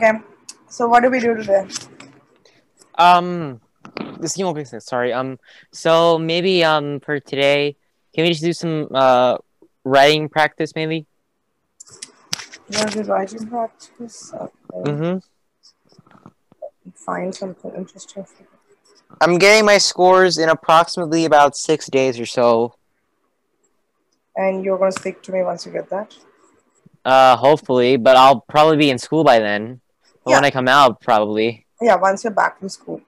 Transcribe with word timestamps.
Okay. 0.00 0.18
So 0.68 0.88
what 0.88 1.02
do 1.02 1.10
we 1.10 1.20
do 1.20 1.36
today? 1.36 1.68
Um, 2.96 3.60
the 3.96 4.32
game 4.34 4.46
will 4.46 4.54
be 4.54 4.64
sorry. 4.64 5.12
Um, 5.12 5.38
so 5.72 6.18
maybe 6.18 6.64
um 6.64 7.00
for 7.00 7.20
today, 7.20 7.76
can 8.14 8.24
we 8.24 8.30
just 8.30 8.42
do 8.42 8.52
some 8.52 8.88
uh 8.92 9.38
writing 9.84 10.28
practice 10.28 10.72
maybe? 10.74 11.06
You 12.70 12.78
want 12.78 12.92
to 12.92 13.02
do 13.04 13.10
writing 13.10 13.46
practice? 13.46 14.32
Okay. 14.34 14.90
Mm-hmm. 14.90 15.18
Find 16.94 17.34
something 17.34 17.72
interesting. 17.76 18.24
For 18.24 18.42
you. 18.42 18.48
I'm 19.20 19.38
getting 19.38 19.64
my 19.64 19.78
scores 19.78 20.38
in 20.38 20.48
approximately 20.48 21.24
about 21.24 21.56
six 21.56 21.86
days 21.86 22.18
or 22.18 22.26
so. 22.26 22.74
And 24.34 24.64
you're 24.64 24.78
going 24.78 24.90
to 24.90 24.98
speak 24.98 25.22
to 25.22 25.32
me 25.32 25.42
once 25.42 25.64
you 25.66 25.72
get 25.72 25.88
that. 25.90 26.16
Uh, 27.04 27.36
hopefully, 27.36 27.96
but 27.96 28.16
I'll 28.16 28.40
probably 28.40 28.76
be 28.76 28.90
in 28.90 28.98
school 28.98 29.22
by 29.22 29.38
then. 29.38 29.80
But 30.24 30.32
when 30.32 30.44
I 30.44 30.50
come 30.50 30.68
out, 30.68 31.00
probably. 31.00 31.66
Yeah, 31.80 31.96
once 31.96 32.24
you're 32.24 32.32
back 32.32 32.58
from 32.58 32.68
school. 32.68 33.02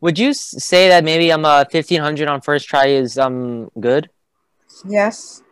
Would 0.00 0.18
you 0.18 0.32
say 0.32 0.88
that 0.88 1.04
maybe 1.04 1.30
I'm 1.32 1.44
uh 1.44 1.64
1500 1.70 2.28
on 2.28 2.40
first 2.40 2.68
try 2.68 2.86
is 2.86 3.18
um 3.18 3.68
good? 3.80 4.08
Yes. 4.86 5.42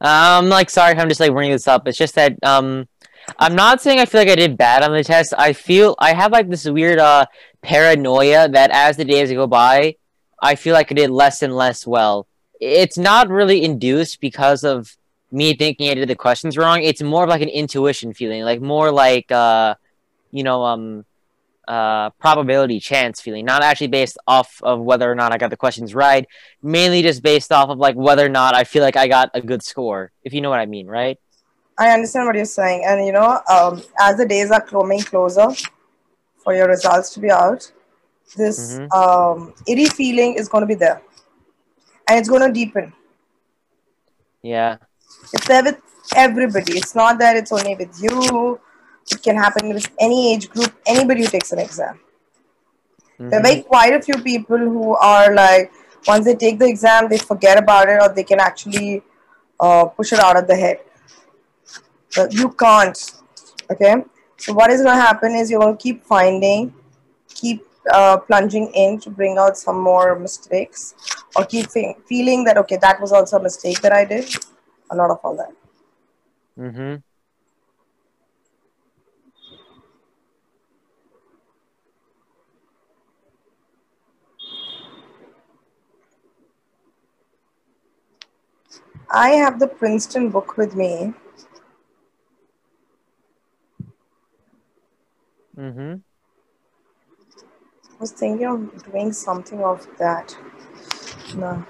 I'm 0.00 0.48
like 0.48 0.70
sorry 0.70 0.92
if 0.92 0.98
I'm 0.98 1.08
just 1.08 1.20
like 1.20 1.32
bringing 1.32 1.52
this 1.52 1.68
up. 1.68 1.86
It's 1.86 1.96
just 1.96 2.16
that 2.16 2.36
um 2.42 2.88
I'm 3.38 3.54
not 3.54 3.80
saying 3.80 4.00
I 4.00 4.06
feel 4.06 4.20
like 4.20 4.28
I 4.28 4.34
did 4.34 4.58
bad 4.58 4.82
on 4.82 4.92
the 4.92 5.04
test. 5.04 5.32
I 5.38 5.52
feel 5.52 5.94
I 5.98 6.14
have 6.14 6.32
like 6.32 6.50
this 6.50 6.68
weird 6.68 6.98
uh 6.98 7.26
paranoia 7.62 8.48
that 8.48 8.70
as 8.72 8.96
the 8.96 9.04
days 9.04 9.30
go 9.32 9.46
by, 9.46 9.94
I 10.44 10.54
feel 10.54 10.74
like 10.74 10.92
I 10.92 10.94
did 10.94 11.10
less 11.10 11.42
and 11.42 11.56
less 11.56 11.86
well. 11.86 12.26
It's 12.60 12.98
not 12.98 13.28
really 13.28 13.64
induced 13.64 14.20
because 14.20 14.62
of 14.62 14.96
me 15.32 15.54
thinking 15.54 15.90
I 15.90 15.94
did 15.94 16.08
the 16.08 16.14
questions 16.14 16.56
wrong. 16.56 16.82
It's 16.82 17.02
more 17.02 17.24
of 17.24 17.28
like 17.28 17.42
an 17.42 17.48
intuition 17.48 18.14
feeling, 18.14 18.42
like 18.44 18.60
more 18.60 18.92
like 18.92 19.32
uh 19.32 19.74
you 20.30 20.44
know 20.44 20.64
um 20.64 21.04
uh 21.66 22.10
probability 22.10 22.78
chance 22.78 23.20
feeling, 23.20 23.44
not 23.44 23.62
actually 23.62 23.88
based 23.88 24.18
off 24.26 24.60
of 24.62 24.80
whether 24.80 25.10
or 25.10 25.14
not 25.14 25.32
I 25.32 25.38
got 25.38 25.50
the 25.50 25.56
questions 25.56 25.94
right 25.94 26.26
mainly 26.62 27.02
just 27.02 27.22
based 27.22 27.52
off 27.52 27.68
of 27.68 27.78
like 27.78 27.96
whether 27.96 28.24
or 28.24 28.34
not 28.40 28.54
I 28.54 28.64
feel 28.64 28.82
like 28.82 28.96
I 28.96 29.08
got 29.08 29.30
a 29.34 29.40
good 29.40 29.62
score, 29.62 30.12
if 30.22 30.32
you 30.32 30.40
know 30.40 30.50
what 30.50 30.60
I 30.60 30.66
mean, 30.66 30.86
right? 30.86 31.18
I 31.76 31.90
understand 31.90 32.26
what 32.26 32.36
you're 32.36 32.44
saying. 32.44 32.84
And, 32.86 33.04
you 33.04 33.12
know, 33.12 33.40
um, 33.50 33.82
as 33.98 34.16
the 34.16 34.26
days 34.26 34.50
are 34.50 34.60
coming 34.60 35.00
closer 35.00 35.48
for 36.42 36.54
your 36.54 36.68
results 36.68 37.10
to 37.14 37.20
be 37.20 37.30
out, 37.30 37.70
this 38.36 38.78
Mhm. 38.78 38.92
um, 38.94 39.54
eerie 39.66 39.86
feeling 39.86 40.34
is 40.34 40.48
going 40.48 40.62
to 40.62 40.66
be 40.66 40.74
there. 40.74 41.02
And 42.08 42.18
it's 42.18 42.28
going 42.28 42.42
to 42.42 42.52
deepen. 42.52 42.92
Yeah. 44.42 44.76
It's 45.32 45.46
there 45.46 45.62
with 45.62 45.80
everybody. 46.14 46.78
It's 46.78 46.94
not 46.94 47.18
that 47.18 47.36
it's 47.36 47.52
only 47.52 47.74
with 47.74 48.02
you. 48.02 48.60
It 49.10 49.22
can 49.22 49.36
happen 49.36 49.72
with 49.74 49.88
any 49.98 50.34
age 50.34 50.50
group, 50.50 50.72
anybody 50.86 51.22
who 51.22 51.28
takes 51.28 51.52
an 51.52 51.58
exam. 51.58 52.00
There 53.18 53.38
are 53.38 53.42
Mhm. 53.42 53.46
very 53.46 53.62
quite 53.62 53.94
a 53.94 54.02
few 54.02 54.18
people 54.22 54.58
who 54.58 54.96
are 54.96 55.32
like, 55.34 55.72
once 56.06 56.24
they 56.24 56.34
take 56.34 56.58
the 56.58 56.66
exam, 56.66 57.08
they 57.08 57.18
forget 57.18 57.58
about 57.58 57.88
it 57.88 58.02
or 58.02 58.08
they 58.08 58.24
can 58.24 58.40
actually 58.40 59.02
uh, 59.60 59.84
push 59.84 60.12
it 60.12 60.18
out 60.18 60.36
of 60.36 60.46
the 60.48 60.56
head. 60.56 60.80
But 62.16 62.32
you 62.34 62.48
can't. 62.50 62.98
Okay? 63.70 64.04
So, 64.36 64.52
what 64.52 64.70
is 64.70 64.82
going 64.82 64.96
to 64.96 65.00
happen 65.00 65.34
is 65.36 65.50
you're 65.50 65.60
going 65.60 65.76
to 65.76 65.82
keep 65.82 66.04
finding, 66.04 66.74
keep 67.28 67.64
uh, 67.92 68.18
plunging 68.18 68.70
in 68.74 68.98
to 69.00 69.10
bring 69.10 69.38
out 69.38 69.56
some 69.56 69.80
more 69.80 70.18
mistakes, 70.18 70.94
or 71.36 71.44
keep 71.44 71.70
fe- 71.70 71.96
feeling 72.06 72.44
that, 72.44 72.56
okay, 72.58 72.76
that 72.80 73.00
was 73.00 73.12
also 73.12 73.38
a 73.38 73.42
mistake 73.42 73.80
that 73.80 73.92
I 73.92 74.04
did. 74.04 74.28
A 74.90 74.96
lot 74.96 75.10
of 75.10 75.18
all 75.24 75.36
that. 75.36 75.52
Mm-hmm. 76.58 76.96
I 89.10 89.30
have 89.30 89.60
the 89.60 89.66
Princeton 89.66 90.28
book 90.28 90.58
with 90.58 90.74
me. 90.76 91.14
Mhm. 95.56 96.02
Was 98.04 98.12
thinking 98.12 98.46
of 98.46 98.92
doing 98.92 99.14
something 99.14 99.60
of 99.64 99.86
that. 99.98 100.36
No. 101.34 101.64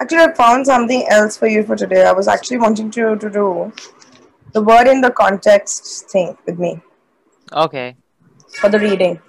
Actually, 0.00 0.20
I 0.26 0.32
found 0.34 0.64
something 0.64 1.04
else 1.10 1.36
for 1.36 1.48
you 1.48 1.64
for 1.64 1.74
today. 1.74 2.04
I 2.04 2.12
was 2.12 2.28
actually 2.28 2.58
wanting 2.58 2.88
to, 2.92 3.16
to 3.16 3.28
do 3.28 3.72
the 4.52 4.62
word 4.62 4.86
in 4.86 5.00
the 5.00 5.10
context 5.10 6.08
thing 6.12 6.36
with 6.46 6.60
me 6.60 6.80
Okay. 7.52 7.96
for 8.60 8.70
the 8.70 8.78
reading. 8.78 9.20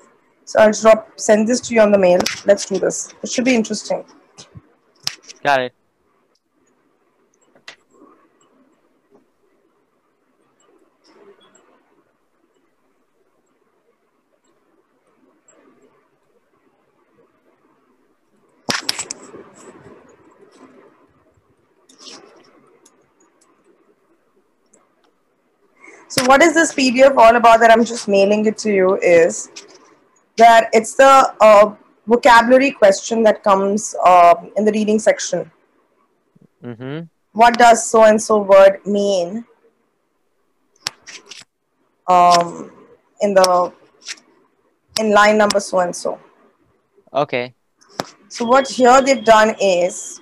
So 0.46 0.60
I'll 0.60 0.72
drop 0.72 1.20
send 1.20 1.48
this 1.48 1.60
to 1.62 1.74
you 1.74 1.82
on 1.82 1.92
the 1.92 1.98
mail. 1.98 2.20
Let's 2.46 2.68
do 2.68 2.78
this. 2.78 3.12
It 3.24 3.32
should 3.32 3.46
be 3.46 3.56
interesting. 3.56 4.06
Got 5.44 5.62
it. 5.62 5.74
So 26.22 26.28
what 26.28 26.44
is 26.44 26.54
this 26.54 26.72
PDF 26.72 27.18
all 27.18 27.36
about 27.36 27.60
that 27.62 27.72
I'm 27.72 27.84
just 27.84 28.08
mailing 28.08 28.46
it 28.46 28.56
to 28.60 28.72
you 28.72 28.98
is 28.98 29.50
that 30.38 30.70
it's 30.72 30.94
the 30.94 31.34
uh, 31.42 31.74
vocabulary 32.06 32.70
question 32.70 33.24
that 33.24 33.44
comes 33.44 33.96
uh, 34.06 34.36
in 34.56 34.64
the 34.66 34.72
reading 34.72 35.00
section. 35.00 35.50
Mhm. 36.64 37.10
what 37.34 37.58
does 37.58 37.90
so 37.90 38.04
and 38.04 38.22
so 38.22 38.38
word 38.38 38.86
mean 38.86 39.44
um, 42.08 42.72
in 43.22 43.34
the 43.34 43.74
in 45.00 45.12
line 45.12 45.40
number 45.40 45.60
so 45.60 45.80
and 45.80 45.96
so 45.96 46.20
Okay. 47.14 47.56
so 48.30 48.46
what 48.46 48.68
here 48.68 49.02
they've 49.02 49.26
done 49.26 49.56
is 49.60 50.21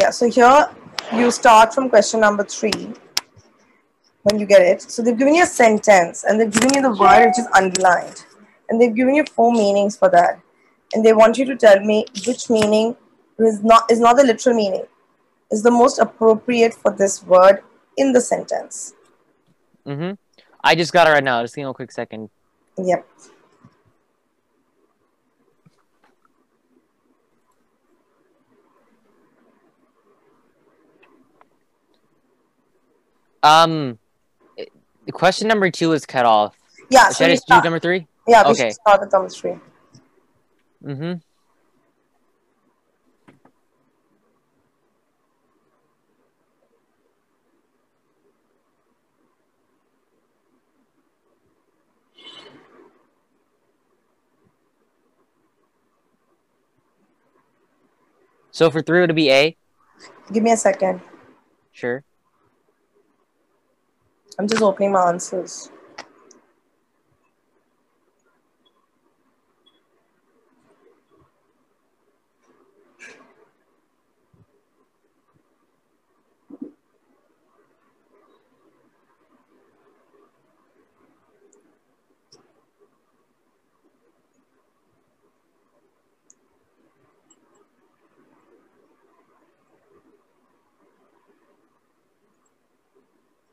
yeah 0.00 0.10
so 0.10 0.28
here 0.38 0.68
you 1.20 1.30
start 1.30 1.74
from 1.74 1.88
question 1.94 2.20
number 2.20 2.44
three 2.44 2.92
when 4.24 4.38
you 4.38 4.46
get 4.46 4.62
it 4.62 4.82
so 4.82 5.02
they've 5.02 5.18
given 5.18 5.34
you 5.34 5.42
a 5.42 5.52
sentence 5.54 6.24
and 6.24 6.40
they've 6.40 6.52
given 6.58 6.74
you 6.74 6.82
the 6.82 6.94
word 7.02 7.26
which 7.26 7.38
is 7.38 7.48
underlined 7.54 8.24
and 8.68 8.80
they've 8.80 8.94
given 8.94 9.14
you 9.14 9.24
four 9.24 9.52
meanings 9.52 9.96
for 9.96 10.08
that 10.08 10.40
and 10.94 11.04
they 11.04 11.12
want 11.12 11.38
you 11.38 11.44
to 11.44 11.56
tell 11.56 11.80
me 11.80 12.04
which 12.26 12.48
meaning 12.50 12.96
is 13.38 13.62
not 13.62 13.90
is 13.90 14.00
not 14.00 14.16
the 14.16 14.24
literal 14.24 14.54
meaning 14.54 14.86
is 15.50 15.62
the 15.62 15.70
most 15.70 15.98
appropriate 15.98 16.74
for 16.74 16.92
this 16.92 17.22
word 17.24 17.62
in 17.96 18.12
the 18.12 18.20
sentence. 18.20 18.94
Mm-hmm. 19.86 20.12
I 20.62 20.74
just 20.74 20.92
got 20.92 21.08
it 21.08 21.10
right 21.10 21.24
now. 21.24 21.42
Just 21.42 21.54
give 21.56 21.64
me 21.64 21.70
a 21.70 21.74
quick 21.74 21.92
second. 21.92 22.30
Yep. 22.78 23.06
Um, 33.42 33.98
the 35.06 35.12
question 35.12 35.48
number 35.48 35.70
two 35.70 35.92
is 35.92 36.04
cut 36.06 36.26
off. 36.26 36.56
Yeah. 36.90 37.08
Should 37.08 37.16
So 37.16 37.24
I 37.26 37.28
just 37.30 37.46
do 37.46 37.60
number 37.62 37.78
three? 37.78 38.06
yeah, 38.26 38.44
we 38.44 38.50
okay. 38.52 38.70
start 38.70 39.00
with 39.00 39.12
number 39.12 39.28
three. 39.28 39.58
Mhm. 40.84 41.20
So 58.50 58.70
for 58.70 58.82
three, 58.82 59.00
would 59.00 59.10
it 59.10 59.14
be 59.14 59.30
A? 59.30 59.56
Give 60.32 60.42
me 60.42 60.52
a 60.52 60.56
second. 60.56 61.00
Sure. 61.72 62.02
I'm 64.40 64.48
just 64.48 64.62
opening 64.62 64.92
my 64.92 65.10
answers. 65.10 65.70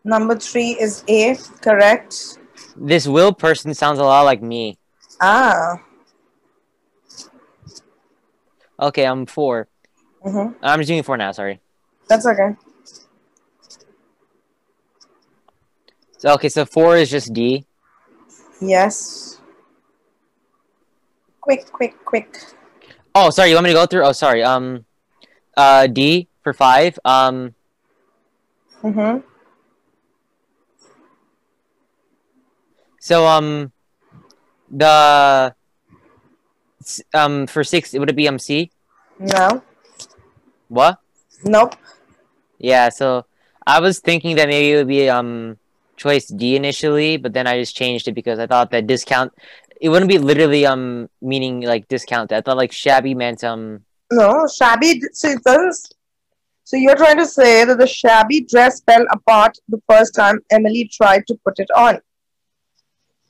Number 0.08 0.38
three 0.40 0.72
is 0.80 1.04
A. 1.10 1.36
Correct. 1.60 2.40
This 2.78 3.06
Will 3.06 3.34
person 3.34 3.74
sounds 3.74 4.00
a 4.00 4.04
lot 4.04 4.22
like 4.22 4.42
me. 4.42 4.78
Ah. 5.20 5.84
Okay, 8.80 9.04
I'm 9.04 9.26
four. 9.26 9.68
Mm-hmm. 10.26 10.64
I'm 10.64 10.80
just 10.80 10.88
doing 10.88 11.04
four 11.04 11.18
now. 11.18 11.34
Sorry. 11.34 11.60
That's 12.08 12.26
okay. 12.26 12.56
So 16.20 16.34
okay, 16.36 16.48
so 16.48 16.64
four 16.64 16.96
is 16.96 17.12
just 17.12 17.34
D. 17.34 17.66
Yes. 18.62 19.42
Quick, 21.42 21.70
quick, 21.70 21.94
quick. 22.06 22.40
Oh, 23.14 23.30
sorry. 23.30 23.50
You 23.50 23.56
want 23.56 23.66
me 23.66 23.72
to 23.72 23.80
go 23.80 23.86
through? 23.86 24.06
Oh, 24.06 24.14
sorry. 24.14 24.42
Um, 24.42 24.86
uh, 25.58 25.88
D 25.88 26.30
for 26.44 26.54
five. 26.54 26.98
Um, 27.04 27.56
Mm-hmm. 28.84 29.37
So 33.08 33.26
um, 33.26 33.72
the 34.70 35.56
um 37.14 37.48
for 37.48 37.64
six, 37.64 37.94
would 37.94 38.10
it 38.10 38.18
be 38.18 38.28
um 38.28 38.38
C? 38.38 38.70
No. 39.18 39.64
What? 40.68 41.00
Nope. 41.46 41.76
Yeah. 42.58 42.90
So 42.90 43.26
I 43.66 43.80
was 43.80 44.00
thinking 44.00 44.36
that 44.36 44.50
maybe 44.50 44.74
it 44.74 44.76
would 44.76 44.90
be 44.90 45.10
um 45.10 45.58
choice 45.96 46.28
D 46.28 46.58
initially, 46.58 47.16
but 47.16 47.32
then 47.32 47.48
I 47.48 47.58
just 47.58 47.78
changed 47.78 48.10
it 48.10 48.12
because 48.14 48.40
I 48.40 48.48
thought 48.48 48.72
that 48.72 48.88
discount. 48.88 49.32
It 49.80 49.88
wouldn't 49.88 50.10
be 50.10 50.18
literally 50.18 50.66
um 50.66 51.10
meaning 51.22 51.62
like 51.62 51.88
discount. 51.88 52.34
I 52.34 52.42
thought 52.42 52.58
like 52.58 52.74
shabby 52.74 53.16
meant 53.16 53.42
um 53.46 53.86
No. 54.12 54.46
Shabby. 54.54 55.00
So 55.14 55.30
it. 55.30 55.76
So 56.66 56.76
you're 56.76 56.98
trying 56.98 57.20
to 57.20 57.26
say 57.26 57.64
that 57.64 57.78
the 57.78 57.88
shabby 57.88 58.42
dress 58.42 58.82
fell 58.82 59.06
apart 59.14 59.58
the 59.70 59.82
first 59.90 60.14
time 60.14 60.42
Emily 60.52 60.92
tried 60.92 61.26
to 61.28 61.36
put 61.46 61.60
it 61.60 61.72
on. 61.74 62.02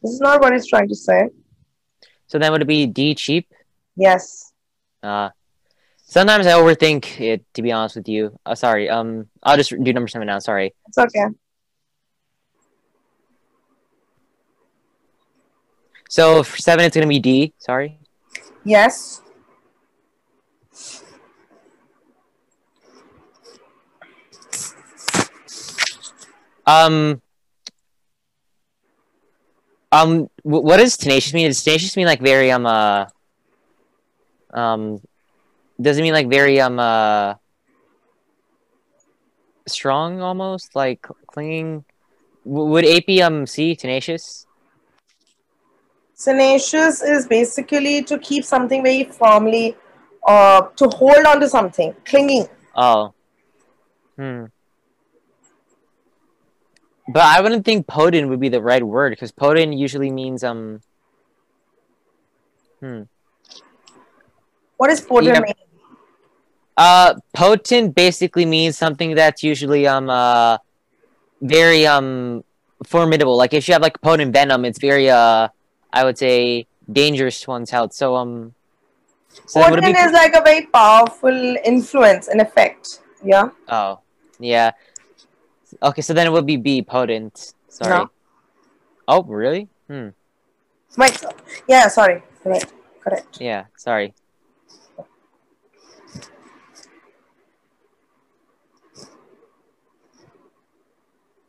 This 0.01 0.11
is 0.13 0.21
not 0.21 0.41
what 0.41 0.53
he's 0.53 0.67
trying 0.67 0.87
to 0.87 0.95
say. 0.95 1.29
So 2.27 2.37
then 2.39 2.51
would 2.51 2.61
it 2.61 2.65
be 2.65 2.85
D 2.85 3.15
cheap? 3.15 3.51
Yes. 3.95 4.51
Uh, 5.01 5.29
sometimes 6.03 6.45
I 6.45 6.53
overthink 6.53 7.19
it. 7.19 7.45
To 7.55 7.61
be 7.61 7.71
honest 7.71 7.95
with 7.95 8.07
you, 8.07 8.37
uh, 8.45 8.55
sorry. 8.55 8.89
Um, 8.89 9.27
I'll 9.41 9.57
just 9.57 9.71
do 9.71 9.93
number 9.93 10.07
seven 10.07 10.27
now. 10.27 10.39
Sorry. 10.39 10.73
It's 10.87 10.97
okay. 10.97 11.25
So 16.09 16.43
for 16.43 16.57
seven, 16.57 16.85
it's 16.85 16.95
gonna 16.95 17.07
be 17.07 17.19
D. 17.19 17.53
Sorry. 17.57 17.99
Yes. 18.63 19.21
Um. 26.65 27.21
Um. 29.97 30.29
What 30.43 30.77
does 30.77 30.97
tenacious 30.97 31.33
mean? 31.33 31.47
Does 31.47 31.63
tenacious 31.63 31.95
mean 31.97 32.05
like 32.05 32.21
very 32.21 32.51
um 32.51 32.65
uh. 32.65 33.05
Um. 34.53 35.01
Does 35.81 35.97
it 35.97 36.01
mean 36.01 36.13
like 36.13 36.29
very 36.29 36.59
um 36.61 36.79
uh. 36.79 37.35
Strong 39.67 40.21
almost 40.21 40.75
like 40.75 41.05
clinging? 41.27 41.83
W- 42.45 42.69
would 42.71 42.85
AP 42.85 43.09
um 43.21 43.45
C 43.47 43.75
tenacious? 43.75 44.45
Tenacious 46.17 47.01
is 47.03 47.27
basically 47.27 48.03
to 48.03 48.17
keep 48.17 48.43
something 48.43 48.81
very 48.81 49.03
firmly, 49.03 49.75
uh, 50.27 50.61
to 50.75 50.87
hold 50.89 51.25
on 51.25 51.39
to 51.39 51.47
something, 51.47 51.93
clinging. 52.05 52.47
Oh. 52.75 53.13
Hmm. 54.17 54.45
But 57.07 57.23
I 57.23 57.41
wouldn't 57.41 57.63
think 57.63 57.87
potent 57.87 58.29
would 58.29 58.39
be 58.39 58.49
the 58.49 58.61
right 58.61 58.83
word 58.83 59.11
because 59.11 59.31
potent 59.31 59.73
usually 59.73 60.11
means 60.11 60.43
um. 60.43 60.81
Hmm. 62.79 63.03
What 64.75 64.91
is 64.91 65.01
potent 65.01 65.33
Yeah. 65.33 65.39
mean? 65.39 65.53
Uh, 66.75 67.15
potent 67.33 67.95
basically 67.95 68.45
means 68.45 68.77
something 68.77 69.15
that's 69.15 69.41
usually 69.41 69.87
um 69.87 70.09
uh 70.09 70.57
very 71.41 71.87
um 71.87 72.43
formidable. 72.85 73.37
Like 73.37 73.53
if 73.53 73.67
you 73.67 73.73
have 73.73 73.81
like 73.81 73.99
potent 74.01 74.33
venom, 74.33 74.65
it's 74.65 74.79
very 74.79 75.09
uh 75.09 75.47
I 75.91 76.03
would 76.03 76.17
say 76.17 76.67
dangerous 76.91 77.41
to 77.41 77.51
one's 77.51 77.71
health. 77.71 77.93
So 77.93 78.15
um. 78.15 78.53
So 79.45 79.61
Potent 79.61 79.85
be? 79.85 79.91
is 79.91 80.11
like 80.11 80.33
a 80.33 80.41
very 80.41 80.65
powerful 80.65 81.55
influence 81.63 82.27
and 82.27 82.41
effect. 82.41 82.99
Yeah. 83.23 83.49
Oh, 83.67 84.01
yeah. 84.39 84.71
Okay, 85.81 86.01
so 86.01 86.13
then 86.13 86.27
it 86.27 86.31
would 86.31 86.45
be 86.45 86.57
B 86.57 86.81
potent. 86.81 87.53
Sorry. 87.69 87.93
No. 87.93 88.09
Oh, 89.07 89.23
really? 89.23 89.69
Hmm. 89.87 90.09
Wait. 90.97 91.23
Yeah. 91.67 91.87
Sorry. 91.87 92.23
Correct. 92.43 92.73
Correct. 93.03 93.37
Yeah, 93.39 93.65
sorry. 93.77 94.13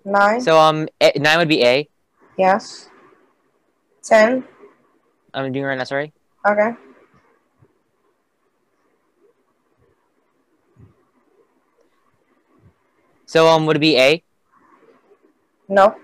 Nine. 0.04 0.40
So 0.40 0.58
um, 0.58 0.88
A- 1.00 1.18
nine 1.18 1.38
would 1.38 1.48
be 1.48 1.64
A. 1.64 1.88
yes. 2.36 2.88
Ten. 4.02 4.44
I'm 5.34 5.52
doing 5.52 5.64
right 5.66 5.76
now. 5.76 5.84
Sorry. 5.84 6.12
Okay. 6.46 6.72
So 13.28 13.46
um, 13.46 13.66
would 13.66 13.76
it 13.76 13.80
be 13.80 13.98
A? 13.98 14.24
No. 15.68 15.94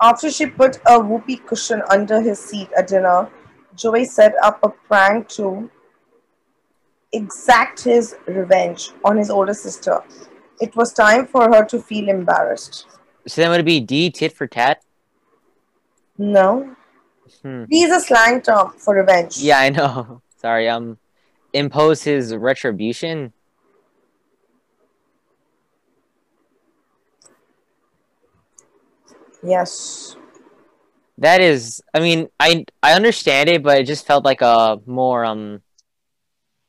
After 0.00 0.32
she 0.32 0.46
put 0.46 0.80
a 0.84 0.98
whoopee 0.98 1.36
cushion 1.36 1.80
under 1.90 2.20
his 2.20 2.40
seat 2.40 2.68
at 2.76 2.88
dinner, 2.88 3.30
Joey 3.76 4.04
set 4.04 4.34
up 4.42 4.58
a 4.64 4.68
prank 4.68 5.28
to 5.28 5.70
exact 7.12 7.84
his 7.84 8.16
revenge 8.26 8.90
on 9.04 9.16
his 9.16 9.30
older 9.30 9.54
sister. 9.54 10.02
It 10.60 10.74
was 10.74 10.92
time 10.92 11.28
for 11.28 11.48
her 11.54 11.64
to 11.66 11.80
feel 11.80 12.08
embarrassed. 12.08 12.86
So 13.28 13.42
then 13.42 13.50
would 13.50 13.60
it 13.60 13.66
be 13.66 13.78
D? 13.78 14.10
Tit 14.10 14.32
for 14.32 14.48
tat? 14.48 14.82
No. 16.18 16.74
Hmm. 17.42 17.66
These 17.68 17.92
are 17.92 18.00
slang 18.00 18.42
term 18.42 18.72
for 18.76 18.96
revenge. 18.96 19.38
Yeah, 19.38 19.60
I 19.60 19.70
know. 19.70 20.20
Sorry. 20.36 20.68
Um, 20.68 20.98
impose 21.54 22.02
his 22.02 22.34
retribution. 22.34 23.32
Yes. 29.42 30.16
That 31.18 31.40
is. 31.40 31.82
I 31.92 32.00
mean, 32.00 32.28
I 32.40 32.64
I 32.82 32.94
understand 32.94 33.48
it, 33.48 33.62
but 33.62 33.78
it 33.78 33.84
just 33.84 34.06
felt 34.06 34.24
like 34.24 34.42
a 34.42 34.80
more 34.86 35.24
um. 35.24 35.62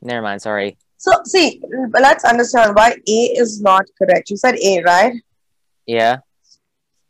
Never 0.01 0.21
mind. 0.21 0.41
Sorry. 0.41 0.77
So 0.97 1.11
see, 1.25 1.61
let's 1.93 2.23
understand 2.23 2.75
why 2.75 2.95
A 3.07 3.19
is 3.37 3.61
not 3.61 3.85
correct. 3.97 4.29
You 4.29 4.37
said 4.37 4.55
A, 4.55 4.81
right? 4.83 5.13
Yeah. 5.85 6.17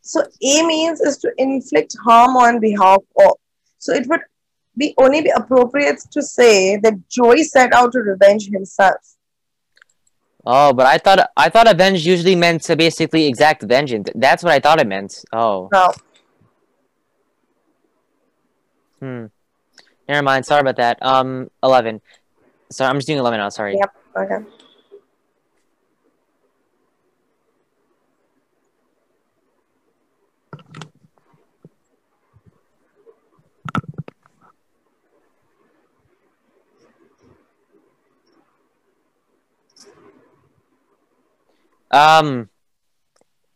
So 0.00 0.22
A 0.22 0.66
means 0.66 1.00
is 1.00 1.18
to 1.18 1.32
inflict 1.36 1.96
harm 2.04 2.36
on 2.36 2.60
behalf 2.60 3.02
of. 3.18 3.32
So 3.78 3.92
it 3.92 4.06
would 4.08 4.20
be 4.76 4.94
only 4.98 5.22
be 5.22 5.30
appropriate 5.30 6.00
to 6.10 6.22
say 6.22 6.76
that 6.76 7.08
Joey 7.08 7.44
set 7.44 7.72
out 7.72 7.92
to 7.92 8.00
revenge 8.00 8.48
himself. 8.48 9.16
Oh, 10.44 10.72
but 10.72 10.86
I 10.86 10.98
thought 10.98 11.30
I 11.36 11.48
thought 11.48 11.68
avenge 11.68 12.06
usually 12.06 12.36
meant 12.36 12.62
to 12.64 12.76
basically 12.76 13.26
exact 13.26 13.62
vengeance. 13.62 14.08
That's 14.14 14.44
what 14.44 14.52
I 14.52 14.60
thought 14.60 14.80
it 14.80 14.86
meant. 14.86 15.24
Oh. 15.32 15.68
No. 15.72 15.92
Hmm. 19.00 19.26
Never 20.08 20.22
mind. 20.22 20.46
Sorry 20.46 20.60
about 20.60 20.76
that. 20.76 21.02
Um, 21.02 21.50
eleven. 21.62 22.00
Sorry, 22.70 22.88
I'm 22.88 22.96
just 22.96 23.08
doing 23.08 23.18
eleven 23.18 23.40
now. 23.40 23.48
Sorry. 23.48 23.76
Yep. 23.76 23.94
okay. 24.16 24.46
Um. 41.96 42.48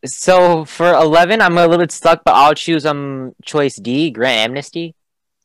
So 0.04 0.64
for 0.64 0.92
eleven, 0.94 1.42
I'm 1.42 1.58
a 1.58 1.62
little 1.62 1.78
bit 1.78 1.92
stuck, 1.92 2.22
but 2.24 2.34
I'll 2.34 2.54
choose 2.54 2.86
um 2.86 3.32
choice 3.44 3.76
D, 3.76 4.10
grant 4.10 4.50
amnesty. 4.50 4.94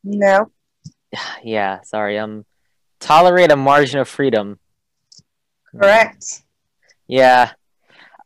No. 0.04 0.52
Yeah. 1.44 1.82
Sorry. 1.82 2.18
Um, 2.20 2.46
tolerate 3.00 3.52
a 3.52 3.56
margin 3.56 4.00
of 4.00 4.08
freedom. 4.10 4.60
Correct. 5.72 6.44
Yeah. 7.08 7.52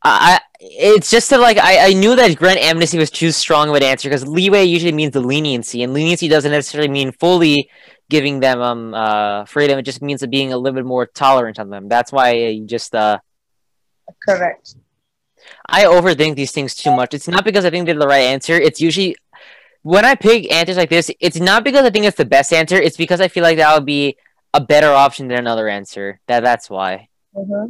I, 0.02 0.34
I 0.34 0.40
it's 0.60 1.10
just 1.10 1.30
that 1.30 1.40
like 1.40 1.58
I, 1.58 1.90
I 1.90 1.92
knew 1.92 2.16
that 2.16 2.36
grant 2.36 2.58
amnesty 2.58 2.98
was 2.98 3.10
too 3.10 3.30
strong 3.32 3.68
of 3.68 3.74
an 3.74 3.82
answer 3.82 4.08
because 4.08 4.26
leeway 4.26 4.64
usually 4.64 4.92
means 4.92 5.12
the 5.12 5.20
leniency, 5.20 5.82
and 5.82 5.92
leniency 5.92 6.28
doesn't 6.28 6.50
necessarily 6.50 6.88
mean 6.90 7.12
fully 7.12 7.70
giving 8.08 8.40
them 8.40 8.60
um 8.60 8.94
uh 8.94 9.44
freedom. 9.44 9.78
It 9.78 9.82
just 9.82 10.02
means 10.02 10.24
being 10.26 10.52
a 10.52 10.58
little 10.58 10.76
bit 10.76 10.86
more 10.86 11.06
tolerant 11.06 11.58
on 11.58 11.70
them. 11.70 11.88
That's 11.88 12.12
why 12.12 12.30
I 12.30 12.60
just 12.64 12.94
uh 12.94 13.18
Correct. 14.26 14.76
I 15.68 15.84
overthink 15.84 16.36
these 16.36 16.52
things 16.52 16.74
too 16.74 16.90
much. 16.94 17.14
It's 17.14 17.28
not 17.28 17.44
because 17.44 17.64
I 17.64 17.70
think 17.70 17.86
they're 17.86 17.94
the 17.98 18.06
right 18.06 18.20
answer. 18.24 18.54
It's 18.54 18.80
usually 18.80 19.16
when 19.82 20.04
I 20.04 20.14
pick 20.14 20.52
answers 20.52 20.76
like 20.76 20.90
this, 20.90 21.10
it's 21.20 21.40
not 21.40 21.64
because 21.64 21.84
I 21.84 21.90
think 21.90 22.04
it's 22.04 22.16
the 22.16 22.24
best 22.24 22.52
answer. 22.52 22.76
It's 22.76 22.96
because 22.96 23.20
I 23.20 23.28
feel 23.28 23.42
like 23.42 23.56
that 23.56 23.74
would 23.74 23.86
be 23.86 24.16
a 24.52 24.60
better 24.60 24.88
option 24.90 25.28
than 25.28 25.38
another 25.38 25.68
answer. 25.68 26.20
That 26.26 26.40
that's 26.42 26.68
why. 26.68 27.08
hmm 27.34 27.66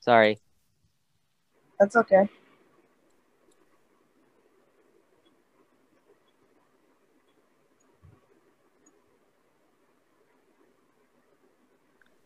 Sorry. 0.00 0.40
That's 1.78 1.96
okay. 1.96 2.28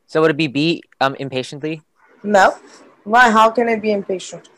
So 0.06 0.20
would 0.20 0.30
it 0.32 0.36
be 0.36 0.46
B 0.46 0.82
um 1.00 1.14
impatiently? 1.16 1.82
No. 2.22 2.56
Why? 3.04 3.30
How 3.30 3.50
can 3.50 3.68
I 3.68 3.76
be 3.76 3.92
impatient? 3.92 4.48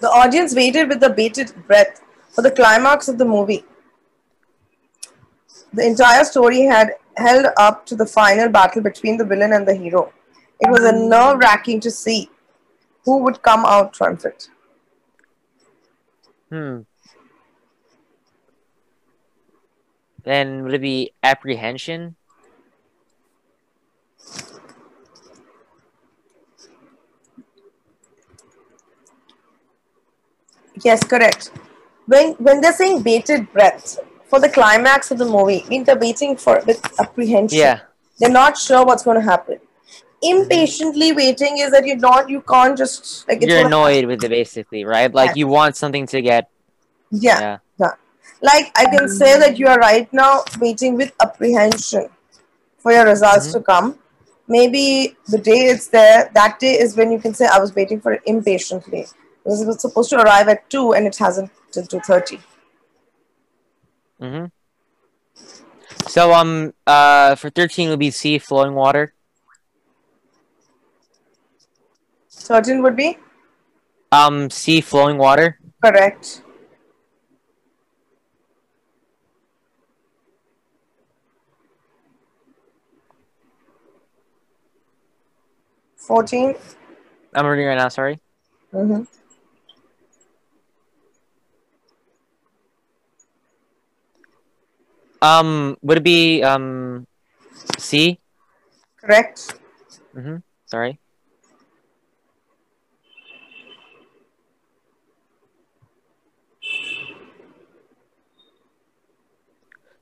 The 0.00 0.08
audience 0.08 0.54
waited 0.54 0.88
with 0.88 1.00
the 1.00 1.10
bated 1.10 1.52
breath 1.66 2.00
for 2.30 2.42
the 2.42 2.50
climax 2.50 3.08
of 3.08 3.18
the 3.18 3.24
movie. 3.24 3.64
The 5.72 5.86
entire 5.86 6.24
story 6.24 6.62
had 6.62 6.94
held 7.16 7.46
up 7.56 7.84
to 7.86 7.96
the 7.96 8.06
final 8.06 8.48
battle 8.48 8.82
between 8.82 9.18
the 9.18 9.24
villain 9.24 9.52
and 9.52 9.68
the 9.68 9.74
hero. 9.74 10.12
It 10.60 10.70
was 10.70 10.84
a 10.84 10.92
nerve 10.92 11.38
wracking 11.38 11.80
to 11.80 11.90
see 11.90 12.30
who 13.04 13.18
would 13.18 13.42
come 13.42 13.64
out 13.64 13.92
triumphant. 13.92 14.48
Hmm. 16.50 16.80
Then 20.22 20.62
would 20.64 20.74
it 20.74 20.80
be 20.80 21.12
apprehension? 21.22 22.16
Yes, 30.84 31.04
correct. 31.04 31.50
When 32.06 32.32
when 32.34 32.60
they're 32.60 32.72
saying 32.72 33.02
bated 33.02 33.52
breath 33.52 33.98
for 34.28 34.40
the 34.40 34.48
climax 34.48 35.10
of 35.10 35.18
the 35.18 35.24
movie, 35.26 35.64
means 35.68 35.86
they're 35.86 35.98
waiting 35.98 36.36
for 36.36 36.62
with 36.66 36.80
apprehension. 37.00 37.58
Yeah. 37.58 37.80
They're 38.18 38.30
not 38.30 38.56
sure 38.58 38.84
what's 38.84 39.02
going 39.02 39.16
to 39.18 39.24
happen. 39.24 39.58
Impatiently 40.22 41.12
waiting 41.12 41.58
is 41.58 41.70
that 41.70 41.86
you're 41.86 41.96
not, 41.96 42.28
you 42.28 42.42
can't 42.42 42.76
just 42.76 43.26
like 43.26 43.38
it's 43.38 43.46
You're 43.46 43.62
gonna 43.62 43.74
annoyed 43.74 44.04
with 44.04 44.22
it 44.22 44.28
basically, 44.28 44.84
right? 44.84 45.12
Like 45.12 45.28
Yeah. 45.30 45.34
you 45.36 45.46
want 45.48 45.76
something 45.76 46.06
to 46.08 46.20
get 46.20 46.50
Yeah, 47.10 47.40
yeah. 47.40 47.58
yeah. 47.78 47.92
Like 48.42 48.70
I 48.76 48.84
can 48.84 49.08
say 49.08 49.38
that 49.38 49.58
you 49.58 49.66
are 49.66 49.78
right 49.78 50.12
now 50.12 50.44
waiting 50.60 50.96
with 50.96 51.12
apprehension 51.20 52.10
for 52.78 52.92
your 52.92 53.06
results 53.06 53.48
Mhm. 53.48 53.52
to 53.52 53.60
come. 53.60 53.98
Maybe 54.46 55.16
the 55.28 55.38
day 55.38 55.60
it's 55.72 55.86
there, 55.88 56.30
that 56.34 56.58
day 56.60 56.74
is 56.78 56.96
when 56.96 57.10
you 57.10 57.18
can 57.18 57.32
say 57.32 57.46
I 57.46 57.58
was 57.58 57.74
waiting 57.74 58.00
for 58.00 58.12
it 58.12 58.22
impatiently. 58.26 59.06
It 59.50 59.66
was 59.66 59.80
supposed 59.80 60.10
to 60.10 60.16
arrive 60.16 60.46
at 60.46 60.70
two 60.70 60.94
and 60.94 61.06
it 61.08 61.16
hasn't 61.16 61.50
till 61.72 61.84
two 61.84 61.98
thirty. 62.00 62.38
Mm-hmm. 64.22 64.46
So 66.06 66.32
um 66.32 66.72
uh 66.86 67.34
for 67.34 67.50
thirteen 67.50 67.88
would 67.90 67.98
be 67.98 68.12
C 68.12 68.38
flowing 68.38 68.74
water. 68.74 69.12
Certain 72.28 72.80
would 72.82 72.94
be 72.94 73.18
Um 74.12 74.50
C 74.50 74.80
flowing 74.80 75.18
water. 75.18 75.58
correct. 75.82 76.42
Fourteen. 85.96 86.54
I'm 87.34 87.46
reading 87.46 87.66
right 87.66 87.76
now, 87.76 87.88
sorry. 87.88 88.20
Mm-hmm. 88.72 89.02
Um 95.22 95.76
would 95.82 95.98
it 95.98 96.04
be 96.04 96.42
um 96.42 97.06
C? 97.78 98.18
Correct. 98.96 99.54
Mm-hmm. 100.16 100.36
Sorry. 100.66 100.98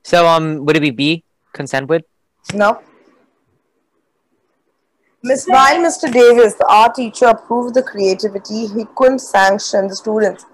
So 0.03 0.25
um 0.27 0.65
would 0.65 0.77
it 0.77 0.81
be 0.81 0.91
B? 0.91 1.23
Consent 1.53 1.87
with? 1.87 2.03
No. 2.53 2.81
Miss 5.21 5.45
while 5.45 5.75
Mr. 5.79 6.11
Davis, 6.11 6.55
the 6.55 6.65
art 6.69 6.95
teacher, 6.95 7.25
approved 7.25 7.75
the 7.75 7.83
creativity, 7.83 8.67
he 8.67 8.85
couldn't 8.95 9.19
sanction 9.19 9.87
the 9.87 9.95
students. 9.95 10.45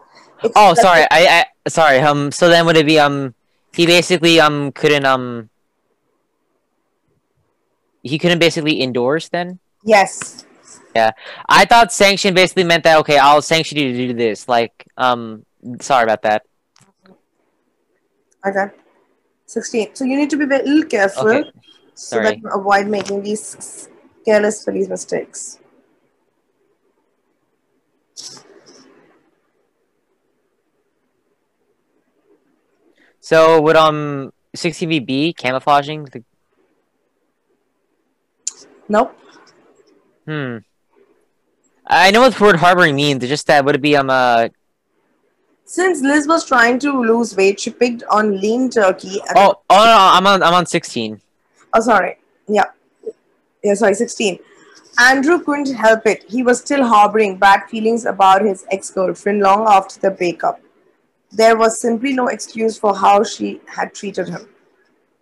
Oh 0.55 0.73
sorry, 0.73 1.05
I, 1.11 1.45
I 1.65 1.69
sorry, 1.69 1.99
um 1.99 2.31
so 2.31 2.49
then 2.49 2.65
would 2.65 2.75
it 2.75 2.85
be 2.85 2.99
um 2.99 3.35
he 3.75 3.85
basically 3.85 4.39
um 4.39 4.71
couldn't 4.71 5.05
um 5.05 5.49
he 8.01 8.17
couldn't 8.17 8.39
basically 8.39 8.81
endorse 8.81 9.29
then? 9.29 9.59
Yes. 9.83 10.45
Yeah, 10.95 11.11
I 11.49 11.65
thought 11.65 11.91
sanction 11.91 12.33
basically 12.33 12.63
meant 12.63 12.83
that 12.83 12.99
okay, 12.99 13.17
I'll 13.17 13.41
sanction 13.41 13.77
you 13.77 13.91
to 13.91 14.07
do 14.07 14.13
this. 14.13 14.47
Like, 14.47 14.87
um, 14.95 15.45
sorry 15.81 16.03
about 16.03 16.21
that. 16.21 16.43
Okay. 18.47 18.71
16. 19.47 19.95
So 19.95 20.05
you 20.05 20.17
need 20.17 20.29
to 20.29 20.37
be 20.37 20.45
very 20.45 20.63
little 20.63 20.89
careful 20.89 21.27
Okay, 21.27 21.51
so 21.93 22.21
that 22.21 22.37
you 22.37 22.49
avoid 22.49 22.87
making 22.87 23.23
these 23.23 23.89
careless 24.23 24.63
silly 24.63 24.87
mistakes. 24.87 25.59
So 33.25 33.59
would 33.59 33.75
um 33.75 34.31
60 34.53 34.99
be 34.99 35.33
camouflaging? 35.33 36.03
The, 36.05 36.23
Nope. 38.87 39.17
hmm. 40.27 40.57
I 41.87 42.11
know 42.11 42.21
what 42.21 42.35
the 42.35 42.43
word 42.43 42.57
harboring 42.57 42.95
means. 42.95 43.23
It's 43.23 43.29
just 43.29 43.47
that 43.47 43.65
would 43.65 43.73
it 43.73 43.81
be 43.81 43.95
um 43.97 44.11
uh 44.11 44.49
Since 45.65 46.01
Liz 46.01 46.27
was 46.27 46.45
trying 46.45 46.77
to 46.85 46.91
lose 47.01 47.35
weight, 47.35 47.59
she 47.59 47.71
picked 47.71 48.03
on 48.11 48.39
lean 48.39 48.69
turkey. 48.69 49.17
Oh 49.35 49.55
oh 49.71 49.85
no, 49.93 49.97
I'm 50.17 50.27
on 50.27 50.43
I'm 50.43 50.53
on 50.53 50.67
16. 50.67 51.19
Oh, 51.73 51.81
sorry. 51.81 52.19
Yeah. 52.47 52.65
Yeah, 53.63 53.73
sorry, 53.73 53.95
16. 53.95 54.37
Andrew 54.99 55.39
couldn't 55.39 55.73
help 55.73 56.05
it. 56.05 56.23
He 56.27 56.43
was 56.43 56.59
still 56.59 56.85
harboring 56.85 57.37
bad 57.37 57.63
feelings 57.71 58.05
about 58.05 58.43
his 58.43 58.67
ex 58.71 58.91
girlfriend 58.91 59.41
long 59.41 59.65
after 59.67 59.99
the 59.99 60.11
breakup. 60.11 60.61
There 61.35 61.57
was 61.57 61.81
simply 61.81 62.13
no 62.13 62.27
excuse 62.27 62.77
for 62.77 62.95
how 62.95 63.23
she 63.23 63.61
had 63.67 63.93
treated 63.93 64.29
him. 64.29 64.47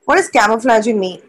What 0.05 0.17
does 0.17 0.29
camouflaging 0.29 1.00
mean? 1.00 1.22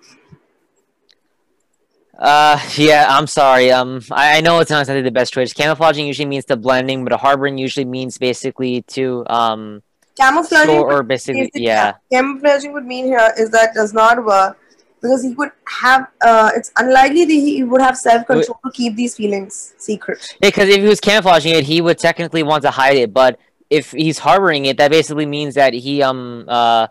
Uh 2.18 2.60
yeah, 2.76 3.06
I'm 3.08 3.26
sorry. 3.26 3.72
Um, 3.72 4.00
I, 4.12 4.38
I 4.38 4.40
know 4.40 4.60
it's 4.60 4.70
not 4.70 4.80
exactly 4.80 5.02
the 5.02 5.10
best 5.10 5.32
choice. 5.32 5.52
Camouflaging 5.52 6.06
usually 6.06 6.26
means 6.26 6.44
the 6.44 6.56
blending, 6.56 7.02
but 7.02 7.12
a 7.12 7.16
harboring 7.16 7.58
usually 7.58 7.86
means 7.86 8.18
basically 8.18 8.82
to 8.82 9.24
um 9.28 9.82
Camouflaging 10.16 10.76
or 10.76 11.02
basically 11.02 11.50
yeah. 11.54 11.94
camouflaging 12.12 12.72
would 12.72 12.86
mean 12.86 13.06
here 13.06 13.32
is 13.36 13.50
that 13.50 13.74
does 13.74 13.92
not 13.92 14.24
work 14.24 14.56
because 15.02 15.24
he 15.24 15.30
would 15.34 15.50
have 15.66 16.06
uh, 16.22 16.50
it's 16.54 16.70
unlikely 16.78 17.24
that 17.24 17.32
he 17.32 17.62
would 17.64 17.80
have 17.80 17.96
self 17.96 18.26
control 18.26 18.58
to 18.64 18.70
keep 18.72 18.94
these 18.94 19.16
feelings 19.16 19.74
secret. 19.76 20.36
Because 20.40 20.68
if 20.68 20.76
he 20.76 20.88
was 20.88 21.00
camouflaging 21.00 21.54
it, 21.54 21.64
he 21.64 21.80
would 21.80 21.98
technically 21.98 22.42
want 22.42 22.62
to 22.62 22.70
hide 22.70 22.96
it. 22.96 23.12
But 23.12 23.38
if 23.70 23.92
he's 23.92 24.18
harboring 24.18 24.66
it, 24.66 24.78
that 24.78 24.90
basically 24.90 25.26
means 25.26 25.54
that 25.54 25.72
he 25.74 26.02
um 26.02 26.44
uh 26.48 26.86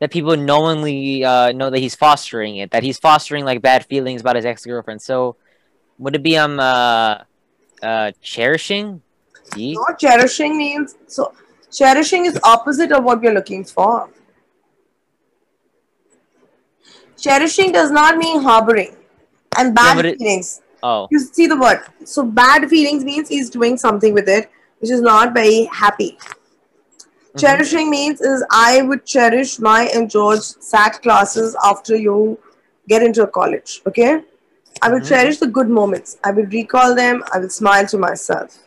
that 0.00 0.10
people 0.10 0.36
knowingly 0.36 1.24
uh 1.24 1.52
know 1.52 1.70
that 1.70 1.78
he's 1.78 1.94
fostering 1.94 2.56
it, 2.56 2.70
that 2.70 2.82
he's 2.82 2.98
fostering 2.98 3.44
like 3.44 3.62
bad 3.62 3.86
feelings 3.86 4.20
about 4.20 4.36
his 4.36 4.44
ex 4.44 4.64
girlfriend. 4.64 5.02
So 5.02 5.36
would 5.98 6.14
it 6.14 6.22
be 6.22 6.36
um 6.36 6.60
uh 6.60 7.18
uh 7.82 8.12
cherishing? 8.22 9.02
Not 9.56 9.98
cherishing 9.98 10.56
means 10.58 10.94
so 11.06 11.32
cherishing 11.72 12.26
is 12.26 12.38
opposite 12.44 12.92
of 12.92 13.04
what 13.04 13.20
we're 13.20 13.32
looking 13.32 13.64
for. 13.64 14.10
Cherishing 17.18 17.72
does 17.72 17.90
not 17.90 18.16
mean 18.16 18.42
harboring 18.42 18.96
and 19.56 19.74
bad 19.74 19.96
but 19.96 20.06
it- 20.06 20.18
feelings. 20.18 20.60
Oh, 20.80 21.08
You 21.10 21.18
see 21.18 21.48
the 21.48 21.56
word. 21.56 21.80
So 22.04 22.24
bad 22.24 22.68
feelings 22.70 23.04
means 23.04 23.28
he's 23.28 23.50
doing 23.50 23.76
something 23.76 24.14
with 24.14 24.28
it, 24.28 24.48
which 24.80 24.90
is 24.90 25.00
not 25.00 25.34
very 25.34 25.64
happy. 25.64 26.16
Mhm. 27.34 27.40
Cherishing 27.40 27.90
means 27.90 28.20
is 28.20 28.44
I 28.50 28.82
would 28.82 29.04
cherish 29.06 29.58
my 29.58 29.84
and 29.94 30.10
George 30.10 30.40
SAT 30.60 31.02
classes 31.02 31.56
after 31.64 31.96
you 31.96 32.38
get 32.88 33.02
into 33.02 33.22
a 33.22 33.26
college. 33.26 33.82
Okay, 33.86 34.22
I 34.82 34.88
will 34.90 35.00
Mhm. 35.00 35.08
cherish 35.08 35.38
the 35.38 35.46
good 35.46 35.68
moments. 35.68 36.16
I 36.24 36.30
will 36.32 36.46
recall 36.46 36.94
them. 36.94 37.22
I 37.32 37.38
will 37.38 37.50
smile 37.50 37.86
to 37.86 37.98
myself. 37.98 38.58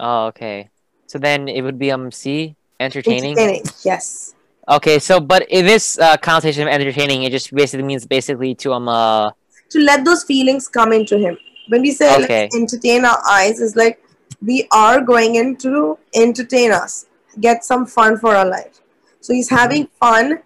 oh, 0.00 0.26
okay. 0.26 0.70
So 1.06 1.18
then 1.18 1.48
it 1.48 1.62
would 1.62 1.78
be 1.78 1.90
um 1.92 2.10
C 2.10 2.56
entertaining. 2.80 3.38
Entertaining. 3.38 3.64
Yes. 3.84 4.34
Okay, 4.68 4.98
so 4.98 5.20
but 5.20 5.46
in 5.48 5.66
this 5.66 5.98
uh, 5.98 6.16
connotation 6.16 6.62
of 6.62 6.72
entertaining, 6.72 7.24
it 7.24 7.30
just 7.32 7.52
basically 7.54 7.84
means 7.84 8.06
basically 8.06 8.54
to 8.56 8.72
um 8.72 8.88
uh 8.88 9.30
To 9.70 9.80
let 9.80 10.04
those 10.04 10.24
feelings 10.24 10.68
come 10.68 10.92
into 10.92 11.18
him. 11.18 11.36
When 11.68 11.82
we 11.82 11.90
say 11.92 12.08
Okay. 12.24 12.48
entertain 12.54 13.04
our 13.04 13.20
eyes, 13.28 13.60
is 13.60 13.74
like 13.76 14.02
we 14.44 14.66
are 14.72 15.00
going 15.00 15.36
in 15.36 15.56
to 15.56 15.98
entertain 16.14 16.72
us, 16.72 17.06
get 17.40 17.64
some 17.64 17.86
fun 17.86 18.18
for 18.18 18.34
our 18.34 18.46
life. 18.46 18.80
So 19.20 19.32
he's 19.32 19.48
having 19.48 19.86
fun 20.00 20.40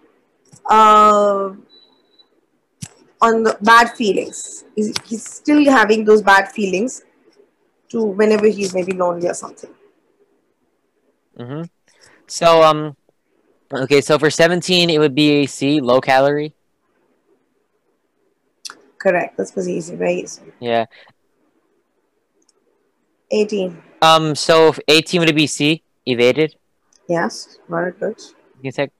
uh, 0.69 1.53
on 3.21 3.43
the 3.43 3.57
bad 3.61 3.89
feelings. 3.91 4.65
He's, 4.75 4.93
he's 5.05 5.23
still 5.25 5.63
having 5.65 6.05
those 6.05 6.21
bad 6.21 6.51
feelings 6.51 7.03
to 7.89 8.03
whenever 8.03 8.47
he's 8.47 8.73
maybe 8.73 8.91
lonely 8.93 9.27
or 9.27 9.33
something. 9.33 9.69
Mm-hmm. 11.39 11.63
So 12.27 12.63
um, 12.63 12.95
okay. 13.71 14.01
So 14.01 14.19
for 14.19 14.29
seventeen, 14.29 14.89
it 14.89 14.99
would 14.99 15.15
be 15.15 15.43
a 15.43 15.45
C, 15.45 15.79
low 15.79 16.01
calorie. 16.01 16.53
Correct. 18.97 19.37
This 19.37 19.55
was 19.55 19.69
easy, 19.69 19.95
very 19.95 20.21
easy. 20.21 20.41
Yeah. 20.59 20.85
18. 23.31 23.81
Um. 24.01 24.35
So 24.35 24.69
if 24.69 24.79
eighteen 24.87 25.19
would 25.21 25.29
it 25.29 25.35
be 25.35 25.47
C, 25.47 25.83
evaded. 26.05 26.55
Yes, 27.09 27.57
very 27.69 27.91
good. 27.93 28.19
You 28.61 28.71
take. 28.71 28.91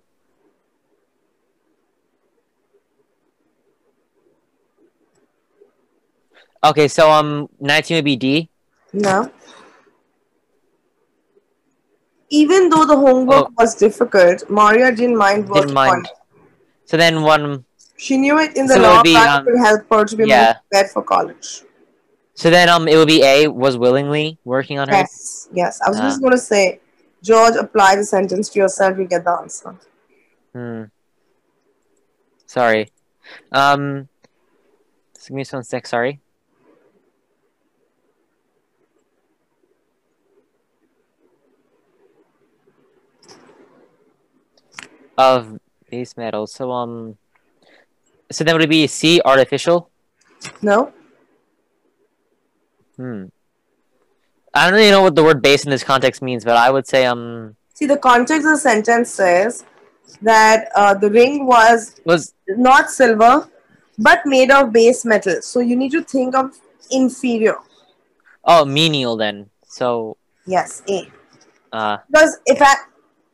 Okay, 6.63 6.87
so 6.87 7.11
um, 7.11 7.47
nineteen 7.59 7.95
would 7.95 8.05
be 8.05 8.15
D. 8.15 8.49
No. 8.93 9.31
Even 12.29 12.69
though 12.69 12.83
the 12.85 12.95
homework 12.95 13.45
Oh. 13.47 13.53
was 13.57 13.75
difficult, 13.75 14.49
Maria 14.49 14.91
didn't 14.91 15.15
mind 15.15 15.47
working 15.47 15.67
Didn't 15.67 15.75
mind. 15.75 16.09
So 16.85 16.97
then 16.97 17.21
one. 17.21 17.63
She 17.95 18.17
knew 18.17 18.37
it 18.39 18.57
in 18.57 18.67
the 18.67 18.73
So 18.75 18.81
long 18.81 19.03
be, 19.03 19.15
um, 19.15 19.45
would 19.45 19.57
help 19.59 19.85
her 19.89 20.05
to 20.05 20.15
be 20.15 20.25
yeah. 20.27 20.43
more 20.43 20.53
prepared 20.69 20.91
for 20.91 21.03
college. 21.03 21.63
So 22.37 22.51
then 22.51 22.69
um, 22.69 22.87
it 22.87 22.95
would 22.95 23.07
be 23.07 23.23
A 23.23 23.47
was 23.47 23.79
willingly 23.79 24.37
working 24.45 24.77
on 24.77 24.87
her. 24.89 24.93
Yes, 24.93 25.49
yes. 25.51 25.81
I 25.81 25.89
was 25.89 25.99
Ah. 25.99 26.03
just 26.03 26.21
going 26.21 26.33
to 26.33 26.37
say, 26.37 26.79
George, 27.23 27.55
apply 27.55 27.95
the 27.95 28.05
sentence 28.05 28.49
to 28.49 28.59
yourself, 28.59 28.95
you 28.99 29.05
get 29.05 29.23
the 29.23 29.31
answer. 29.31 29.75
Hmm. 30.53 30.83
Sorry. 32.45 32.91
Um. 33.51 34.07
Give 35.27 35.35
me 35.35 35.43
one 35.51 35.63
sec. 35.63 35.87
Sorry. 35.87 36.21
Of 45.17 45.59
base 45.89 46.15
metal. 46.15 46.45
So 46.45 46.71
um. 46.71 47.17
So 48.31 48.43
then 48.43 48.53
would 48.53 48.63
it 48.63 48.69
be 48.69 48.85
C 48.85 49.19
artificial? 49.25 49.89
No? 50.61 50.93
Hmm. 52.97 53.25
I 54.53 54.65
don't 54.65 54.73
really 54.79 54.91
know 54.91 55.03
what 55.03 55.15
the 55.15 55.23
word 55.23 55.41
base 55.41 55.63
in 55.65 55.69
this 55.71 55.83
context 55.83 56.21
means, 56.21 56.43
but 56.43 56.57
I 56.57 56.69
would 56.69 56.87
say 56.87 57.05
um 57.05 57.55
See, 57.73 57.85
the 57.85 57.97
context 57.97 58.45
of 58.45 58.53
the 58.53 58.57
sentence 58.57 59.09
says 59.11 59.63
that 60.21 60.69
uh, 60.75 60.93
the 60.95 61.11
ring 61.11 61.45
was 61.45 61.95
was 62.05 62.33
not 62.47 62.89
silver, 62.89 63.47
but 63.99 64.25
made 64.25 64.49
of 64.51 64.73
base 64.73 65.05
metal. 65.05 65.41
So 65.41 65.59
you 65.59 65.75
need 65.75 65.91
to 65.91 66.03
think 66.03 66.35
of 66.35 66.57
inferior. 66.89 67.57
oh 68.45 68.65
menial 68.65 69.15
then. 69.17 69.49
So 69.67 70.17
Yes, 70.45 70.81
A. 70.89 71.11
uh 71.71 71.97
Because 72.09 72.37
if 72.45 72.61
I, 72.61 72.73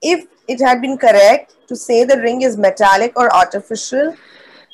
if 0.02 0.28
it 0.48 0.60
had 0.60 0.82
been 0.82 0.98
correct 0.98 1.56
to 1.68 1.76
say 1.76 2.04
the 2.04 2.18
ring 2.20 2.42
is 2.42 2.58
metallic 2.58 3.14
or 3.16 3.34
artificial, 3.34 4.16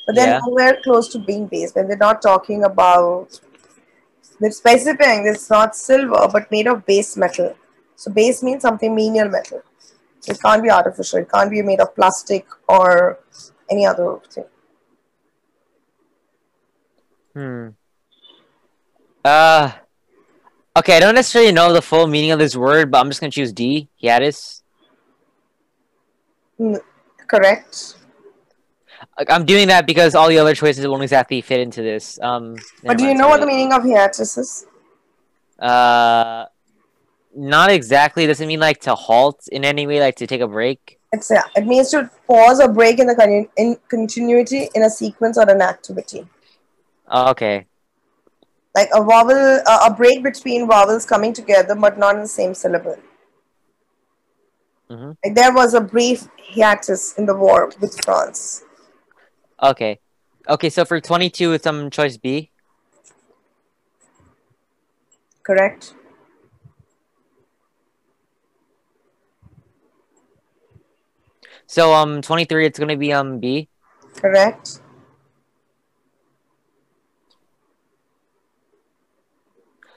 but 0.06 0.14
then 0.16 0.30
Yeah. 0.30 0.40
nowhere 0.46 0.78
close 0.82 1.08
to 1.08 1.18
being 1.18 1.46
base. 1.46 1.74
When 1.74 1.86
they're 1.86 1.96
not 1.96 2.22
talking 2.22 2.64
about, 2.64 3.38
they're 4.40 4.50
specifying 4.50 5.26
it's 5.26 5.50
not 5.50 5.76
silver 5.76 6.28
but 6.32 6.50
made 6.50 6.66
of 6.66 6.84
base 6.86 7.16
metal. 7.16 7.54
So 7.96 8.10
base 8.10 8.42
means 8.42 8.62
something 8.62 8.94
menial 8.94 9.28
metal. 9.28 9.62
It 10.26 10.40
can't 10.42 10.62
be 10.62 10.70
artificial. 10.70 11.20
It 11.20 11.30
can't 11.30 11.50
be 11.50 11.62
made 11.62 11.80
of 11.80 11.94
plastic 11.94 12.46
or 12.68 13.18
any 13.70 13.86
other 13.86 14.18
thing. 14.32 14.44
Hmm. 17.34 17.68
Uh. 19.24 19.72
Okay, 20.76 20.96
I 20.96 21.00
don't 21.00 21.14
necessarily 21.14 21.52
know 21.52 21.72
the 21.72 21.82
full 21.82 22.06
meaning 22.06 22.30
of 22.30 22.38
this 22.38 22.56
word, 22.56 22.90
but 22.90 22.98
I'm 22.98 23.08
just 23.08 23.20
gonna 23.20 23.30
choose 23.30 23.52
D. 23.52 23.88
Hiatus. 24.00 24.62
N- 26.58 26.80
Correct. 27.26 27.96
I'm 29.28 29.44
doing 29.44 29.68
that 29.68 29.86
because 29.86 30.14
all 30.14 30.28
the 30.28 30.38
other 30.38 30.54
choices 30.54 30.86
won't 30.86 31.02
exactly 31.02 31.40
fit 31.40 31.60
into 31.60 31.82
this. 31.82 32.18
Um. 32.22 32.56
But 32.84 32.98
do 32.98 33.04
you 33.04 33.14
know 33.14 33.28
what 33.28 33.40
the 33.40 33.46
meaning 33.46 33.72
of 33.72 33.82
hiatus 33.82 34.38
is? 34.38 34.66
Uh. 35.58 36.46
Not 37.34 37.70
exactly. 37.70 38.26
Does 38.26 38.40
it 38.40 38.46
mean 38.46 38.60
like 38.60 38.80
to 38.80 38.94
halt 38.94 39.46
in 39.52 39.64
any 39.64 39.86
way, 39.86 40.00
like 40.00 40.16
to 40.16 40.26
take 40.26 40.40
a 40.40 40.48
break? 40.48 40.98
It's 41.12 41.30
yeah, 41.30 41.42
it 41.56 41.66
means 41.66 41.90
to 41.90 42.10
pause 42.26 42.60
or 42.60 42.68
break 42.72 42.98
in 42.98 43.06
the 43.06 43.14
con- 43.14 43.48
in 43.56 43.76
continuity 43.88 44.68
in 44.74 44.82
a 44.82 44.90
sequence 44.90 45.38
or 45.38 45.48
an 45.48 45.60
activity. 45.62 46.26
Okay. 47.12 47.66
like 48.74 48.88
a 48.94 49.02
vowel, 49.02 49.32
uh, 49.66 49.88
a 49.88 49.92
break 49.92 50.22
between 50.22 50.66
vowels 50.68 51.04
coming 51.04 51.32
together 51.32 51.74
but 51.74 51.98
not 51.98 52.14
in 52.14 52.22
the 52.22 52.28
same 52.28 52.54
syllable. 52.54 52.96
Mhm. 54.90 55.16
Like 55.24 55.34
there 55.34 55.52
was 55.52 55.74
a 55.74 55.80
brief 55.80 56.28
hiatus 56.54 57.14
in 57.18 57.26
the 57.26 57.34
war 57.34 57.70
with 57.80 57.98
France. 58.04 58.64
Okay. 59.62 60.00
Okay. 60.48 60.70
So 60.70 60.84
for 60.84 61.00
22, 61.00 61.52
it's 61.52 61.66
um 61.66 61.90
choice 61.90 62.16
B. 62.16 62.50
Correct. 65.42 65.94
So 71.66 71.94
um 71.94 72.22
23, 72.22 72.66
it's 72.66 72.78
gonna 72.78 72.96
be 72.96 73.12
um 73.12 73.38
B. 73.38 73.68
Correct. 74.16 74.80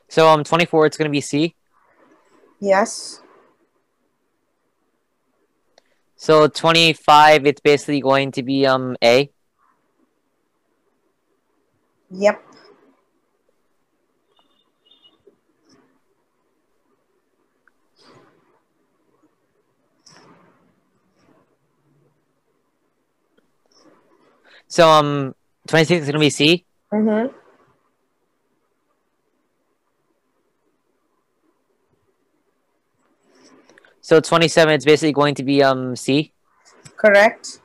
So 0.08 0.28
um 0.30 0.44
24, 0.44 0.86
it's 0.86 0.98
gonna 0.98 1.10
be 1.10 1.22
C. 1.22 1.56
Yes. 2.60 3.22
So 6.16 6.48
25, 6.48 7.46
it's 7.48 7.60
basically 7.60 8.00
going 8.00 8.32
to 8.34 8.44
be 8.44 8.66
um 8.66 8.96
A. 9.04 9.33
Yep. 12.14 12.44
So 24.68 24.88
um 24.88 25.36
26 25.68 26.02
is 26.04 26.08
gonna 26.08 26.20
be 26.20 26.30
C. 26.30 26.66
Mm-hmm. 26.92 27.36
So 34.02 34.20
27, 34.20 34.74
it's 34.74 34.86
basically 34.86 35.14
going 35.14 35.34
to 35.36 35.44
be 35.44 35.64
um 35.64 35.96
C. 35.96 36.34
Correct. 36.98 37.60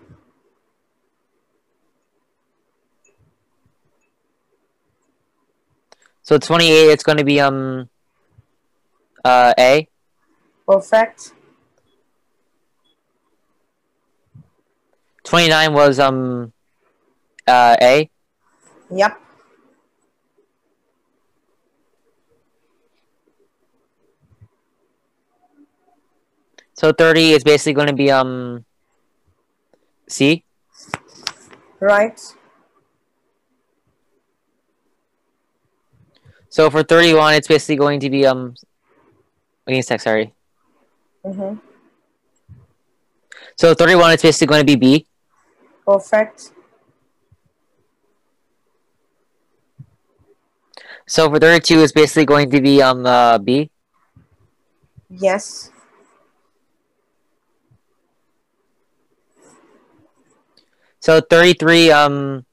So 6.29 6.37
28, 6.37 6.91
it's 6.91 7.03
going 7.03 7.17
to 7.17 7.25
be 7.25 7.41
um 7.41 7.89
uh 9.25 9.55
A. 9.59 9.89
Perfect. 10.67 11.33
29 15.25 15.73
was 15.73 15.99
um 15.99 16.53
uh 17.47 17.77
A. 17.81 18.11
Yep. 18.91 19.19
So 26.75 26.93
30 26.93 27.33
is 27.33 27.43
basically 27.43 27.73
going 27.73 27.89
to 27.89 27.95
be 27.95 28.11
um 28.11 28.67
C. 30.11 30.45
Right. 31.81 32.21
So 36.51 36.71
for 36.71 36.83
31, 36.83 37.35
it's 37.35 37.49
basically 37.49 37.77
going 37.77 38.01
to 38.01 38.11
be 38.11 38.27
um 38.27 38.55
against 39.67 39.89
tech, 39.89 40.01
sorry. 40.01 40.33
Mm-hmm. 41.25 41.57
So 43.57 43.75
31, 43.75 44.13
it's 44.13 44.23
basically 44.23 44.47
going 44.47 44.67
to 44.67 44.73
be 44.73 44.77
B. 44.77 45.07
Perfect. 45.85 46.53
So 51.07 51.29
for 51.31 51.39
32, 51.39 51.81
it's 51.81 51.93
basically 51.93 52.25
going 52.25 52.51
to 52.51 52.61
be 52.61 52.83
um 52.83 53.05
uh, 53.05 53.39
B. 53.39 53.71
Yes. 55.11 55.71
So 61.01 61.21
33, 61.21 61.91
um 61.91 62.45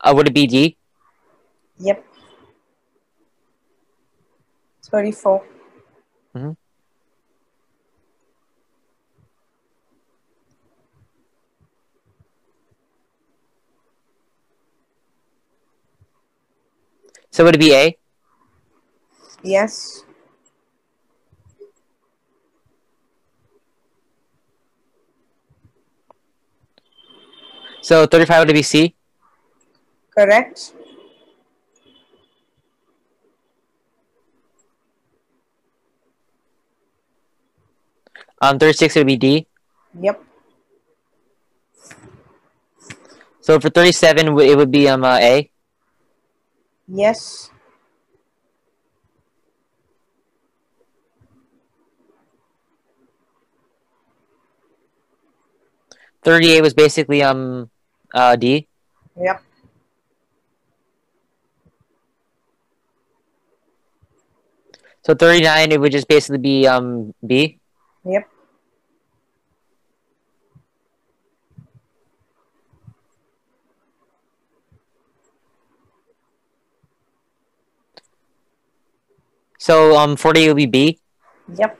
uh, 0.00 0.12
would 0.14 0.28
it 0.28 0.34
be 0.34 0.46
D? 0.46 0.76
Yep. 1.78 2.09
34. 4.90 5.44
Mm-hmm. 6.36 6.50
So 17.30 17.44
would 17.44 17.54
it 17.54 17.58
be 17.58 17.72
A? 17.74 17.96
Yes. 19.42 20.04
So 27.82 28.06
35 28.06 28.46
would 28.46 28.54
be 28.54 28.62
C? 28.62 28.94
Correct. 30.16 30.74
Um, 38.40 38.58
36 38.58 38.94
would 38.96 39.06
be 39.06 39.16
D. 39.16 39.46
Yep. 40.00 40.22
So 43.42 43.58
for 43.58 43.68
37, 43.70 44.38
it 44.40 44.56
would 44.56 44.70
be 44.70 44.88
um 44.88 45.04
uh, 45.04 45.18
A. 45.18 45.50
Yes. 46.88 47.50
Thirty-eight 56.22 56.60
was 56.62 56.74
basically 56.74 57.22
um 57.22 57.70
uh 58.14 58.36
D. 58.36 58.68
Yep. 59.16 59.42
So 65.02 65.14
thirty-nine, 65.14 65.72
it 65.72 65.80
would 65.80 65.92
just 65.92 66.08
basically 66.08 66.38
be 66.38 66.66
um 66.66 67.14
B. 67.26 67.58
Yep. 68.04 68.29
So 79.60 79.94
um 79.94 80.16
forty 80.16 80.48
would 80.48 80.56
be 80.56 80.64
B. 80.64 80.98
Yep. 81.54 81.78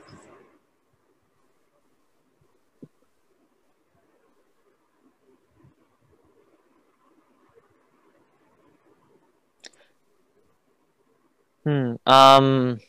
Hmm. 11.65 11.95
Um. 12.05 12.79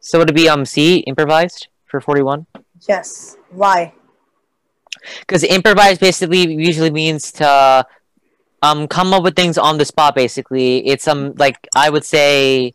So 0.00 0.18
would 0.18 0.30
it 0.30 0.34
be 0.34 0.48
um 0.48 0.64
C 0.64 1.04
improvised 1.06 1.68
for 1.84 2.00
forty-one? 2.00 2.46
Yes. 2.88 3.36
Why? 3.50 3.92
Because 5.20 5.44
improvised 5.44 6.00
basically 6.00 6.54
usually 6.54 6.90
means 6.90 7.32
to 7.32 7.84
um 8.62 8.88
come 8.88 9.12
up 9.14 9.22
with 9.22 9.36
things 9.36 9.58
on 9.58 9.78
the 9.78 9.84
spot. 9.84 10.14
Basically, 10.14 10.86
it's 10.86 11.06
um 11.08 11.34
like 11.36 11.56
I 11.76 11.90
would 11.90 12.04
say 12.04 12.74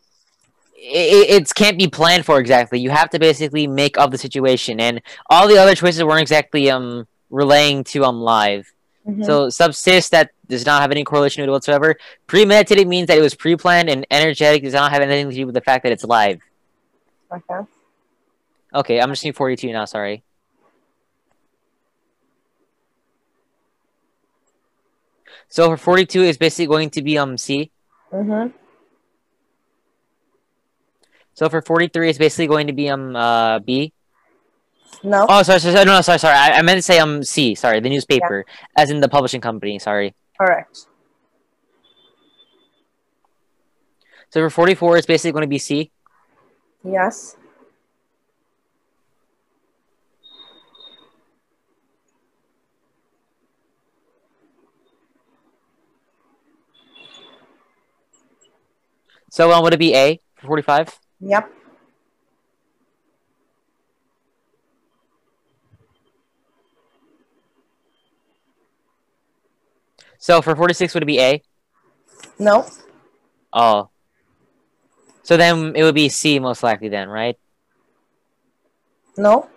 it, 0.76 1.30
it 1.42 1.56
can't 1.56 1.78
be 1.78 1.88
planned 1.88 2.26
for 2.26 2.40
exactly. 2.40 2.80
You 2.80 2.90
have 2.90 3.10
to 3.12 3.20
basically 3.20 3.68
make 3.68 3.98
of 3.98 4.12
the 4.12 4.18
situation, 4.18 4.80
and 4.80 5.02
all 5.30 5.48
the 5.48 5.58
other 5.58 5.76
choices 5.76 6.04
weren't 6.04 6.22
exactly 6.22 6.70
um 6.70 7.08
relaying 7.30 7.84
to 7.86 8.04
um 8.04 8.22
live. 8.22 8.72
Mhm. 9.08 9.26
So 9.26 9.50
subsist 9.50 10.12
that 10.12 10.32
does 10.48 10.66
not 10.66 10.82
have 10.82 10.92
any 10.92 11.04
correlation 11.04 11.42
with 11.42 11.50
it 11.50 11.52
whatsoever. 11.52 11.96
Premeditated 12.28 12.88
means 12.88 13.08
that 13.08 13.18
it 13.18 13.22
was 13.22 13.36
pre-planned, 13.36 13.90
and 13.90 14.06
energetic 14.12 14.64
does 14.64 14.74
not 14.74 14.92
have 14.92 15.02
anything 15.02 15.30
to 15.30 15.36
do 15.36 15.46
with 15.46 15.56
the 15.56 15.62
fact 15.62 15.84
that 15.84 15.92
it's 15.92 16.04
live. 16.04 16.40
okay. 17.32 17.60
Okay, 18.76 19.00
I'm 19.00 19.10
just 19.10 19.22
seeing 19.22 19.34
42 19.34 19.72
now. 19.72 19.86
Sorry. 19.86 20.24
So 25.54 25.70
for 25.70 25.78
42 25.78 26.24
is 26.24 26.38
basically 26.40 26.66
going 26.66 26.90
to 26.90 27.04
be 27.04 27.16
um 27.16 27.38
C. 27.38 27.70
Mm-hmm. 28.12 28.58
So 31.36 31.48
for 31.48 31.62
43 31.62 32.10
is 32.10 32.18
basically 32.18 32.48
going 32.48 32.66
to 32.66 32.74
be 32.74 32.90
um 32.90 33.16
uh 33.16 33.60
B. 33.60 33.94
No. 35.04 35.28
Oh, 35.30 35.44
sorry, 35.44 35.60
sorry, 35.60 35.74
sorry 35.76 35.86
no, 35.86 35.94
no, 35.94 36.02
sorry, 36.02 36.18
sorry. 36.18 36.36
I, 36.36 36.54
I 36.54 36.62
meant 36.64 36.80
to 36.80 36.82
say 36.82 36.98
um 36.98 37.22
C. 37.22 37.54
Sorry, 37.54 37.80
the 37.82 37.90
newspaper, 37.90 38.46
as 38.76 38.90
in 38.90 39.00
the 39.00 39.08
publishing 39.08 39.42
company. 39.42 39.78
Sorry. 39.78 40.16
Correct. 40.42 40.88
So 44.32 44.42
for 44.42 44.50
44 44.50 44.98
is 44.98 45.06
basically 45.06 45.34
going 45.34 45.44
to 45.44 45.48
be 45.48 45.60
C. 45.60 45.92
Yes. 46.84 47.38
So 59.34 59.52
um, 59.52 59.64
would 59.64 59.74
it 59.74 59.80
be 59.80 59.96
A 59.96 60.22
for 60.36 60.46
45? 60.46 60.96
Yep. 61.22 61.52
So 70.20 70.44
for 70.44 70.56
46 70.56 70.94
would 70.94 71.02
it 71.02 71.08
be 71.08 71.20
A? 71.20 71.42
No. 72.38 72.68
Oh. 73.52 73.90
So 75.24 75.36
then 75.36 75.76
it 75.76 75.82
would 75.82 75.96
be 75.96 76.10
C 76.10 76.38
most 76.38 76.62
likely 76.62 76.90
then, 76.90 77.10
right? 77.10 77.36
No. 79.18 79.50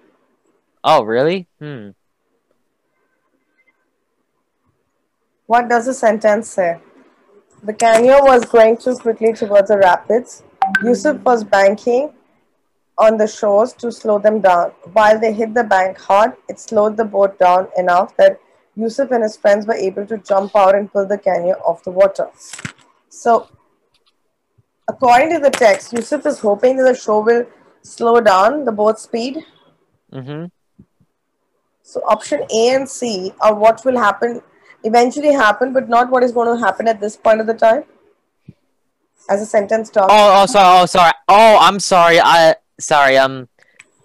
Oh, 0.83 1.03
really? 1.03 1.49
Hmm. 1.61 1.91
What 5.45 5.69
does 5.69 5.85
the 5.85 5.93
sentence 5.93 6.49
say? 6.49 6.81
The 7.63 7.73
canyon 7.73 8.21
was 8.23 8.45
going 8.45 8.77
too 8.77 8.95
quickly 8.97 9.33
towards 9.33 9.69
the 9.69 9.79
rapids. 9.79 10.43
Yusuf 10.83 11.21
was 11.23 11.45
banking 11.45 12.13
on 12.99 13.17
the 13.17 13.27
shores 13.27 13.73
to 13.75 13.93
slow 13.93 14.19
them 14.19 14.41
down. 14.41 14.73
While 14.93 15.19
they 15.19 15.33
hit 15.33 15.55
the 15.55 15.65
bank 15.65 15.99
hard, 15.99 16.35
it 16.49 16.59
slowed 16.59 16.97
the 16.97 17.05
boat 17.05 17.39
down 17.39 17.69
enough 17.77 18.17
that 18.17 18.41
Yusuf 18.75 19.11
and 19.11 19.23
his 19.23 19.37
friends 19.37 19.67
were 19.67 19.75
able 19.75 20.07
to 20.07 20.19
jump 20.19 20.55
out 20.55 20.75
and 20.75 20.93
pull 20.93 21.07
the 21.07 21.19
canyon 21.19 21.57
off 21.65 21.83
the 21.83 21.91
water. 21.91 22.29
So, 23.09 23.49
according 24.89 25.33
to 25.33 25.39
the 25.39 25.51
text, 25.51 25.93
Yusuf 25.93 26.27
is 26.27 26.39
hoping 26.41 26.77
that 26.77 26.85
the 26.85 26.95
shore 26.95 27.23
will 27.23 27.47
slow 27.83 28.21
down 28.21 28.65
the 28.65 28.73
boat's 28.73 29.03
speed. 29.03 29.45
Mm-hmm. 30.13 30.47
So, 31.83 32.03
option 32.07 32.45
A 32.55 32.75
and 32.75 32.89
C 32.89 33.33
are 33.41 33.55
what 33.55 33.85
will 33.85 33.99
happen 33.99 34.43
eventually 34.85 35.33
happen, 35.33 35.73
but 35.73 35.89
not 35.89 36.11
what 36.11 36.23
is 36.23 36.33
going 36.33 36.57
to 36.57 36.65
happen 36.65 36.89
at 36.89 37.01
this 37.01 37.17
point 37.17 37.41
of 37.41 37.47
the 37.47 37.55
time. 37.55 37.85
As 39.29 39.43
a 39.43 39.47
sentence 39.47 39.91
talks. 39.91 40.13
Oh, 40.13 40.43
oh, 40.43 40.47
sorry. 40.47 40.83
Oh, 40.83 40.87
sorry. 40.87 41.13
Oh, 41.29 41.59
I'm 41.61 41.81
sorry. 41.81 42.21
I 42.21 42.55
sorry. 42.79 43.17
Um, 43.17 43.49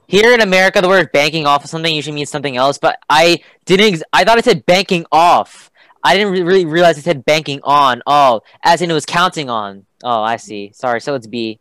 here 0.07 0.33
in 0.33 0.41
America, 0.41 0.81
the 0.81 0.87
word 0.87 1.11
banking 1.11 1.45
off 1.45 1.63
of 1.63 1.69
something 1.69 1.93
usually 1.93 2.15
means 2.15 2.29
something 2.29 2.57
else. 2.57 2.77
But 2.79 2.99
I 3.09 3.41
didn't. 3.65 3.93
ex- 3.93 4.03
I 4.11 4.23
thought 4.23 4.39
it 4.39 4.45
said 4.45 4.65
banking 4.65 5.05
off. 5.11 5.69
I 6.03 6.17
didn't 6.17 6.33
re- 6.33 6.41
really 6.41 6.65
realize 6.65 6.97
it 6.97 7.03
said 7.03 7.23
banking 7.23 7.59
on. 7.63 8.01
Oh, 8.07 8.41
as 8.63 8.81
in 8.81 8.89
it 8.89 8.93
was 8.93 9.05
counting 9.05 9.49
on. 9.49 9.85
Oh, 10.03 10.23
I 10.23 10.37
see. 10.37 10.71
Sorry. 10.73 10.99
So 10.99 11.13
it's 11.13 11.27
B. 11.27 11.59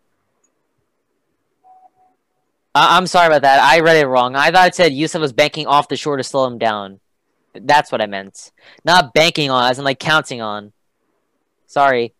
I- 2.75 2.97
I'm 2.97 3.07
sorry 3.07 3.27
about 3.27 3.43
that. 3.43 3.61
I 3.61 3.81
read 3.81 3.99
it 3.99 4.07
wrong. 4.07 4.37
I 4.37 4.51
thought 4.51 4.69
it 4.69 4.75
said 4.75 4.95
Yusuf 4.95 5.21
was 5.21 5.35
banking 5.35 5.67
off 5.67 5.89
the 5.89 5.97
shore 5.97 6.17
to 6.17 6.25
slow 6.25 6.47
him 6.47 6.57
down. 6.57 7.01
That's 7.55 7.91
what 7.91 8.01
I 8.01 8.07
meant. 8.07 8.53
Not 8.85 9.13
banking 9.13 9.51
on, 9.51 9.71
as 9.71 9.79
in 9.79 9.85
like 9.85 9.99
counting 9.99 10.41
on. 10.41 10.73
Sorry. 11.67 12.15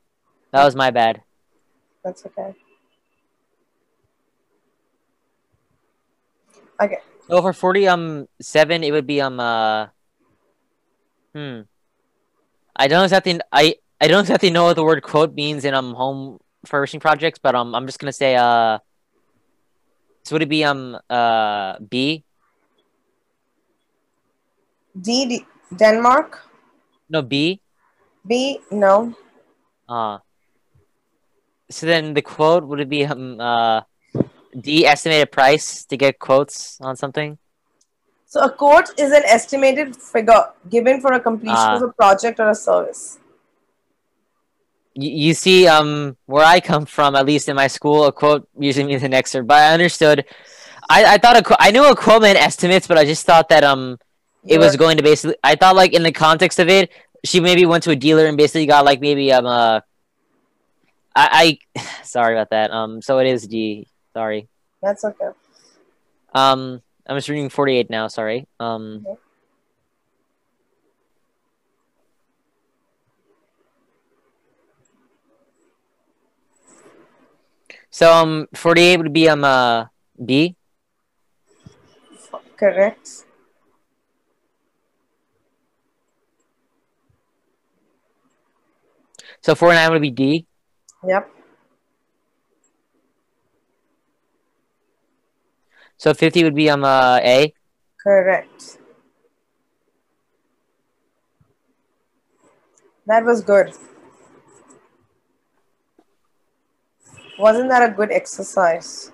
That 0.53 0.65
was 0.65 0.75
my 0.75 0.91
bad. 0.91 1.23
That's 2.05 2.25
okay. 2.27 2.55
Okay. 6.81 6.99
So 7.29 7.43
for 7.43 7.53
forty 7.53 7.87
um 7.87 8.27
seven, 8.41 8.83
it 8.83 8.91
would 8.91 9.07
be 9.07 9.21
um 9.21 9.39
uh 9.39 9.89
hmm. 11.35 11.61
I 12.75 12.89
don't 12.89 13.05
exactly 13.05 13.39
I 13.53 13.77
I 14.01 14.09
don't 14.09 14.21
exactly 14.21 14.51
know 14.51 14.65
what 14.65 14.77
the 14.77 14.85
word 14.85 15.03
quote 15.03 15.35
means 15.35 15.65
in 15.65 15.75
um 15.75 15.95
home 15.95 16.39
furnishing 16.65 17.01
projects, 17.01 17.39
but 17.39 17.55
um 17.55 17.75
I'm 17.75 17.87
just 17.87 17.99
gonna 17.99 18.13
say 18.13 18.35
uh. 18.37 18.79
So 20.25 20.35
would 20.35 20.43
it 20.43 20.49
be 20.49 20.65
um 20.65 20.99
uh 21.09 21.79
B? 21.79 22.25
D, 25.01 25.27
D 25.27 25.47
Denmark. 25.77 26.41
No 27.09 27.23
B. 27.23 27.61
B 28.27 28.61
no. 28.71 29.15
Uh. 29.89 30.19
So 31.71 31.87
then 31.87 32.15
the 32.15 32.23
quote 32.23 32.65
would 32.67 32.81
it 32.81 32.89
be 32.89 33.05
um 33.07 33.41
uh 33.41 33.83
D 34.59 34.85
estimated 34.87 35.31
price 35.31 35.85
to 35.87 35.97
get 35.97 36.19
quotes 36.19 36.79
on 36.81 36.97
something? 36.97 37.39
So 38.27 38.41
a 38.41 38.51
quote 38.51 38.91
is 38.99 39.11
an 39.13 39.23
estimated 39.27 39.97
figure 39.97 40.51
given 40.69 41.01
for 41.01 41.13
a 41.13 41.21
completion 41.21 41.57
Ah. 41.57 41.77
of 41.77 41.83
a 41.83 41.93
project 41.93 42.39
or 42.41 42.49
a 42.51 42.55
service. 42.55 43.19
you, 44.95 45.11
you 45.31 45.35
see, 45.35 45.67
um, 45.69 46.17
where 46.27 46.45
I 46.45 46.61
come 46.61 46.85
from, 46.87 47.15
at 47.15 47.25
least 47.27 47.49
in 47.49 47.55
my 47.57 47.69
school, 47.69 48.05
a 48.07 48.13
quote 48.13 48.49
usually 48.59 48.87
means 48.87 49.03
an 49.03 49.15
excerpt. 49.15 49.47
But 49.47 49.59
I 49.59 49.73
understood. 49.73 50.25
I, 50.89 51.15
I 51.15 51.19
thought 51.19 51.37
a 51.39 51.43
qu- 51.43 51.57
I 51.59 51.71
knew 51.71 51.85
a 51.87 51.95
quote 51.97 52.23
meant 52.23 52.39
estimates, 52.39 52.87
but 52.87 52.99
I 52.99 53.05
just 53.05 53.25
thought 53.25 53.49
that 53.49 53.63
um, 53.65 53.99
it 54.47 54.59
was 54.59 54.77
going 54.77 54.97
to 54.97 55.03
basically. 55.03 55.37
I 55.43 55.55
thought 55.55 55.77
like 55.77 55.93
in 55.93 56.03
the 56.03 56.13
context 56.13 56.59
of 56.59 56.69
it, 56.69 56.91
she 57.25 57.41
maybe 57.41 57.67
went 57.67 57.85
to 57.85 57.91
a 57.91 57.97
dealer 57.97 58.27
and 58.27 58.37
basically 58.37 58.67
got 58.67 58.85
like 58.85 59.01
maybe 59.01 59.33
um 59.33 59.47
uh. 59.47 59.81
I, 61.15 61.59
I 61.77 61.85
sorry 62.05 62.35
about 62.35 62.51
that. 62.51 62.71
Um, 62.71 63.03
so 63.03 63.19
it 63.19 63.27
is 63.27 63.47
D. 63.47 63.89
Sorry. 64.13 64.49
That's 64.83 65.05
okay. 65.05 65.29
Um, 66.35 66.81
I'm 67.07 67.17
just 67.17 67.29
reading 67.29 67.49
48 67.49 67.91
now. 67.91 68.09
Sorry. 68.09 68.47
Um. 68.59 69.05
Okay. 69.07 69.21
So 77.91 78.11
um, 78.13 78.49
48 78.55 78.97
would 78.99 79.13
be 79.13 79.29
um 79.29 79.45
uh 79.45 79.87
B. 80.25 80.57
Correct. 82.57 83.25
So 89.43 89.55
49 89.55 89.93
would 89.93 90.03
be 90.03 90.11
D. 90.11 90.47
Yep. 91.07 91.31
So 95.97 96.15
50 96.15 96.45
would 96.45 96.55
be 96.55 96.69
um 96.71 96.85
uh 96.85 97.19
A. 97.23 97.53
Correct. 98.03 98.79
That 103.07 103.25
was 103.25 103.43
good. 103.43 103.73
Wasn't 107.39 107.71
that 107.71 107.91
a 107.91 107.93
good 107.93 108.13
exercise? 108.13 109.11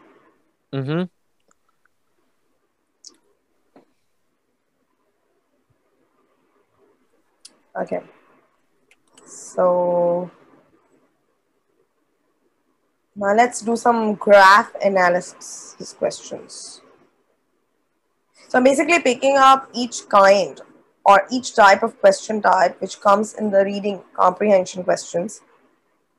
Mm-hmm. 0.72 1.04
Okay. 7.80 8.02
So 9.26 10.30
now 13.14 13.34
let's 13.34 13.60
do 13.60 13.76
some 13.76 14.14
graph 14.14 14.72
analysis 14.82 15.94
questions. 15.98 16.80
So 18.48 18.58
I'm 18.58 18.64
basically 18.64 19.00
picking 19.00 19.36
up 19.36 19.68
each 19.74 20.08
kind 20.08 20.60
or 21.04 21.26
each 21.30 21.54
type 21.54 21.82
of 21.82 21.98
question 22.00 22.40
type 22.40 22.80
which 22.80 23.00
comes 23.00 23.34
in 23.34 23.50
the 23.50 23.64
reading 23.64 24.02
comprehension 24.14 24.84
questions. 24.84 25.40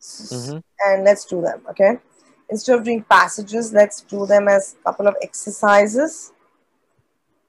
Mhm. 0.01 0.61
And 0.85 1.03
let's 1.03 1.25
do 1.25 1.41
them, 1.41 1.65
okay? 1.69 1.99
Instead 2.49 2.77
of 2.77 2.83
doing 2.83 3.03
passages, 3.03 3.73
let's 3.73 4.01
do 4.01 4.25
them 4.25 4.47
as 4.47 4.75
a 4.79 4.83
couple 4.83 5.07
of 5.07 5.15
exercises. 5.21 6.33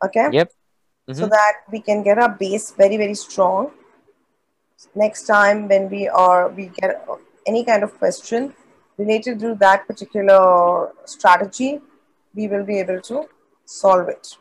Okay? 0.04 0.28
Yep. 0.32 0.52
so 1.10 1.24
Mhm. 1.24 1.30
that 1.30 1.54
we 1.72 1.80
can 1.80 2.02
get 2.02 2.18
our 2.18 2.28
base 2.28 2.70
very 2.72 2.98
very 2.98 3.14
strong 3.14 3.70
next 4.94 5.26
time 5.26 5.68
when 5.68 5.88
we 5.90 6.08
are 6.08 6.48
we 6.48 6.66
get 6.80 7.06
any 7.46 7.64
kind 7.64 7.82
of 7.82 7.96
question 7.98 8.52
related 8.96 9.38
to 9.40 9.54
that 9.54 9.86
particular 9.86 10.92
strategy 11.04 11.80
we 12.34 12.48
will 12.48 12.64
be 12.64 12.78
able 12.78 13.00
to 13.00 13.24
solve 13.64 14.08
it 14.08 14.36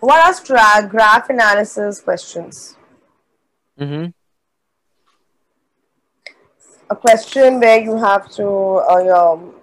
what 0.00 0.20
are 0.26 0.32
stra- 0.32 0.86
graph 0.88 1.30
analysis 1.30 2.00
questions 2.00 2.76
Mm-hmm. 3.80 4.10
a 6.90 6.96
question 6.96 7.60
where 7.60 7.80
you 7.80 7.96
have 7.96 8.30
to 8.32 8.46
uh, 8.46 9.08
um, 9.18 9.54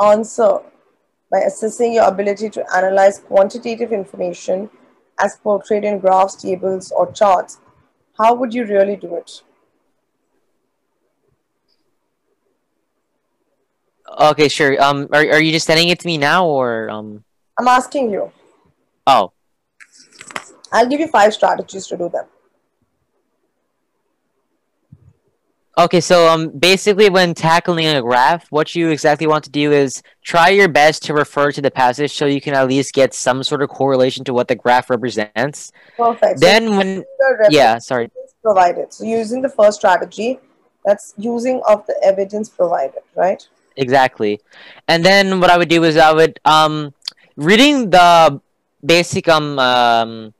answer 0.00 0.60
by 1.28 1.38
assessing 1.38 1.92
your 1.94 2.04
ability 2.04 2.48
to 2.50 2.64
analyze 2.76 3.18
quantitative 3.18 3.90
information 3.92 4.70
as 5.22 5.36
portrayed 5.36 5.84
in 5.84 5.98
graphs, 5.98 6.34
tables, 6.34 6.90
or 6.90 7.10
charts. 7.12 7.58
How 8.18 8.34
would 8.34 8.52
you 8.54 8.64
really 8.64 8.96
do 8.96 9.16
it? 9.16 9.42
Okay, 14.18 14.48
sure. 14.48 14.80
Um, 14.82 15.08
are 15.12 15.20
are 15.20 15.40
you 15.40 15.52
just 15.52 15.66
sending 15.66 15.88
it 15.88 16.00
to 16.00 16.06
me 16.06 16.18
now 16.18 16.46
or 16.46 16.90
um? 16.90 17.24
I'm 17.58 17.68
asking 17.68 18.10
you. 18.10 18.32
Oh, 19.06 19.32
I'll 20.72 20.88
give 20.88 21.00
you 21.00 21.08
five 21.08 21.34
strategies 21.34 21.86
to 21.88 21.96
do 21.96 22.08
them. 22.08 22.26
Okay. 25.84 26.00
So 26.00 26.28
um, 26.28 26.50
basically, 26.50 27.10
when 27.10 27.34
tackling 27.34 27.86
a 27.86 28.02
graph, 28.02 28.50
what 28.50 28.74
you 28.74 28.88
exactly 28.88 29.26
want 29.26 29.44
to 29.44 29.50
do 29.50 29.72
is 29.72 30.02
try 30.22 30.48
your 30.48 30.68
best 30.68 31.02
to 31.04 31.14
refer 31.14 31.52
to 31.52 31.60
the 31.60 31.70
passage 31.70 32.12
so 32.12 32.26
you 32.26 32.40
can 32.40 32.54
at 32.54 32.68
least 32.68 32.92
get 32.94 33.14
some 33.14 33.42
sort 33.42 33.62
of 33.62 33.68
correlation 33.68 34.24
to 34.24 34.34
what 34.34 34.48
the 34.48 34.54
graph 34.56 34.90
represents. 34.90 35.72
Perfect. 35.96 36.40
So 36.40 36.46
Then 36.46 36.76
when 36.76 37.04
the 37.18 37.48
yeah, 37.50 37.78
sorry. 37.78 38.10
provided. 38.42 38.92
So 38.92 39.04
using 39.04 39.42
the 39.42 39.48
first 39.48 39.78
strategy, 39.78 40.38
that's 40.84 41.14
using 41.18 41.62
of 41.68 41.86
the 41.86 41.98
evidence 42.02 42.48
provided, 42.48 43.02
right? 43.14 43.46
Exactly. 43.76 44.40
And 44.88 45.04
then 45.04 45.40
what 45.40 45.50
I 45.50 45.56
would 45.58 45.68
do 45.68 45.84
is 45.84 45.96
I 45.96 46.12
would 46.12 46.40
um 46.44 46.94
reading 47.36 47.90
the 47.90 48.40
basic 48.84 49.28
um 49.28 49.58
um 49.58 50.34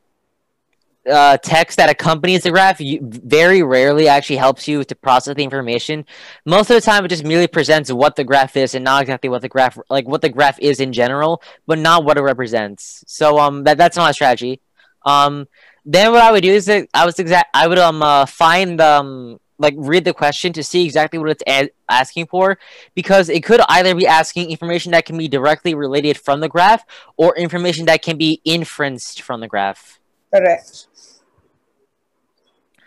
uh, 1.10 1.36
text 1.38 1.76
that 1.76 1.90
accompanies 1.90 2.42
the 2.42 2.50
graph 2.50 2.80
you, 2.80 3.00
very 3.02 3.62
rarely 3.62 4.08
actually 4.08 4.36
helps 4.36 4.66
you 4.68 4.84
to 4.84 4.94
process 4.94 5.34
the 5.34 5.44
information. 5.44 6.04
Most 6.46 6.70
of 6.70 6.74
the 6.74 6.80
time, 6.80 7.04
it 7.04 7.08
just 7.08 7.24
merely 7.24 7.46
presents 7.46 7.92
what 7.92 8.16
the 8.16 8.24
graph 8.24 8.56
is 8.56 8.74
and 8.74 8.84
not 8.84 9.02
exactly 9.02 9.28
what 9.28 9.42
the 9.42 9.48
graph 9.48 9.78
like 9.88 10.06
what 10.08 10.22
the 10.22 10.28
graph 10.28 10.58
is 10.60 10.80
in 10.80 10.92
general, 10.92 11.42
but 11.66 11.78
not 11.78 12.04
what 12.04 12.16
it 12.16 12.22
represents. 12.22 13.04
So 13.06 13.38
um 13.38 13.64
that 13.64 13.78
that's 13.78 13.96
not 13.96 14.10
a 14.10 14.14
strategy. 14.14 14.60
Um 15.04 15.46
then 15.84 16.12
what 16.12 16.22
I 16.22 16.30
would 16.32 16.42
do 16.42 16.52
is 16.52 16.66
that 16.66 16.88
I 16.94 17.06
was 17.06 17.18
exact 17.18 17.50
I 17.54 17.66
would 17.66 17.78
um 17.78 18.02
uh, 18.02 18.26
find 18.26 18.80
um 18.80 19.40
like 19.60 19.74
read 19.76 20.04
the 20.04 20.14
question 20.14 20.52
to 20.54 20.64
see 20.64 20.84
exactly 20.84 21.18
what 21.18 21.30
it's 21.30 21.70
asking 21.88 22.26
for 22.26 22.58
because 22.94 23.28
it 23.28 23.44
could 23.44 23.60
either 23.68 23.94
be 23.94 24.06
asking 24.06 24.50
information 24.50 24.92
that 24.92 25.04
can 25.04 25.18
be 25.18 25.28
directly 25.28 25.74
related 25.74 26.16
from 26.16 26.40
the 26.40 26.48
graph 26.48 26.84
or 27.16 27.36
information 27.36 27.84
that 27.84 28.02
can 28.02 28.16
be 28.16 28.40
inferenced 28.44 29.20
from 29.20 29.40
the 29.40 29.48
graph. 29.48 29.99
Correct. 30.32 30.86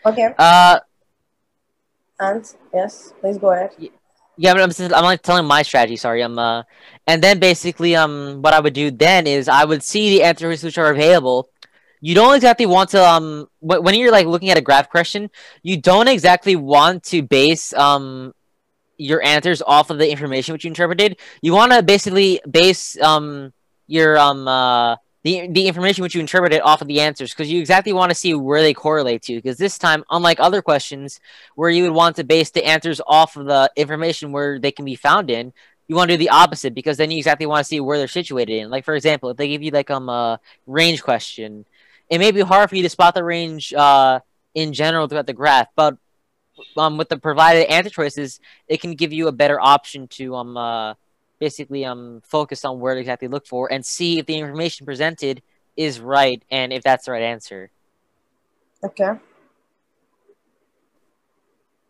Okay. 0.05 0.33
Uh 0.37 0.79
And 2.19 2.45
yes, 2.73 3.13
please 3.19 3.37
go 3.37 3.51
ahead. 3.51 3.71
Yeah, 4.37 4.53
but 4.53 4.61
I'm 4.63 4.93
I'm 4.93 5.03
like 5.03 5.21
telling 5.21 5.45
my 5.45 5.61
strategy. 5.61 5.95
Sorry, 5.95 6.21
I'm 6.21 6.39
uh, 6.39 6.63
and 7.05 7.21
then 7.23 7.39
basically 7.39 7.95
um, 7.95 8.41
what 8.41 8.53
I 8.53 8.59
would 8.59 8.73
do 8.73 8.89
then 8.89 9.27
is 9.27 9.47
I 9.47 9.63
would 9.65 9.83
see 9.83 10.09
the 10.09 10.23
answers 10.23 10.63
which 10.63 10.77
are 10.77 10.91
available. 10.91 11.49
You 12.01 12.15
don't 12.15 12.35
exactly 12.35 12.65
want 12.65 12.89
to 12.91 13.03
um, 13.03 13.47
when 13.61 13.95
you're 13.95 14.11
like 14.11 14.25
looking 14.27 14.49
at 14.49 14.57
a 14.57 14.61
graph 14.61 14.89
question, 14.89 15.29
you 15.61 15.79
don't 15.79 16.07
exactly 16.07 16.55
want 16.55 17.03
to 17.05 17.21
base 17.21 17.73
um, 17.73 18.33
your 18.97 19.23
answers 19.23 19.61
off 19.61 19.89
of 19.89 19.97
the 19.99 20.09
information 20.09 20.53
which 20.53 20.65
you 20.65 20.69
interpreted. 20.69 21.19
You 21.41 21.53
want 21.53 21.71
to 21.73 21.83
basically 21.83 22.41
base 22.49 22.99
um 23.01 23.53
your 23.87 24.17
um 24.17 24.47
uh 24.47 24.95
the 25.23 25.47
the 25.47 25.67
information 25.67 26.03
which 26.03 26.15
you 26.15 26.21
interpret 26.21 26.53
it 26.53 26.63
off 26.63 26.81
of 26.81 26.87
the 26.87 26.99
answers 26.99 27.31
because 27.33 27.51
you 27.51 27.59
exactly 27.59 27.93
want 27.93 28.09
to 28.09 28.15
see 28.15 28.33
where 28.33 28.61
they 28.61 28.73
correlate 28.73 29.21
to. 29.23 29.35
Because 29.35 29.57
this 29.57 29.77
time, 29.77 30.03
unlike 30.11 30.39
other 30.39 30.61
questions 30.61 31.19
where 31.55 31.69
you 31.69 31.83
would 31.83 31.93
want 31.93 32.17
to 32.17 32.23
base 32.23 32.51
the 32.51 32.65
answers 32.65 33.01
off 33.07 33.35
of 33.35 33.45
the 33.45 33.71
information 33.75 34.31
where 34.31 34.59
they 34.59 34.71
can 34.71 34.85
be 34.85 34.95
found 34.95 35.29
in, 35.29 35.53
you 35.87 35.95
want 35.95 36.09
to 36.09 36.17
do 36.17 36.23
the 36.23 36.29
opposite 36.29 36.73
because 36.73 36.97
then 36.97 37.09
you 37.09 37.17
exactly 37.17 37.45
want 37.45 37.59
to 37.59 37.67
see 37.67 37.79
where 37.79 37.97
they're 37.97 38.07
situated 38.07 38.53
in. 38.53 38.69
Like 38.69 38.85
for 38.85 38.95
example, 38.95 39.29
if 39.29 39.37
they 39.37 39.47
give 39.47 39.63
you 39.63 39.71
like 39.71 39.89
um 39.89 40.09
a 40.09 40.39
range 40.67 41.01
question, 41.01 41.65
it 42.09 42.19
may 42.19 42.31
be 42.31 42.41
hard 42.41 42.69
for 42.69 42.75
you 42.75 42.83
to 42.83 42.89
spot 42.89 43.15
the 43.15 43.23
range 43.23 43.73
uh 43.73 44.19
in 44.53 44.73
general 44.73 45.07
throughout 45.07 45.27
the 45.27 45.33
graph, 45.33 45.67
but 45.75 45.97
um 46.75 46.97
with 46.97 47.07
the 47.07 47.17
provided 47.17 47.71
answer 47.71 47.89
choices, 47.89 48.41
it 48.67 48.81
can 48.81 48.93
give 48.95 49.13
you 49.13 49.27
a 49.27 49.31
better 49.31 49.59
option 49.59 50.07
to 50.09 50.35
um 50.35 50.57
uh 50.57 50.95
basically 51.45 51.83
um 51.91 52.21
focus 52.35 52.63
on 52.63 52.79
where 52.79 52.93
to 52.95 53.01
exactly 53.01 53.27
look 53.35 53.45
for 53.53 53.63
and 53.73 53.81
see 53.85 54.11
if 54.19 54.25
the 54.25 54.37
information 54.43 54.85
presented 54.91 55.35
is 55.85 55.99
right 55.99 56.39
and 56.49 56.71
if 56.77 56.81
that's 56.87 57.03
the 57.05 57.11
right 57.11 57.27
answer. 57.35 57.61
Okay. 58.87 59.11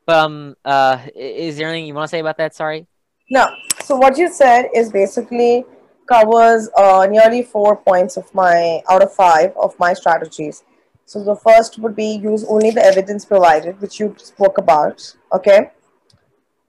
But 0.08 0.16
um 0.26 0.56
uh 0.74 0.98
is 1.16 1.58
there 1.58 1.68
anything 1.70 1.88
you 1.90 1.94
want 1.94 2.08
to 2.10 2.14
say 2.16 2.24
about 2.26 2.38
that? 2.38 2.56
Sorry. 2.56 2.88
No. 3.30 3.46
So 3.88 3.96
what 4.04 4.18
you 4.18 4.28
said 4.42 4.70
is 4.80 4.92
basically 4.92 5.66
covers 6.14 6.70
uh, 6.78 7.08
nearly 7.10 7.42
four 7.44 7.72
points 7.90 8.18
of 8.18 8.26
my 8.34 8.82
out 8.90 9.04
of 9.08 9.14
five 9.14 9.50
of 9.66 9.78
my 9.80 9.94
strategies. 9.94 10.64
So 11.06 11.24
the 11.24 11.36
first 11.36 11.80
would 11.80 11.96
be 11.96 12.12
use 12.32 12.44
only 12.56 12.72
the 12.72 12.84
evidence 12.92 13.24
provided, 13.26 13.80
which 13.82 14.00
you 14.00 14.16
spoke 14.18 14.58
about. 14.58 14.98
Okay. 15.38 15.72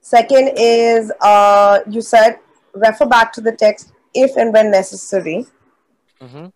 Second 0.01 0.53
is 0.57 1.11
uh, 1.21 1.81
you 1.89 2.03
said 2.03 2.39
refer 2.75 3.07
back 3.07 3.33
to 3.33 3.41
the 3.41 3.53
text 3.53 3.93
if 4.15 4.37
and 4.37 4.53
when 4.53 4.71
necessary. 4.71 5.47
Mm-hmm. 6.21 6.47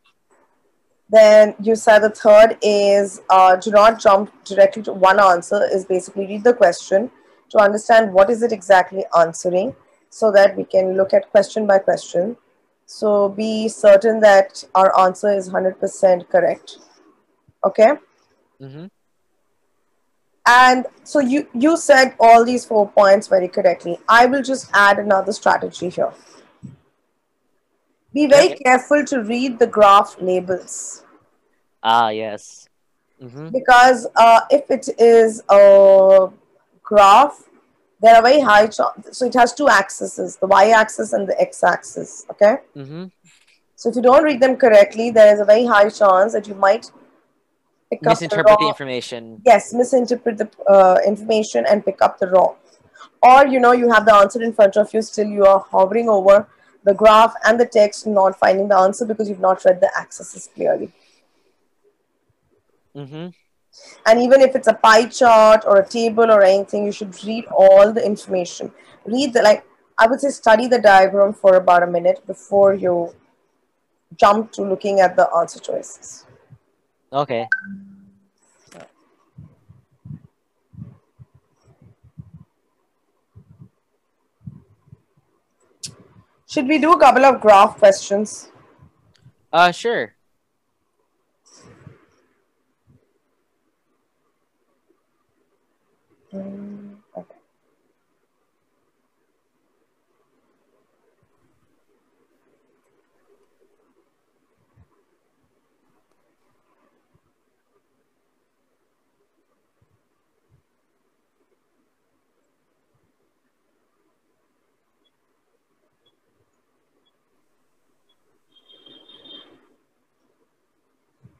Then 1.10 1.54
you 1.60 1.74
said 1.74 2.00
the 2.00 2.10
third 2.10 2.58
is 2.62 3.20
uh, 3.30 3.56
do 3.56 3.70
not 3.70 3.98
jump 3.98 4.32
directly 4.44 4.82
to 4.82 4.92
one 4.92 5.18
answer. 5.18 5.66
Is 5.72 5.84
basically 5.84 6.26
read 6.26 6.44
the 6.44 6.52
question 6.52 7.10
to 7.50 7.58
understand 7.58 8.12
what 8.12 8.28
is 8.28 8.42
it 8.42 8.52
exactly 8.52 9.04
answering, 9.18 9.74
so 10.10 10.30
that 10.32 10.56
we 10.56 10.64
can 10.64 10.96
look 10.96 11.14
at 11.14 11.30
question 11.30 11.66
by 11.66 11.78
question. 11.78 12.36
So 12.84 13.30
be 13.30 13.68
certain 13.68 14.20
that 14.20 14.64
our 14.74 14.98
answer 15.00 15.30
is 15.30 15.48
hundred 15.48 15.80
percent 15.80 16.28
correct. 16.28 16.78
Okay. 17.64 17.92
Mm-hmm. 18.60 18.86
And 20.50 20.86
so 21.04 21.20
you, 21.20 21.46
you 21.52 21.76
said 21.76 22.14
all 22.18 22.44
these 22.44 22.64
four 22.64 22.88
points 22.88 23.28
very 23.28 23.48
correctly. 23.48 23.98
I 24.08 24.24
will 24.26 24.42
just 24.42 24.70
add 24.72 24.98
another 24.98 25.32
strategy 25.32 25.90
here. 25.90 26.12
Be 28.14 28.26
very 28.26 28.52
Okay. 28.52 28.62
careful 28.64 29.04
to 29.06 29.22
read 29.22 29.58
the 29.58 29.66
graph 29.66 30.16
labels 30.20 31.04
Ah, 31.82 32.08
yes. 32.08 32.66
Mm-hmm. 33.22 33.48
because 33.50 34.06
uh, 34.16 34.40
if 34.50 34.70
it 34.70 34.88
is 34.98 35.42
a 35.50 36.28
graph, 36.82 37.44
there 38.00 38.14
are 38.16 38.22
very 38.22 38.40
high. 38.40 38.68
So 38.70 39.26
it 39.26 39.34
has 39.34 39.52
two 39.52 39.68
axes, 39.68 40.36
the 40.36 40.46
y-axis 40.46 41.12
and 41.12 41.28
the 41.28 41.38
x-axis. 41.40 42.24
Okay. 42.30 42.56
Mm-hmm. 42.76 43.04
So 43.76 43.90
if 43.90 43.96
you 43.96 44.02
don't 44.02 44.24
read 44.24 44.40
them 44.40 44.56
correctly, 44.56 45.10
there 45.10 45.32
is 45.34 45.40
a 45.40 45.44
very 45.44 45.66
high 45.66 45.88
chance 45.90 46.32
that 46.32 46.48
you 46.48 46.54
might 46.54 46.90
pick 47.90 47.98
up 48.00 48.02
the 48.04 48.10
Misinterpret 48.10 48.58
the 48.60 48.68
information. 48.68 49.40
yes 49.46 49.72
misinterpret 49.72 50.38
the 50.38 50.48
uh, 50.68 50.98
information 51.06 51.64
and 51.68 51.84
pick 51.84 52.00
up 52.02 52.18
the 52.18 52.28
wrong 52.28 52.56
or 53.22 53.46
you 53.46 53.60
know 53.60 53.72
you 53.72 53.90
have 53.90 54.04
the 54.06 54.14
answer 54.14 54.42
in 54.42 54.52
front 54.52 54.76
of 54.76 54.92
you 54.94 55.02
still 55.02 55.26
you 55.26 55.44
are 55.44 55.60
hovering 55.70 56.08
over 56.08 56.46
the 56.84 56.94
graph 56.94 57.34
and 57.46 57.58
the 57.58 57.66
text 57.66 58.06
not 58.06 58.38
finding 58.38 58.68
the 58.68 58.76
answer 58.76 59.04
because 59.04 59.28
you've 59.28 59.40
not 59.40 59.64
read 59.64 59.80
the 59.80 59.90
axes 59.96 60.48
clearly 60.54 60.92
Mm-hmm. 62.96 63.28
and 64.06 64.20
even 64.20 64.40
if 64.40 64.56
it's 64.56 64.66
a 64.66 64.72
pie 64.74 65.06
chart 65.06 65.62
or 65.66 65.76
a 65.76 65.88
table 65.88 66.30
or 66.32 66.42
anything 66.42 66.84
you 66.84 66.90
should 66.90 67.14
read 67.24 67.44
all 67.46 67.92
the 67.92 68.04
information 68.04 68.72
read 69.04 69.32
the 69.32 69.42
like 69.42 69.64
i 69.98 70.06
would 70.06 70.20
say 70.20 70.30
study 70.30 70.66
the 70.66 70.80
diagram 70.80 71.32
for 71.32 71.54
about 71.56 71.84
a 71.84 71.86
minute 71.86 72.26
before 72.26 72.74
you 72.74 73.14
jump 74.16 74.50
to 74.50 74.62
looking 74.62 74.98
at 75.00 75.14
the 75.16 75.28
answer 75.36 75.60
choices 75.60 76.24
Okay. 77.12 77.48
should 86.46 86.66
we 86.66 86.78
do 86.78 86.92
a 86.92 86.98
couple 86.98 87.24
of 87.24 87.40
graph 87.40 87.76
questions 87.78 88.50
Uh, 89.52 89.72
sure. 89.72 90.14
Mm, 96.32 96.77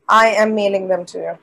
I 0.09 0.29
am 0.29 0.55
mailing 0.55 0.89
them 0.89 1.05
to 1.07 1.19
you. 1.19 1.39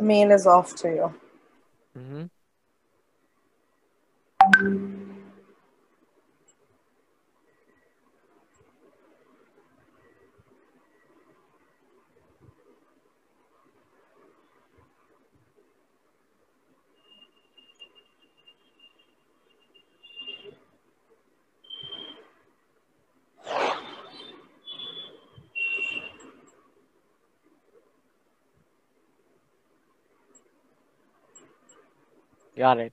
The 0.00 0.06
mail 0.06 0.30
is 0.30 0.46
off 0.46 0.74
to 0.76 0.88
you. 0.88 1.14
Mm-hmm. 1.94 2.24
Got 32.60 32.76
it. 32.78 32.92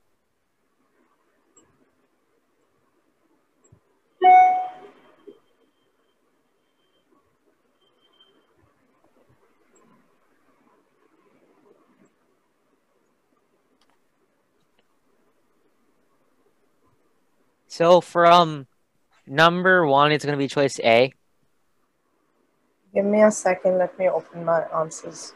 So 17.67 17.99
from 17.99 18.67
number 19.27 19.85
one, 19.85 20.13
it's 20.13 20.23
gonna 20.23 20.37
be 20.37 20.47
choice 20.47 20.79
A. 20.79 21.11
Give 22.95 23.03
me 23.03 23.21
a 23.21 23.31
second. 23.31 23.79
Let 23.79 23.99
me 23.99 24.07
open 24.07 24.45
my 24.45 24.63
answers. 24.73 25.33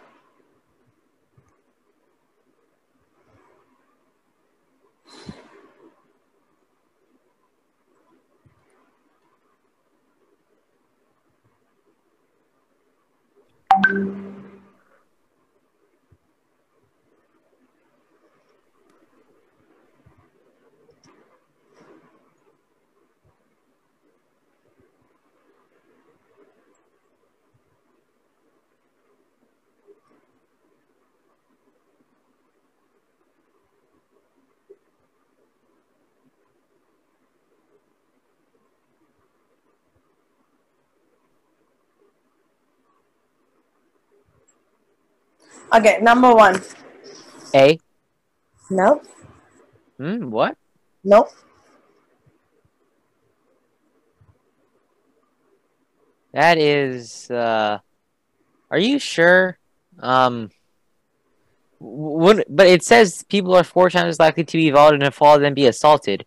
Okay, 45.74 46.00
number 46.02 46.34
one. 46.34 46.62
A. 47.56 47.78
No, 48.70 49.02
Hmm. 49.98 50.30
What? 50.32 50.58
no. 51.04 51.28
That 56.34 56.58
is. 56.58 57.30
Uh, 57.30 57.80
are 58.70 58.78
you 58.80 59.00
sure? 59.00 59.58
Um. 60.00 60.50
Would, 61.80 62.46
but 62.48 62.68
it 62.68 62.84
says 62.84 63.24
people 63.28 63.56
are 63.56 63.64
four 63.64 63.90
times 63.90 64.10
as 64.10 64.20
likely 64.20 64.44
to 64.44 64.58
be 64.58 64.68
involved 64.68 64.94
in 64.96 65.02
a 65.04 65.10
fall 65.12 65.40
than 65.40 65.56
be 65.56 65.66
assaulted, 65.66 66.26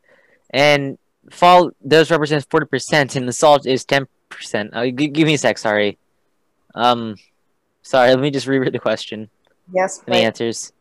and 0.51 0.99
fall 1.31 1.71
does 1.87 2.11
represent 2.11 2.45
forty 2.51 2.67
percent, 2.67 3.15
and 3.17 3.29
assault 3.29 3.65
is 3.67 3.85
ten 3.85 4.07
percent. 4.29 4.71
Uh, 4.75 4.87
g- 4.87 5.07
give 5.09 5.27
me 5.27 5.35
a 5.35 5.39
sec. 5.39 5.57
Sorry. 5.59 5.97
Um, 6.75 7.15
sorry. 7.85 8.11
Let 8.11 8.19
me 8.19 8.31
just 8.33 8.49
reread 8.49 8.73
the 8.73 8.81
question 8.81 9.31
Yes, 9.73 10.03
and 10.07 10.15
the 10.15 10.19
answers. 10.19 10.73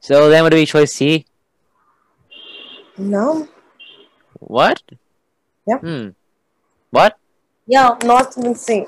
So 0.00 0.28
then, 0.28 0.42
would 0.42 0.52
it 0.52 0.56
be 0.56 0.66
choice 0.66 0.92
C? 0.92 1.24
No. 2.98 3.48
What? 4.38 4.82
Yep. 5.66 5.80
Hmm. 5.80 6.08
What? 6.90 7.18
Yeah, 7.66 7.96
not 8.04 8.36
even 8.38 8.54
C. 8.54 8.86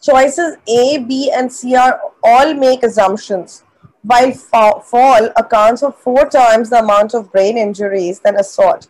Choices 0.00 0.56
A, 0.68 0.98
B, 0.98 1.30
and 1.34 1.52
C 1.52 1.74
are 1.74 2.00
all 2.22 2.54
make 2.54 2.82
assumptions, 2.82 3.64
while 4.02 4.32
fa- 4.32 4.80
fall 4.82 5.30
accounts 5.36 5.80
for 5.80 5.92
four 5.92 6.28
times 6.28 6.70
the 6.70 6.78
amount 6.78 7.14
of 7.14 7.30
brain 7.32 7.58
injuries 7.58 8.20
than 8.20 8.36
assault. 8.36 8.88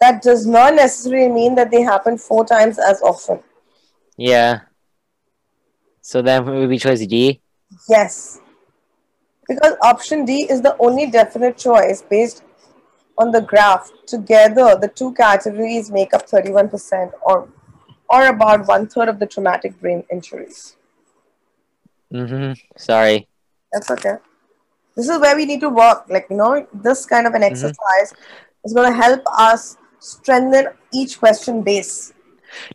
That 0.00 0.22
does 0.22 0.46
not 0.46 0.74
necessarily 0.74 1.28
mean 1.28 1.54
that 1.56 1.70
they 1.70 1.82
happen 1.82 2.16
four 2.16 2.44
times 2.44 2.78
as 2.78 3.02
often. 3.02 3.40
Yeah. 4.16 4.60
So 6.00 6.22
then, 6.22 6.46
it 6.48 6.58
would 6.60 6.70
be 6.70 6.78
choice 6.78 7.04
D? 7.06 7.40
Yes. 7.88 8.40
Because 9.48 9.74
option 9.82 10.24
D 10.24 10.46
is 10.48 10.62
the 10.62 10.76
only 10.78 11.10
definite 11.10 11.58
choice 11.58 12.02
based 12.02 12.44
on 13.18 13.30
the 13.30 13.40
graph. 13.40 13.90
Together, 14.06 14.76
the 14.80 14.88
two 14.88 15.12
categories 15.14 15.90
make 15.90 16.14
up 16.14 16.28
31% 16.28 17.12
or, 17.22 17.48
or 18.10 18.26
about 18.26 18.66
one 18.66 18.86
third 18.88 19.08
of 19.08 19.18
the 19.18 19.26
traumatic 19.26 19.80
brain 19.80 20.04
injuries. 20.10 20.76
Mm-hmm. 22.12 22.52
Sorry. 22.76 23.28
That's 23.72 23.90
okay. 23.92 24.16
This 24.96 25.08
is 25.08 25.18
where 25.20 25.36
we 25.36 25.46
need 25.46 25.60
to 25.60 25.68
work. 25.68 26.06
Like, 26.08 26.26
you 26.28 26.36
know, 26.36 26.66
this 26.74 27.06
kind 27.06 27.26
of 27.26 27.34
an 27.34 27.42
exercise 27.42 28.12
is 28.64 28.72
going 28.74 28.90
to 28.92 28.96
help 28.96 29.22
us 29.38 29.76
strengthen 30.00 30.66
each 30.92 31.18
question 31.20 31.62
base. 31.62 32.12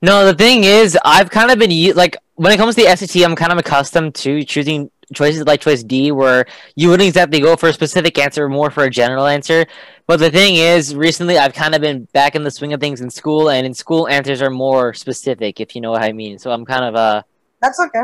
No, 0.02 0.26
the 0.26 0.34
thing 0.34 0.64
is, 0.64 0.98
I've 1.04 1.30
kind 1.30 1.52
of 1.52 1.60
been 1.60 1.94
like 1.96 2.16
when 2.36 2.52
it 2.52 2.58
comes 2.58 2.76
to 2.76 2.84
the 2.84 2.96
SAT, 2.96 3.24
I'm 3.24 3.36
kind 3.36 3.52
of 3.52 3.58
accustomed 3.58 4.16
to 4.16 4.44
choosing 4.44 4.92
choices 5.14 5.46
like 5.46 5.62
choice 5.62 5.84
D, 5.84 6.12
where 6.12 6.46
you 6.76 6.90
wouldn't 6.90 7.08
exactly 7.08 7.40
go 7.40 7.56
for 7.56 7.70
a 7.70 7.74
specific 7.74 8.18
answer, 8.18 8.50
more 8.50 8.72
for 8.72 8.84
a 8.84 8.90
general 8.90 9.26
answer. 9.28 9.66
But 10.08 10.18
the 10.20 10.30
thing 10.32 10.56
is, 10.56 10.96
recently 10.96 11.38
I've 11.38 11.54
kind 11.54 11.76
of 11.76 11.82
been 11.82 12.06
back 12.14 12.36
in 12.36 12.44
the 12.44 12.52
swing 12.52 12.74
of 12.74 12.80
things 12.80 13.02
in 13.02 13.10
school, 13.10 13.50
and 13.50 13.66
in 13.66 13.74
school 13.74 14.08
answers 14.08 14.42
are 14.42 14.50
more 14.50 14.94
specific, 14.94 15.60
if 15.60 15.76
you 15.76 15.82
know 15.82 15.92
what 15.92 16.02
I 16.04 16.12
mean. 16.12 16.38
So 16.40 16.52
I'm 16.52 16.66
kind 16.66 16.86
of 16.86 16.96
uh 16.96 17.22
That's 17.62 17.80
okay. 17.80 18.04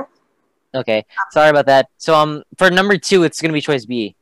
okay. 0.76 1.06
Sorry 1.32 1.50
about 1.50 1.66
that. 1.68 1.90
So 1.98 2.16
um 2.16 2.44
for 2.58 2.70
number 2.72 2.98
two, 2.98 3.24
it's 3.24 3.42
gonna 3.42 3.54
be 3.54 3.62
choice 3.62 3.86
B, 3.86 4.16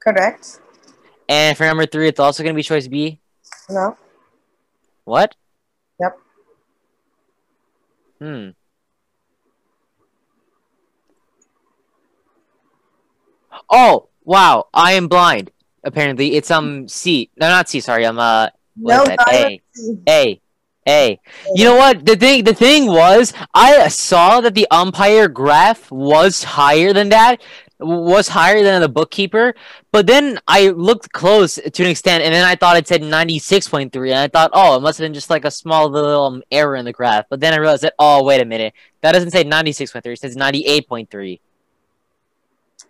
Correct. 0.00 0.60
and 1.28 1.56
for 1.56 1.64
number 1.64 1.86
three, 1.86 2.08
it's 2.08 2.20
also 2.20 2.42
gonna 2.42 2.54
be 2.54 2.62
choice 2.62 2.88
B. 2.88 3.20
No. 3.70 3.96
What? 5.04 5.34
Hmm. 8.24 8.48
Oh 13.68 14.08
wow! 14.24 14.68
I 14.72 14.92
am 14.92 15.08
blind. 15.08 15.50
Apparently, 15.84 16.34
it's 16.36 16.50
um 16.50 16.88
C. 16.88 17.30
No, 17.36 17.48
not 17.48 17.68
C. 17.68 17.80
Sorry, 17.80 18.06
I'm 18.06 18.18
uh 18.18 18.48
No? 18.76 19.04
A. 19.30 19.60
A. 20.08 20.40
A. 20.88 21.20
You 21.54 21.64
know 21.64 21.76
what? 21.76 22.06
The 22.06 22.16
thing 22.16 22.44
the 22.44 22.54
thing 22.54 22.86
was, 22.86 23.34
I 23.52 23.88
saw 23.88 24.40
that 24.40 24.54
the 24.54 24.66
umpire 24.70 25.28
graph 25.28 25.90
was 25.90 26.44
higher 26.44 26.94
than 26.94 27.10
that, 27.10 27.42
was 27.78 28.28
higher 28.28 28.62
than 28.62 28.80
the 28.80 28.88
bookkeeper. 28.88 29.54
But 29.92 30.06
then 30.06 30.38
I 30.46 30.68
looked 30.68 31.12
close 31.12 31.54
to 31.56 31.82
an 31.82 31.90
extent, 31.90 32.24
and 32.24 32.34
then 32.34 32.44
I 32.44 32.54
thought 32.54 32.76
it 32.76 32.86
said 32.86 33.02
ninety 33.02 33.38
six 33.38 33.68
point 33.68 33.92
three, 33.92 34.10
and 34.10 34.20
I 34.20 34.28
thought, 34.28 34.50
oh, 34.52 34.76
it 34.76 34.80
must 34.80 34.98
have 34.98 35.04
been 35.04 35.14
just 35.14 35.30
like 35.30 35.44
a 35.44 35.50
small 35.50 35.88
little 35.88 36.26
um, 36.26 36.42
error 36.50 36.76
in 36.76 36.84
the 36.84 36.92
graph. 36.92 37.26
But 37.28 37.40
then 37.40 37.52
I 37.52 37.58
realized 37.58 37.82
that, 37.82 37.94
oh, 37.98 38.24
wait 38.24 38.40
a 38.40 38.44
minute, 38.44 38.74
that 39.02 39.12
doesn't 39.12 39.30
say 39.30 39.44
ninety 39.44 39.72
six 39.72 39.92
point 39.92 40.04
three. 40.04 40.14
It 40.14 40.20
says 40.20 40.36
ninety 40.36 40.64
eight 40.66 40.88
point 40.88 41.10
three. 41.10 41.40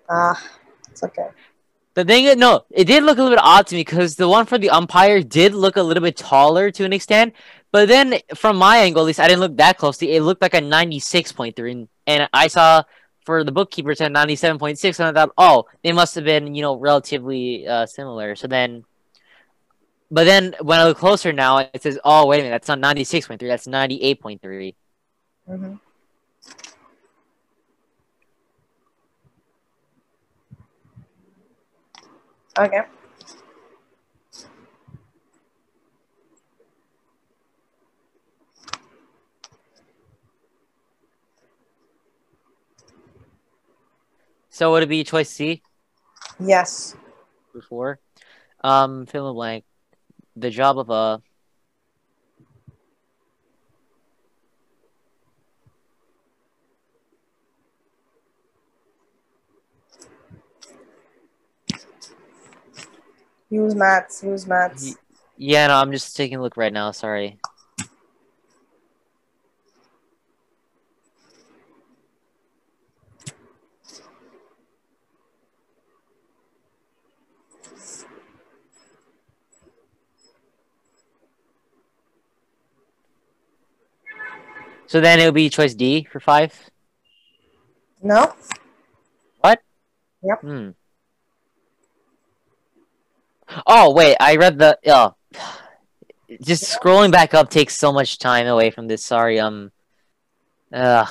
Ah, 0.08 0.42
it's 0.90 1.02
okay. 1.02 1.28
The 1.94 2.04
thing 2.04 2.24
is, 2.24 2.36
no, 2.36 2.64
it 2.70 2.84
did 2.86 3.04
look 3.04 3.18
a 3.18 3.22
little 3.22 3.36
bit 3.36 3.44
odd 3.44 3.68
to 3.68 3.76
me 3.76 3.82
because 3.82 4.16
the 4.16 4.28
one 4.28 4.46
for 4.46 4.58
the 4.58 4.70
umpire 4.70 5.22
did 5.22 5.54
look 5.54 5.76
a 5.76 5.82
little 5.82 6.02
bit 6.02 6.16
taller 6.16 6.72
to 6.72 6.84
an 6.84 6.92
extent. 6.92 7.34
But 7.70 7.88
then, 7.88 8.18
from 8.34 8.56
my 8.56 8.78
angle, 8.78 9.02
at 9.02 9.06
least, 9.06 9.20
I 9.20 9.28
didn't 9.28 9.40
look 9.40 9.56
that 9.56 9.78
closely. 9.78 10.14
It 10.14 10.22
looked 10.22 10.42
like 10.42 10.54
a 10.54 10.60
96.3. 10.60 11.70
And, 11.70 11.88
and 12.06 12.28
I 12.32 12.48
saw 12.48 12.82
for 13.24 13.44
the 13.44 13.52
bookkeeper 13.52 13.90
it 13.92 13.98
said 13.98 14.12
97.6. 14.12 15.00
And 15.00 15.16
I 15.16 15.20
thought, 15.20 15.34
oh, 15.38 15.64
they 15.82 15.92
must 15.92 16.14
have 16.14 16.24
been, 16.24 16.54
you 16.54 16.62
know, 16.62 16.76
relatively 16.76 17.66
uh, 17.66 17.86
similar. 17.86 18.36
So 18.36 18.46
then, 18.46 18.84
but 20.10 20.24
then 20.24 20.54
when 20.60 20.80
I 20.80 20.84
look 20.84 20.98
closer 20.98 21.32
now, 21.32 21.58
it 21.58 21.82
says, 21.82 21.98
oh, 22.04 22.26
wait 22.26 22.40
a 22.40 22.42
minute, 22.42 22.62
that's 22.66 22.68
not 22.68 22.96
96.3. 22.96 23.38
That's 23.40 23.66
98.3. 23.66 24.74
hmm 25.46 25.74
Okay. 32.56 32.82
So 44.54 44.70
would 44.70 44.84
it 44.84 44.88
be 44.88 45.02
choice 45.02 45.30
C? 45.30 45.62
Yes. 46.38 46.94
before. 47.52 47.98
Um, 48.62 49.04
fill 49.04 49.24
in 49.24 49.30
the 49.30 49.34
blank. 49.34 49.64
The 50.36 50.48
job 50.48 50.78
of 50.78 50.90
a 50.90 51.20
Use 63.50 63.74
maths. 63.74 64.22
Use 64.22 64.46
maths. 64.46 64.96
Yeah, 65.36 65.66
no, 65.66 65.78
I'm 65.78 65.90
just 65.90 66.16
taking 66.16 66.38
a 66.38 66.42
look 66.42 66.56
right 66.56 66.72
now. 66.72 66.92
Sorry. 66.92 67.40
So 84.94 85.00
then 85.00 85.18
it 85.18 85.24
would 85.24 85.34
be 85.34 85.50
choice 85.50 85.74
D 85.74 86.06
for 86.08 86.20
five. 86.20 86.54
No. 88.00 88.32
What? 89.40 89.60
Yep. 90.22 90.40
Hmm. 90.40 90.68
Oh 93.66 93.92
wait, 93.92 94.16
I 94.20 94.36
read 94.36 94.56
the. 94.56 94.78
Oh, 94.86 95.16
just 96.40 96.62
scrolling 96.62 97.10
back 97.10 97.34
up 97.34 97.50
takes 97.50 97.76
so 97.76 97.92
much 97.92 98.20
time 98.20 98.46
away 98.46 98.70
from 98.70 98.86
this. 98.86 99.04
Sorry, 99.04 99.40
um. 99.40 99.72
Ugh. 100.72 101.08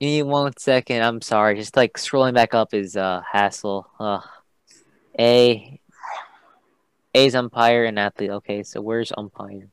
Give 0.00 0.08
me 0.08 0.22
one 0.24 0.56
second. 0.58 1.04
I'm 1.04 1.20
sorry. 1.20 1.54
Just 1.54 1.76
like 1.76 1.92
scrolling 1.92 2.34
back 2.34 2.52
up 2.52 2.74
is 2.74 2.96
uh 2.96 3.22
hassle. 3.30 3.86
Ugh. 4.00 4.24
A. 5.20 5.80
A's 7.14 7.36
umpire 7.36 7.84
and 7.84 7.96
athlete. 7.96 8.30
Okay, 8.30 8.64
so 8.64 8.80
where's 8.80 9.12
umpire? 9.16 9.68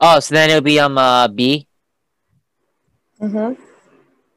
Oh, 0.00 0.20
so 0.20 0.34
then 0.34 0.50
it'll 0.50 0.62
be 0.62 0.78
um 0.80 0.98
uh 0.98 1.28
B. 1.28 1.66
Mm-hmm. 3.20 3.60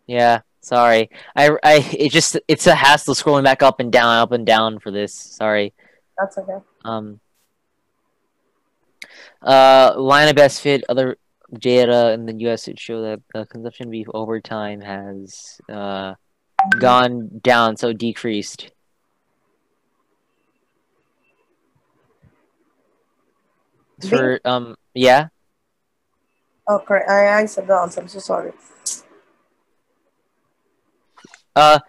Yeah, 0.07 0.41
sorry. 0.61 1.09
I 1.35 1.49
I 1.63 1.75
it 1.97 2.11
just 2.11 2.39
it's 2.47 2.67
a 2.67 2.75
hassle 2.75 3.15
scrolling 3.15 3.43
back 3.43 3.61
up 3.61 3.79
and 3.79 3.91
down, 3.91 4.17
up 4.17 4.31
and 4.31 4.45
down 4.45 4.79
for 4.79 4.91
this. 4.91 5.13
Sorry. 5.13 5.73
That's 6.17 6.37
okay. 6.37 6.57
Um. 6.83 7.19
Uh, 9.41 9.93
line 9.97 10.27
of 10.27 10.35
best 10.35 10.61
fit 10.61 10.83
other 10.89 11.17
data 11.53 12.11
in 12.11 12.25
the 12.25 12.33
U.S. 12.41 12.67
it 12.67 12.77
show 12.77 13.01
that 13.01 13.21
the 13.33 13.45
consumption 13.45 13.87
of 13.87 13.91
beef 13.91 14.07
over 14.13 14.39
time 14.41 14.81
has 14.81 15.59
uh 15.69 16.15
gone 16.79 17.39
down, 17.41 17.77
so 17.77 17.93
decreased. 17.93 18.71
For 24.07 24.39
um, 24.45 24.75
yeah. 24.93 25.27
Oh, 26.69 26.77
correct. 26.77 27.09
I, 27.09 27.43
said 27.47 27.65
the 27.65 27.73
answer. 27.73 27.99
I'm 27.99 28.07
so 28.07 28.19
sorry. 28.19 28.51
Uh, 31.55 31.79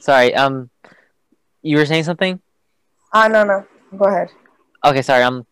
sorry. 0.00 0.34
Um, 0.34 0.70
you 1.62 1.76
were 1.76 1.86
saying 1.86 2.02
something? 2.02 2.40
Ah, 3.12 3.28
no, 3.28 3.44
no. 3.44 3.64
Go 3.96 4.06
ahead. 4.06 4.30
Okay, 4.84 5.02
sorry. 5.02 5.22
Um, 5.22 5.46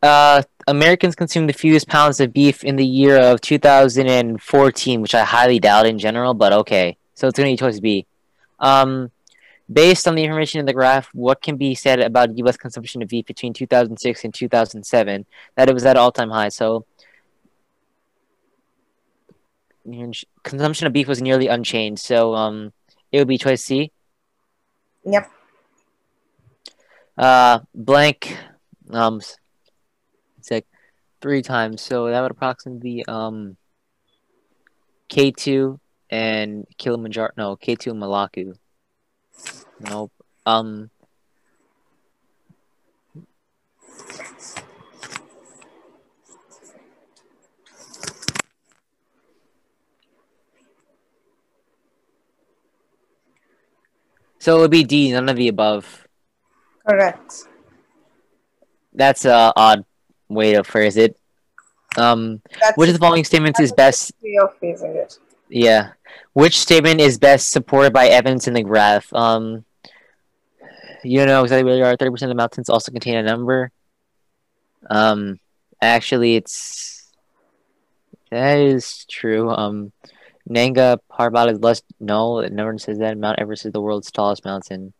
uh, 0.00 0.42
Americans 0.68 1.16
consumed 1.16 1.48
the 1.48 1.54
fewest 1.54 1.88
pounds 1.88 2.20
of 2.20 2.32
beef 2.32 2.62
in 2.62 2.76
the 2.76 2.86
year 2.86 3.18
of 3.18 3.40
2014, 3.40 5.00
which 5.00 5.16
I 5.16 5.24
highly 5.24 5.58
doubt 5.58 5.86
in 5.86 5.98
general, 5.98 6.34
but 6.34 6.52
okay. 6.52 6.96
So 7.16 7.26
it's 7.26 7.36
gonna 7.36 7.50
be 7.50 7.56
choice 7.56 7.80
B. 7.80 8.06
Um, 8.60 9.10
based 9.70 10.08
on 10.08 10.14
the 10.14 10.24
information 10.24 10.60
in 10.60 10.66
the 10.66 10.72
graph, 10.72 11.08
what 11.12 11.42
can 11.42 11.56
be 11.56 11.74
said 11.74 12.00
about 12.00 12.36
U.S. 12.38 12.56
consumption 12.56 13.02
of 13.02 13.08
beef 13.08 13.26
between 13.26 13.52
2006 13.52 14.24
and 14.24 14.34
2007? 14.34 15.26
That 15.56 15.68
it 15.68 15.74
was 15.74 15.84
at 15.84 15.96
all-time 15.96 16.30
high. 16.30 16.48
So 16.48 16.86
consumption 20.42 20.86
of 20.86 20.92
beef 20.92 21.08
was 21.08 21.22
nearly 21.22 21.48
unchanged. 21.48 22.02
So 22.02 22.34
um, 22.34 22.72
it 23.12 23.18
would 23.18 23.28
be 23.28 23.38
choice 23.38 23.64
C. 23.64 23.92
Yep. 25.04 25.30
Uh, 27.16 27.60
blank. 27.74 28.36
Um, 28.90 29.20
it's 30.38 30.50
like 30.50 30.66
three 31.20 31.42
times. 31.42 31.82
So 31.82 32.08
that 32.08 32.20
would 32.20 32.30
approximately 32.30 32.80
be 32.80 33.04
um 33.06 33.56
K2 35.10 35.78
and 36.10 36.66
Kilimanjaro. 36.76 37.30
No, 37.36 37.56
K2 37.56 37.90
and 37.90 38.02
Makalu. 38.02 38.54
Nope. 39.80 40.12
Um. 40.46 40.90
So 54.38 54.56
it 54.58 54.60
would 54.60 54.70
be 54.70 54.84
D, 54.84 55.12
none 55.12 55.28
of 55.28 55.36
the 55.36 55.48
above. 55.48 56.06
Correct. 56.86 57.44
That's 58.92 59.24
a 59.24 59.52
odd 59.56 59.84
way 60.28 60.54
to 60.54 60.64
phrase 60.64 60.96
it. 60.96 61.18
Um, 61.96 62.40
That's 62.60 62.76
which 62.76 62.88
of 62.88 62.94
the 62.94 62.98
following 63.00 63.24
statements 63.24 63.60
is 63.60 63.72
best? 63.72 64.12
way 64.22 64.38
of 64.40 64.56
phrasing 64.58 64.94
it. 64.94 65.18
Yeah, 65.48 65.92
which 66.32 66.58
statement 66.58 67.00
is 67.00 67.18
best 67.18 67.50
supported 67.50 67.92
by 67.92 68.08
evidence 68.08 68.46
in 68.46 68.54
the 68.54 68.62
graph? 68.62 69.12
Um, 69.12 69.64
you 71.02 71.24
know 71.24 71.42
exactly 71.42 71.64
where 71.64 71.76
you 71.76 71.84
are. 71.84 71.96
Thirty 71.96 72.10
percent 72.10 72.30
of 72.30 72.36
mountains 72.36 72.68
also 72.68 72.92
contain 72.92 73.16
a 73.16 73.22
number. 73.22 73.70
Um, 74.90 75.38
actually, 75.80 76.36
it's 76.36 77.10
that 78.30 78.58
is 78.58 79.04
true. 79.06 79.50
Um, 79.50 79.92
Nanga 80.46 81.00
Parbat 81.10 81.52
is 81.52 81.60
less. 81.60 81.82
No, 82.00 82.38
it 82.40 82.52
never 82.52 82.76
says 82.78 82.98
that. 82.98 83.16
Mount 83.18 83.38
Everest 83.38 83.66
is 83.66 83.72
the 83.72 83.80
world's 83.80 84.10
tallest 84.10 84.44
mountain. 84.44 84.92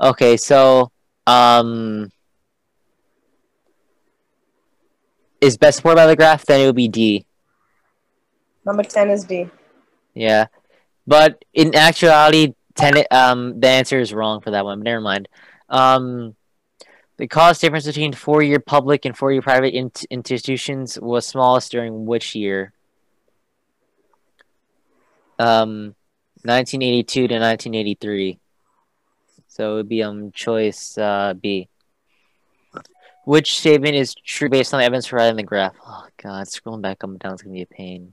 Okay, 0.00 0.36
so 0.36 0.90
um, 1.26 2.10
is 5.40 5.56
best 5.56 5.76
supported 5.76 5.96
by 5.96 6.06
the 6.06 6.16
graph? 6.16 6.44
Then 6.44 6.60
it 6.60 6.66
would 6.66 6.76
be 6.76 6.88
D. 6.88 7.26
Number 8.64 8.82
10 8.82 9.10
is 9.10 9.24
D. 9.24 9.48
Yeah, 10.14 10.46
but 11.06 11.44
in 11.52 11.74
actuality, 11.74 12.54
ten 12.74 13.04
um 13.10 13.60
the 13.60 13.68
answer 13.68 13.98
is 13.98 14.14
wrong 14.14 14.40
for 14.40 14.50
that 14.52 14.64
one. 14.64 14.78
But 14.78 14.84
never 14.84 15.00
mind. 15.00 15.28
Um, 15.68 16.36
the 17.16 17.26
cost 17.28 17.60
difference 17.60 17.86
between 17.86 18.12
four-year 18.12 18.58
public 18.60 19.04
and 19.04 19.16
four-year 19.16 19.42
private 19.42 19.74
in- 19.74 19.92
institutions 20.10 20.98
was 21.00 21.26
smallest 21.26 21.70
during 21.70 22.06
which 22.06 22.34
year? 22.34 22.72
Um, 25.38 25.94
1982 26.42 27.28
to 27.28 27.34
1983. 27.34 28.38
So 29.48 29.72
it 29.72 29.74
would 29.76 29.88
be 29.88 30.02
um 30.02 30.32
choice 30.32 30.98
uh 30.98 31.34
B. 31.34 31.68
Which 33.24 33.58
statement 33.58 33.94
is 33.94 34.14
true 34.14 34.50
based 34.50 34.74
on 34.74 34.80
the 34.80 34.84
evidence 34.84 35.08
provided 35.08 35.30
in 35.30 35.36
the 35.36 35.42
graph? 35.44 35.74
Oh 35.86 36.06
god, 36.22 36.46
scrolling 36.46 36.82
back 36.82 37.02
up 37.02 37.10
and 37.10 37.18
down 37.18 37.34
is 37.34 37.42
gonna 37.42 37.54
be 37.54 37.62
a 37.62 37.66
pain. 37.66 38.12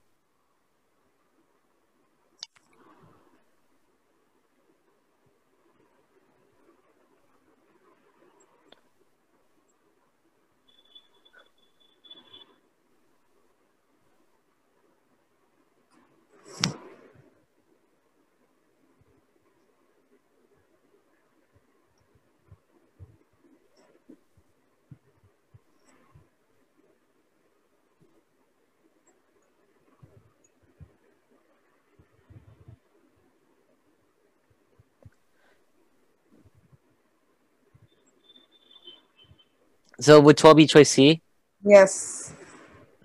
so 40.01 40.19
would 40.19 40.37
12 40.37 40.57
be 40.57 40.67
choice 40.67 40.89
C? 40.89 41.21
Yes. 41.63 42.33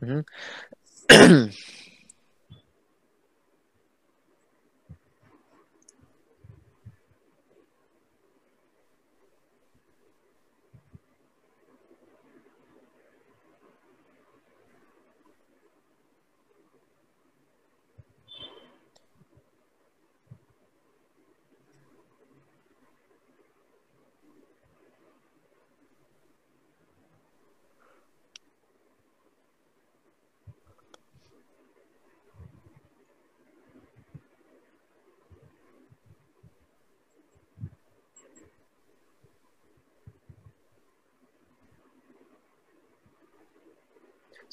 Mm-hmm. 0.03 1.51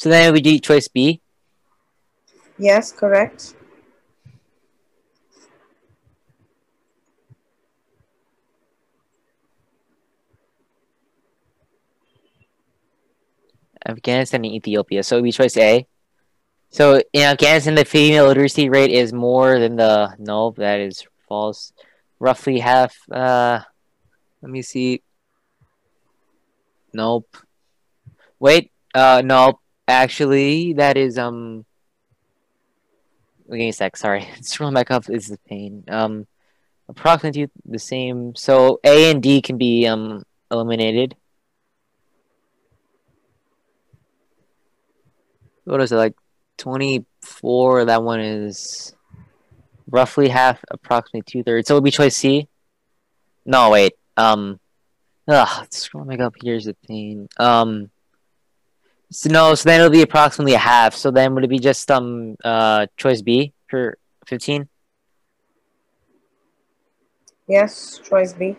So 0.03 0.09
then 0.09 0.33
we 0.33 0.41
do 0.41 0.59
choice 0.59 0.89
B. 0.89 1.21
Yes, 2.59 2.91
correct. 2.91 3.55
Afghanistan 13.87 14.43
and 14.43 14.53
Ethiopia. 14.53 15.03
So 15.03 15.21
be 15.21 15.31
choice 15.31 15.55
A. 15.55 15.87
So 16.69 17.01
in 17.13 17.21
Afghanistan, 17.23 17.75
the 17.75 17.85
female 17.85 18.27
literacy 18.27 18.67
rate 18.67 18.91
is 18.91 19.13
more 19.13 19.57
than 19.57 19.77
the 19.77 20.13
no. 20.19 20.53
That 20.57 20.81
is 20.81 21.07
false. 21.29 21.71
Roughly 22.19 22.59
half. 22.59 22.93
Uh, 23.09 23.61
let 24.41 24.51
me 24.51 24.63
see. 24.63 25.01
Nope. 26.91 27.37
Wait. 28.37 28.69
Uh, 28.93 29.21
nope. 29.23 29.62
Actually, 29.87 30.73
that 30.73 30.97
is 30.97 31.17
um. 31.17 31.65
Me 33.47 33.69
a 33.69 33.73
sec. 33.73 33.97
Sorry, 33.97 34.21
scrolling 34.41 34.73
back 34.73 34.91
up 34.91 35.09
is 35.09 35.27
the 35.27 35.37
pain. 35.47 35.83
Um, 35.89 36.27
approximately 36.87 37.49
the 37.65 37.79
same. 37.79 38.35
So 38.35 38.79
A 38.83 39.11
and 39.11 39.21
D 39.21 39.41
can 39.41 39.57
be 39.57 39.85
um 39.87 40.23
eliminated. 40.49 41.15
What 45.65 45.81
is 45.81 45.91
it 45.91 45.97
like? 45.97 46.15
Twenty 46.57 47.05
four. 47.21 47.85
That 47.85 48.03
one 48.03 48.21
is 48.21 48.93
roughly 49.89 50.29
half, 50.29 50.63
approximately 50.71 51.23
two 51.25 51.43
thirds. 51.43 51.67
So 51.67 51.75
it 51.75 51.77
would 51.77 51.83
be 51.83 51.91
choice 51.91 52.15
C. 52.15 52.47
No, 53.45 53.69
wait. 53.69 53.93
Um. 54.15 54.59
Ugh, 55.27 55.67
scrolling 55.69 56.07
back 56.07 56.19
up 56.21 56.35
here's 56.41 56.65
the 56.65 56.75
pain. 56.87 57.27
Um. 57.37 57.89
So, 59.13 59.29
no, 59.29 59.53
so 59.53 59.69
then 59.69 59.79
it'll 59.79 59.91
be 59.91 60.01
approximately 60.01 60.55
a 60.55 60.57
half. 60.57 60.95
So 60.95 61.11
then 61.11 61.35
would 61.35 61.43
it 61.43 61.49
be 61.49 61.59
just 61.59 61.89
um 61.91 62.35
uh 62.43 62.87
choice 62.97 63.21
B 63.21 63.53
for 63.69 63.97
fifteen? 64.25 64.67
Yes, 67.47 67.99
choice 68.03 68.33
B. 68.33 68.57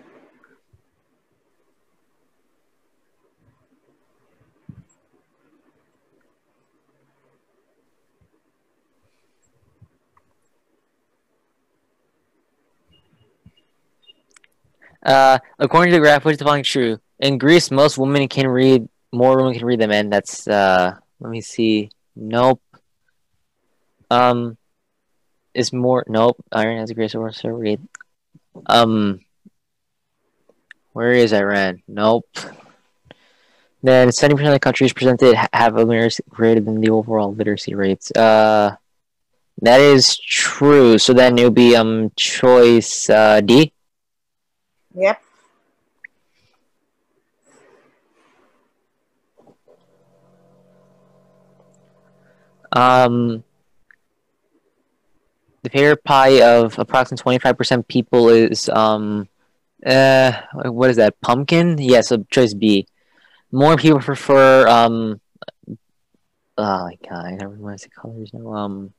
Uh, 15.04 15.38
according 15.58 15.92
to 15.92 15.96
the 15.96 16.00
graph, 16.00 16.24
which 16.24 16.34
is 16.34 16.38
the 16.38 16.44
following 16.44 16.62
true? 16.64 16.98
In 17.18 17.38
Greece, 17.38 17.70
most 17.70 17.98
women 17.98 18.26
can 18.28 18.46
read 18.46 18.88
more 19.14 19.38
women 19.38 19.54
can 19.54 19.64
read 19.64 19.78
them 19.78 19.94
men. 19.94 20.10
That's 20.10 20.48
uh. 20.50 20.98
Let 21.20 21.30
me 21.30 21.40
see. 21.40 21.90
Nope. 22.16 22.60
Um, 24.10 24.58
is 25.54 25.72
more. 25.72 26.04
Nope. 26.08 26.42
Iran 26.50 26.78
has 26.78 26.90
a 26.90 26.94
greater 26.94 27.14
source 27.14 27.40
to 27.42 27.52
read. 27.52 27.78
Um. 28.66 29.20
Where 30.92 31.12
is 31.12 31.32
Iran? 31.32 31.82
Nope. 31.86 32.26
Then 33.82 34.10
seventy 34.10 34.34
percent 34.36 34.54
of 34.54 34.58
the 34.58 34.66
countries 34.66 34.92
presented 34.92 35.36
have 35.52 35.76
a 35.76 35.84
literacy 35.84 36.22
greater 36.28 36.60
than 36.60 36.80
the 36.80 36.90
overall 36.90 37.34
literacy 37.34 37.74
rates. 37.74 38.10
Uh, 38.10 38.76
that 39.62 39.80
is 39.80 40.16
true. 40.18 40.98
So 40.98 41.12
then 41.12 41.38
it'll 41.38 41.50
be 41.50 41.76
um 41.76 42.10
choice 42.16 43.08
uh 43.10 43.40
D. 43.40 43.72
Yep. 44.94 45.23
Um, 52.74 53.44
the 55.62 55.70
favorite 55.70 56.04
pie 56.04 56.42
of 56.42 56.78
approximately 56.78 57.22
twenty 57.22 57.38
five 57.38 57.56
percent 57.56 57.88
people 57.88 58.28
is 58.28 58.68
um, 58.68 59.28
uh, 59.86 60.32
what 60.64 60.90
is 60.90 60.96
that? 60.96 61.20
Pumpkin? 61.20 61.78
Yeah, 61.78 62.02
so 62.02 62.24
choice 62.30 62.54
B. 62.54 62.86
More 63.52 63.76
people 63.76 64.00
prefer 64.00 64.66
um. 64.68 65.20
Oh 66.56 66.84
my 66.84 66.98
god, 67.08 67.24
I 67.24 67.30
gotta 67.32 67.48
remember 67.48 67.76
the 67.76 67.88
colors 67.88 68.30
now. 68.32 68.52
Um. 68.52 68.92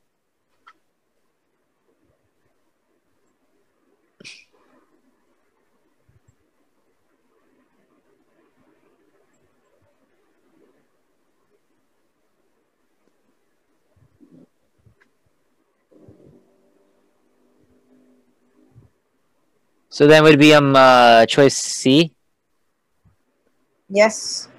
So 19.95 20.07
then 20.07 20.23
would 20.23 20.37
be 20.37 20.53
um 20.53 20.75
uh 20.75 21.25
choice 21.25 21.55
C. 21.55 22.11
Yes. 23.87 24.49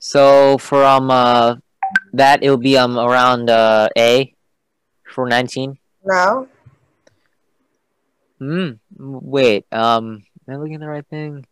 So 0.00 0.58
from 0.58 1.12
uh 1.12 1.62
that 2.12 2.42
it'll 2.42 2.56
be 2.56 2.76
um 2.76 2.98
around 2.98 3.50
uh 3.50 3.88
A 3.96 4.34
for 5.06 5.28
nineteen. 5.28 5.78
No. 6.02 6.48
Hmm. 8.40 8.82
Wait. 8.98 9.64
Um. 9.70 10.24
Am 10.48 10.54
I 10.54 10.56
looking 10.56 10.74
at 10.74 10.80
the 10.80 10.88
right 10.88 11.06
thing? 11.06 11.46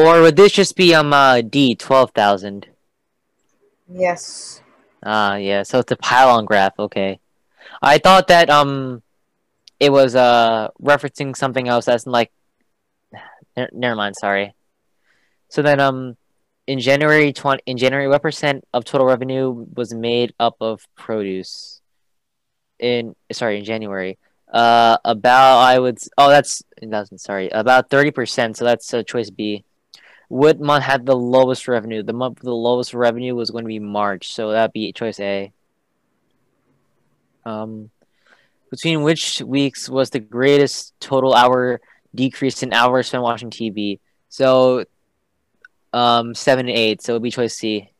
Or 0.00 0.22
would 0.22 0.36
this 0.36 0.52
just 0.52 0.76
be 0.76 0.94
um 0.94 1.12
uh 1.12 1.42
D 1.42 1.74
twelve 1.74 2.12
thousand? 2.12 2.68
Yes. 3.86 4.62
Ah, 5.02 5.36
yeah. 5.36 5.62
So 5.62 5.78
it's 5.80 5.92
a 5.92 5.96
pylon 5.96 6.44
graph. 6.44 6.78
Okay. 6.78 7.20
I 7.82 7.98
thought 7.98 8.28
that 8.28 8.50
um, 8.50 9.02
it 9.78 9.90
was 9.90 10.14
uh 10.14 10.68
referencing 10.80 11.36
something 11.36 11.68
else. 11.68 11.84
That's 11.84 12.06
like, 12.06 12.30
ne- 13.56 13.68
never 13.72 13.96
mind. 13.96 14.16
Sorry. 14.16 14.54
So 15.48 15.62
then 15.62 15.80
um, 15.80 16.16
in 16.66 16.80
January 16.80 17.32
twenty 17.32 17.62
in 17.66 17.76
January, 17.76 18.08
what 18.08 18.22
percent 18.22 18.64
of 18.72 18.84
total 18.84 19.06
revenue 19.06 19.66
was 19.74 19.92
made 19.92 20.32
up 20.38 20.56
of 20.60 20.86
produce? 20.96 21.80
In 22.78 23.14
sorry, 23.32 23.58
in 23.58 23.64
January, 23.64 24.18
uh, 24.50 24.96
about 25.04 25.58
I 25.60 25.78
would 25.78 25.98
oh 26.16 26.30
that's 26.30 26.62
that's 26.80 27.10
sorry 27.22 27.50
about 27.50 27.90
thirty 27.90 28.10
percent. 28.10 28.56
So 28.56 28.64
that's 28.64 28.94
uh, 28.94 29.02
choice 29.02 29.28
B. 29.28 29.64
What 30.30 30.60
month 30.60 30.84
had 30.84 31.06
the 31.06 31.16
lowest 31.16 31.66
revenue? 31.66 32.04
The 32.04 32.12
month 32.12 32.38
with 32.38 32.44
the 32.44 32.54
lowest 32.54 32.94
revenue 32.94 33.34
was 33.34 33.50
going 33.50 33.64
to 33.64 33.68
be 33.68 33.80
March, 33.80 34.32
so 34.32 34.52
that'd 34.52 34.72
be 34.72 34.92
choice 34.92 35.18
A. 35.18 35.52
Um, 37.44 37.90
between 38.70 39.02
which 39.02 39.42
weeks 39.42 39.88
was 39.88 40.10
the 40.10 40.20
greatest 40.20 40.94
total 41.00 41.34
hour 41.34 41.80
decrease 42.14 42.62
in 42.62 42.72
hours 42.72 43.08
spent 43.08 43.24
watching 43.24 43.50
TV? 43.50 43.98
So, 44.28 44.84
um, 45.92 46.36
seven 46.36 46.68
and 46.68 46.78
eight. 46.78 47.02
So 47.02 47.14
it'd 47.14 47.24
be 47.24 47.32
choice 47.32 47.56
C. 47.56 47.90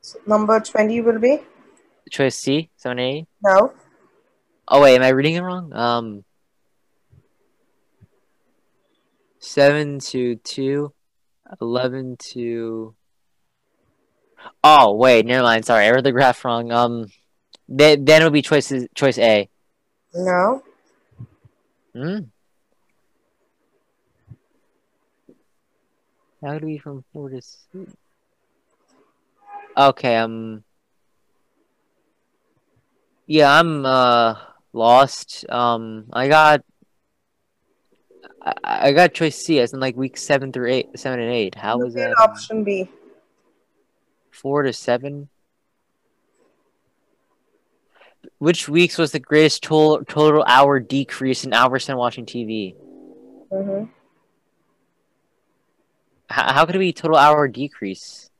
So 0.00 0.18
number 0.26 0.58
20 0.58 1.02
will 1.02 1.18
be? 1.18 1.40
Choice 2.10 2.38
C, 2.38 2.70
seven 2.78 2.98
and 2.98 3.06
eight. 3.06 3.26
No. 3.44 3.74
Oh 4.68 4.80
wait, 4.80 4.94
am 4.94 5.02
I 5.02 5.08
reading 5.10 5.34
it 5.34 5.42
wrong? 5.42 5.70
Um, 5.74 6.24
seven 9.38 9.98
to 9.98 10.36
two, 10.36 10.93
eleven 11.60 12.16
to. 12.18 12.94
Oh 14.62 14.94
wait, 14.94 15.26
never 15.26 15.42
mind. 15.42 15.64
Sorry, 15.64 15.86
I 15.86 15.90
read 15.90 16.04
the 16.04 16.12
graph 16.12 16.44
wrong. 16.44 16.70
Um, 16.72 17.06
then 17.68 18.04
then 18.04 18.22
it 18.22 18.24
would 18.24 18.32
be 18.32 18.42
choice 18.42 18.72
choice 18.94 19.18
A. 19.18 19.48
No. 20.14 20.62
Hmm. 21.94 22.18
How 26.42 26.58
do 26.58 26.66
we 26.66 26.78
from 26.78 27.04
four 27.12 27.30
to 27.30 27.40
six? 27.40 27.96
Okay, 29.76 30.16
um. 30.16 30.62
Yeah, 33.26 33.58
I'm 33.58 33.86
uh 33.86 34.36
lost. 34.72 35.46
Um, 35.48 36.06
I 36.12 36.28
got. 36.28 36.62
I, 38.44 38.88
I 38.88 38.92
got 38.92 39.14
choice 39.14 39.36
C 39.36 39.58
as 39.60 39.72
in 39.72 39.80
like 39.80 39.96
week 39.96 40.16
seven 40.16 40.52
through 40.52 40.70
eight, 40.70 40.98
seven 40.98 41.20
and 41.20 41.32
eight. 41.32 41.54
How 41.54 41.78
was 41.78 41.94
that? 41.94 42.14
Option 42.20 42.62
B. 42.64 42.88
Four 44.30 44.62
to 44.62 44.72
seven. 44.72 45.28
Which 48.38 48.68
weeks 48.68 48.98
was 48.98 49.12
the 49.12 49.20
greatest 49.20 49.62
total 49.62 50.04
total 50.04 50.44
hour 50.46 50.80
decrease 50.80 51.44
in 51.44 51.52
hours 51.52 51.84
spent 51.84 51.98
watching 51.98 52.26
TV? 52.26 52.74
Mm-hmm. 53.50 53.84
How, 56.28 56.52
how 56.52 56.66
could 56.66 56.76
it 56.76 56.80
be 56.80 56.92
total 56.92 57.16
hour 57.16 57.48
decrease? 57.48 58.30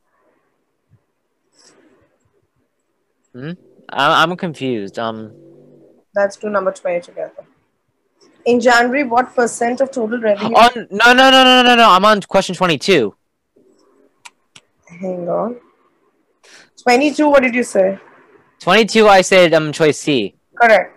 Hmm. 3.33 3.53
I, 3.89 4.23
I'm 4.23 4.37
confused. 4.37 4.99
Um. 4.99 5.33
Let's 6.15 6.37
do 6.37 6.49
number 6.49 6.73
20 6.73 7.01
together. 7.01 7.45
In 8.47 8.61
January, 8.61 9.05
what 9.05 9.35
percent 9.35 9.81
of 9.81 9.91
total 9.91 10.21
revenue? 10.21 10.55
Oh 10.57 10.71
no 10.75 11.13
no 11.13 11.31
no 11.31 11.45
no 11.45 11.63
no 11.63 11.75
no! 11.75 11.91
I'm 11.91 12.05
on 12.05 12.21
question 12.23 12.55
twenty 12.55 12.79
two. 12.79 13.15
Hang 14.87 15.29
on. 15.29 15.57
22, 16.83 17.29
what 17.29 17.43
did 17.43 17.55
you 17.55 17.63
say? 17.65 17.99
Twenty 18.61 18.85
two. 18.85 19.09
I 19.09 19.23
said 19.23 19.55
um 19.55 19.73
choice 19.73 19.99
C. 19.99 20.35
Correct. 20.55 20.95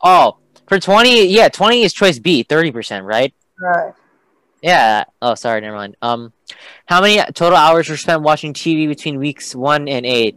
Oh, 0.00 0.36
for 0.68 0.78
twenty, 0.78 1.26
yeah, 1.26 1.48
twenty 1.48 1.82
is 1.82 1.92
choice 1.92 2.18
B. 2.18 2.44
Thirty 2.44 2.70
percent, 2.70 3.04
right? 3.04 3.34
Right. 3.60 3.92
Yeah. 4.62 5.04
Oh, 5.20 5.34
sorry, 5.34 5.60
never 5.60 5.76
mind. 5.76 5.96
Um, 6.00 6.32
how 6.86 7.00
many 7.00 7.20
total 7.32 7.56
hours 7.56 7.88
were 7.88 7.96
spent 7.96 8.22
watching 8.22 8.54
TV 8.54 8.86
between 8.86 9.18
weeks 9.18 9.54
one 9.54 9.88
and 9.88 10.06
eight? 10.06 10.36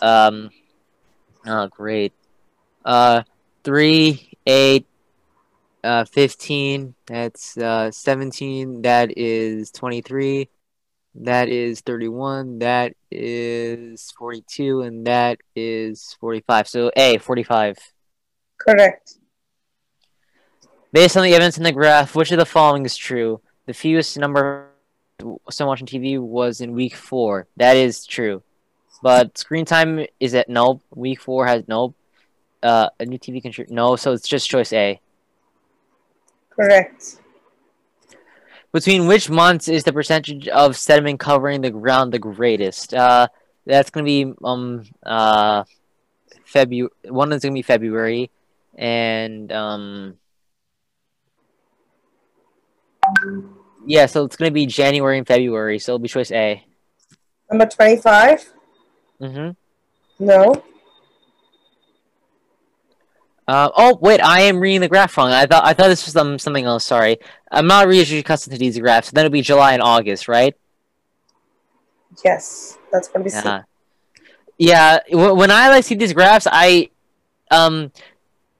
Um. 0.00 0.50
Oh, 1.46 1.68
great. 1.68 2.12
Uh, 2.84 3.22
three, 3.62 4.36
eight, 4.46 4.86
uh, 5.84 6.04
fifteen. 6.04 6.94
That's 7.06 7.56
uh 7.56 7.90
seventeen. 7.90 8.82
That 8.82 9.16
is 9.16 9.70
twenty-three. 9.70 10.48
That 11.14 11.48
is 11.48 11.80
thirty-one. 11.80 12.60
That 12.60 12.94
is 13.10 14.10
forty-two, 14.16 14.82
and 14.82 15.06
that 15.06 15.38
is 15.54 16.16
forty-five. 16.20 16.68
So 16.68 16.90
A, 16.96 17.18
forty-five. 17.18 17.76
Correct. 18.58 19.18
Based 20.92 21.16
on 21.16 21.24
the 21.24 21.34
evidence 21.34 21.56
in 21.56 21.64
the 21.64 21.72
graph, 21.72 22.14
which 22.14 22.32
of 22.32 22.38
the 22.38 22.46
following 22.46 22.84
is 22.84 22.96
true? 22.96 23.40
The 23.66 23.74
fewest 23.74 24.18
number 24.18 24.68
of 25.20 25.38
someone 25.50 25.72
watching 25.72 25.86
TV 25.86 26.18
was 26.18 26.60
in 26.60 26.72
week 26.72 26.94
four. 26.94 27.46
That 27.56 27.76
is 27.76 28.04
true. 28.06 28.42
But 29.02 29.36
screen 29.36 29.64
time 29.64 30.06
is 30.20 30.34
at 30.34 30.48
nope. 30.48 30.82
Week 30.94 31.20
four 31.20 31.46
has 31.46 31.64
nope. 31.66 31.94
Uh, 32.62 32.88
a 33.00 33.04
new 33.04 33.18
TV 33.18 33.42
can 33.42 33.52
no, 33.74 33.96
so 33.96 34.12
it's 34.12 34.28
just 34.28 34.48
choice 34.48 34.72
A. 34.72 35.00
Correct. 36.56 37.18
Between 38.72 39.06
which 39.06 39.28
months 39.28 39.68
is 39.68 39.84
the 39.84 39.92
percentage 39.92 40.48
of 40.48 40.76
sediment 40.76 41.20
covering 41.20 41.60
the 41.60 41.70
ground 41.70 42.12
the 42.12 42.18
greatest? 42.18 42.94
Uh, 42.94 43.28
that's 43.66 43.90
gonna 43.90 44.04
be 44.04 44.32
um 44.42 44.84
uh 45.04 45.64
February. 46.44 46.90
One 47.04 47.32
is 47.32 47.42
gonna 47.42 47.54
be 47.54 47.62
February, 47.62 48.30
and 48.74 49.52
um, 49.52 50.16
yeah, 53.86 54.06
so 54.06 54.24
it's 54.24 54.36
gonna 54.36 54.50
be 54.50 54.66
January 54.66 55.18
and 55.18 55.26
February. 55.26 55.78
So 55.78 55.92
it'll 55.92 55.98
be 55.98 56.08
choice 56.08 56.30
A. 56.32 56.64
Number 57.50 57.66
25? 57.66 58.52
Mm-hmm. 59.20 60.24
No. 60.24 60.64
Uh, 63.48 63.70
oh 63.76 63.98
wait, 64.00 64.20
I 64.20 64.42
am 64.42 64.60
reading 64.60 64.80
the 64.80 64.88
graph 64.88 65.16
wrong. 65.16 65.30
I 65.32 65.46
thought 65.46 65.64
I 65.64 65.72
thought 65.72 65.88
this 65.88 66.06
was 66.06 66.16
um, 66.16 66.38
something 66.38 66.64
else. 66.64 66.86
Sorry, 66.86 67.18
I'm 67.50 67.66
not 67.66 67.86
really 67.88 68.18
accustomed 68.18 68.52
to 68.54 68.58
these 68.58 68.78
graphs. 68.78 69.10
Then 69.10 69.24
it'll 69.26 69.32
be 69.32 69.42
July 69.42 69.72
and 69.72 69.82
August, 69.82 70.28
right? 70.28 70.54
Yes. 72.24 72.78
That's 72.92 73.08
going 73.08 73.20
to 73.20 73.24
be 73.24 73.30
C. 73.30 73.42
Yeah. 73.44 73.62
Yeah. 74.58 74.98
w- 75.10 75.34
When 75.34 75.50
I 75.50 75.68
like 75.70 75.84
see 75.84 75.94
these 75.94 76.12
graphs, 76.12 76.46
I 76.50 76.90
um 77.50 77.90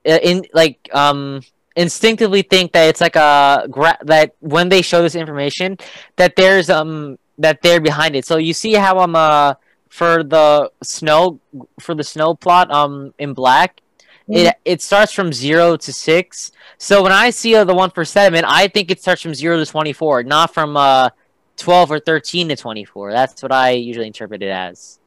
uh, 0.06 0.18
in 0.22 0.44
like 0.52 0.88
um 0.92 1.42
instinctively 1.76 2.42
think 2.42 2.72
that 2.72 2.88
it's 2.88 3.00
like 3.00 3.16
a 3.16 3.66
gra- 3.70 3.98
that 4.02 4.34
when 4.40 4.68
they 4.68 4.82
show 4.82 5.00
this 5.02 5.14
information 5.14 5.78
that 6.16 6.36
there's 6.36 6.68
um 6.68 7.18
that 7.38 7.62
they're 7.62 7.80
behind 7.80 8.16
it. 8.16 8.24
So 8.26 8.36
you 8.36 8.52
see 8.52 8.72
how 8.74 8.98
I'm 8.98 9.14
uh 9.14 9.54
for 9.88 10.22
the 10.24 10.70
snow 10.82 11.40
for 11.78 11.94
the 11.94 12.04
snow 12.04 12.34
plot 12.34 12.70
um 12.70 13.14
in 13.18 13.34
black 13.34 13.80
it 14.28 14.56
it 14.64 14.82
starts 14.82 15.12
from 15.12 15.32
0 15.32 15.76
to 15.76 15.92
6. 15.92 16.52
So 16.78 17.02
when 17.02 17.12
I 17.12 17.30
see 17.30 17.54
uh, 17.54 17.64
the 17.64 17.74
one 17.74 17.90
for 17.90 18.04
sediment, 18.04 18.44
I 18.48 18.68
think 18.68 18.90
it 18.90 19.00
starts 19.00 19.22
from 19.22 19.34
0 19.34 19.58
to 19.58 19.66
24, 19.66 20.24
not 20.24 20.52
from 20.54 20.76
uh 20.76 21.10
12 21.56 21.92
or 21.92 22.00
13 22.00 22.48
to 22.48 22.56
24. 22.56 23.12
That's 23.12 23.42
what 23.42 23.52
I 23.52 23.70
usually 23.70 24.06
interpret 24.06 24.42
it 24.42 24.50
as. 24.50 24.98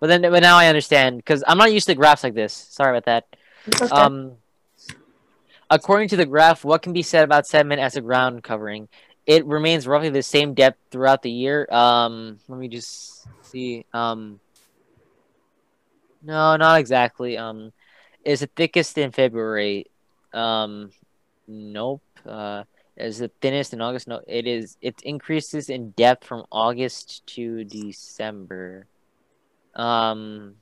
But 0.00 0.06
then, 0.06 0.22
but 0.22 0.42
now 0.42 0.56
I 0.56 0.68
understand 0.68 1.18
because 1.18 1.44
I'm 1.46 1.58
not 1.58 1.72
used 1.72 1.86
to 1.86 1.94
graphs 1.94 2.24
like 2.24 2.34
this. 2.34 2.54
Sorry 2.54 2.96
about 2.96 3.04
that. 3.04 3.36
Okay. 3.82 3.94
Um, 3.94 4.32
according 5.68 6.08
to 6.08 6.16
the 6.16 6.24
graph, 6.24 6.64
what 6.64 6.82
can 6.82 6.92
be 6.92 7.02
said 7.02 7.24
about 7.24 7.46
sediment 7.46 7.80
as 7.80 7.96
a 7.96 8.00
ground 8.00 8.42
covering? 8.42 8.88
It 9.26 9.44
remains 9.44 9.86
roughly 9.86 10.08
the 10.08 10.22
same 10.22 10.54
depth 10.54 10.78
throughout 10.90 11.22
the 11.22 11.30
year. 11.30 11.68
Um, 11.70 12.38
let 12.48 12.58
me 12.58 12.68
just 12.68 13.26
see. 13.42 13.84
Um, 13.92 14.40
no, 16.22 16.56
not 16.56 16.80
exactly. 16.80 17.36
Um, 17.36 17.72
is 18.24 18.40
the 18.40 18.46
thickest 18.46 18.98
in 18.98 19.12
February? 19.12 19.86
Um, 20.32 20.90
nope. 21.48 22.02
Uh, 22.26 22.64
is 22.96 23.18
the 23.18 23.30
thinnest 23.40 23.72
in 23.72 23.80
August? 23.80 24.08
No, 24.08 24.20
it 24.26 24.46
is. 24.46 24.76
It 24.82 25.00
increases 25.02 25.70
in 25.70 25.90
depth 25.92 26.26
from 26.26 26.44
August 26.52 27.26
to 27.34 27.64
December. 27.64 28.86
Um, 29.74 30.56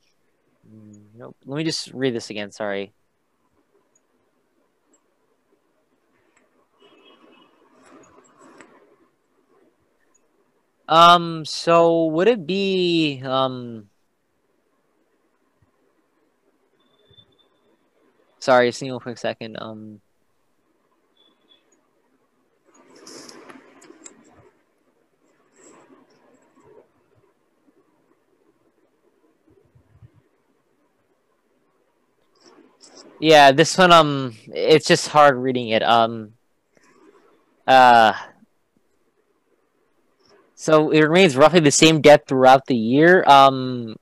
nope. 1.17 1.35
Let 1.45 1.57
me 1.57 1.63
just 1.63 1.91
read 1.93 2.15
this 2.15 2.29
again. 2.29 2.51
Sorry. 2.51 2.93
Um, 10.87 11.45
so 11.45 12.05
would 12.05 12.27
it 12.27 12.47
be 12.47 13.21
um 13.23 13.89
sorry, 18.39 18.69
just 18.69 18.81
one 18.81 18.99
quick 18.99 19.17
second. 19.17 19.57
Um 19.59 20.01
Yeah, 33.19 33.51
this 33.51 33.77
one 33.77 33.91
um 33.91 34.35
it's 34.47 34.87
just 34.87 35.09
hard 35.09 35.35
reading 35.35 35.69
it. 35.69 35.83
Um 35.83 36.33
uh 37.67 38.13
so 40.55 40.91
it 40.91 41.01
remains 41.01 41.35
roughly 41.37 41.59
the 41.59 41.71
same 41.71 42.01
depth 42.01 42.29
throughout 42.29 42.65
the 42.65 42.75
year. 42.75 43.23
Um 43.27 43.95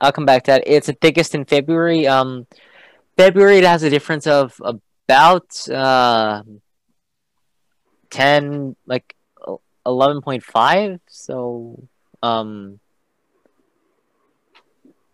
I'll 0.00 0.12
come 0.12 0.26
back 0.26 0.44
to 0.44 0.52
that. 0.52 0.64
It's 0.66 0.86
the 0.86 0.94
thickest 0.94 1.34
in 1.34 1.44
February. 1.44 2.06
Um 2.06 2.46
February 3.18 3.58
it 3.58 3.64
has 3.64 3.82
a 3.82 3.90
difference 3.90 4.26
of 4.28 4.60
about 4.64 5.68
uh 5.68 6.42
10 8.10 8.76
like 8.86 9.16
11.5 9.84 11.00
so 11.08 11.82
um 12.22 12.78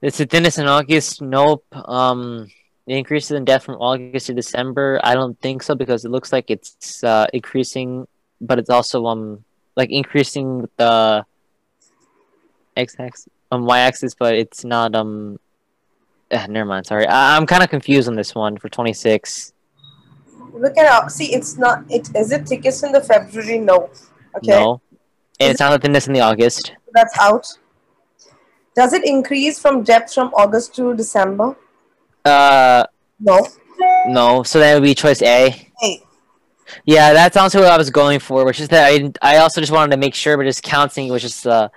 it's 0.02 0.18
the 0.18 0.26
thinnest 0.26 0.58
in 0.58 0.68
August. 0.68 1.22
Nope. 1.22 1.64
Um 1.72 2.48
the 2.86 2.92
increases 2.92 3.30
in 3.30 3.46
death 3.46 3.64
from 3.64 3.76
August 3.76 4.26
to 4.26 4.34
December, 4.34 5.00
I 5.02 5.14
don't 5.14 5.40
think 5.40 5.62
so 5.62 5.74
because 5.74 6.04
it 6.04 6.10
looks 6.10 6.30
like 6.30 6.50
it's 6.50 7.02
uh, 7.02 7.26
increasing, 7.32 8.06
but 8.42 8.58
it's 8.58 8.68
also 8.68 9.06
um 9.06 9.44
like 9.76 9.90
increasing 9.90 10.68
the 10.76 11.24
x 12.76 12.96
axis 12.98 13.28
um 13.50 13.64
y 13.64 13.80
axis, 13.80 14.14
but 14.14 14.34
it's 14.34 14.62
not 14.64 14.94
um. 14.94 15.38
Eh, 16.34 16.46
never 16.48 16.66
mind. 16.68 16.86
Sorry, 16.86 17.06
I- 17.06 17.36
I'm 17.36 17.46
kind 17.46 17.62
of 17.62 17.70
confused 17.70 18.08
on 18.08 18.16
this 18.16 18.34
one 18.34 18.56
for 18.58 18.68
26. 18.68 19.52
Look 20.52 20.76
at 20.78 20.86
how. 20.86 21.08
See, 21.08 21.34
it's 21.34 21.58
not. 21.58 21.84
It 21.90 22.08
is 22.14 22.30
it 22.30 22.46
thickest 22.46 22.84
in 22.84 22.92
the 22.92 23.00
February? 23.00 23.58
No. 23.58 23.90
Okay. 24.36 24.50
No, 24.50 24.80
and 25.40 25.50
it's 25.50 25.60
not 25.60 25.70
the 25.72 25.78
thinness 25.78 26.06
in 26.06 26.12
the 26.12 26.20
August. 26.20 26.72
That's 26.94 27.16
out. 27.18 27.46
Does 28.76 28.92
it 28.92 29.04
increase 29.04 29.58
from 29.58 29.82
depth 29.82 30.14
from 30.14 30.28
August 30.34 30.74
to 30.76 30.94
December? 30.94 31.56
Uh, 32.24 32.84
No. 33.20 33.46
no. 34.06 34.42
So 34.42 34.58
that 34.60 34.74
would 34.74 34.82
be 34.82 34.94
choice 34.94 35.22
A. 35.22 35.50
Hey. 35.80 36.02
Yeah, 36.84 37.12
that's 37.12 37.36
also 37.36 37.60
what 37.60 37.70
I 37.70 37.76
was 37.76 37.90
going 37.90 38.18
for, 38.20 38.44
which 38.44 38.60
is 38.60 38.68
that 38.68 38.86
I 38.92 39.12
I 39.22 39.36
also 39.38 39.60
just 39.60 39.72
wanted 39.72 39.90
to 39.90 39.96
make 39.96 40.14
sure, 40.14 40.36
but 40.36 40.44
just 40.44 40.62
counting 40.62 41.08
was 41.10 41.22
just 41.22 41.46
uh, 41.46 41.68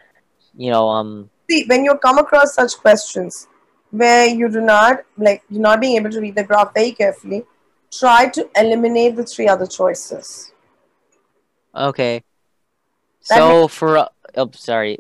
you 0.56 0.72
know 0.72 0.88
um. 0.88 1.30
See, 1.50 1.66
when 1.68 1.84
you 1.84 1.98
come 1.98 2.18
across 2.20 2.54
such 2.54 2.78
questions 2.78 3.48
where 3.92 4.28
you 4.28 4.50
do 4.50 4.62
not 4.62 5.04
like 5.18 5.44
you're 5.50 5.62
not 5.62 5.80
being 5.80 5.96
able 5.96 6.12
to 6.12 6.20
read 6.20 6.36
the 6.36 6.44
graph 6.44 6.74
very 6.74 6.92
carefully, 6.92 7.46
try 7.92 8.28
to 8.30 8.50
eliminate 8.56 9.16
the 9.16 9.24
three 9.24 9.48
other 9.48 9.66
choices. 9.66 10.52
Okay. 11.76 12.24
That 13.30 13.38
So 13.38 13.68
for 13.68 13.98
uh, 13.98 14.08
oh 14.36 14.52
sorry. 14.54 15.00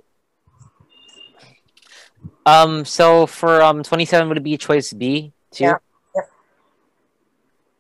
Um 2.46 2.86
so 2.86 3.26
for 3.26 3.62
um 3.62 3.84
27 3.84 4.28
would 4.30 4.38
it 4.38 4.44
be 4.44 4.58
choice 4.58 4.94
B 4.94 5.34
too? 5.52 5.66
Yeah, 5.66 5.78
yeah. 6.16 6.22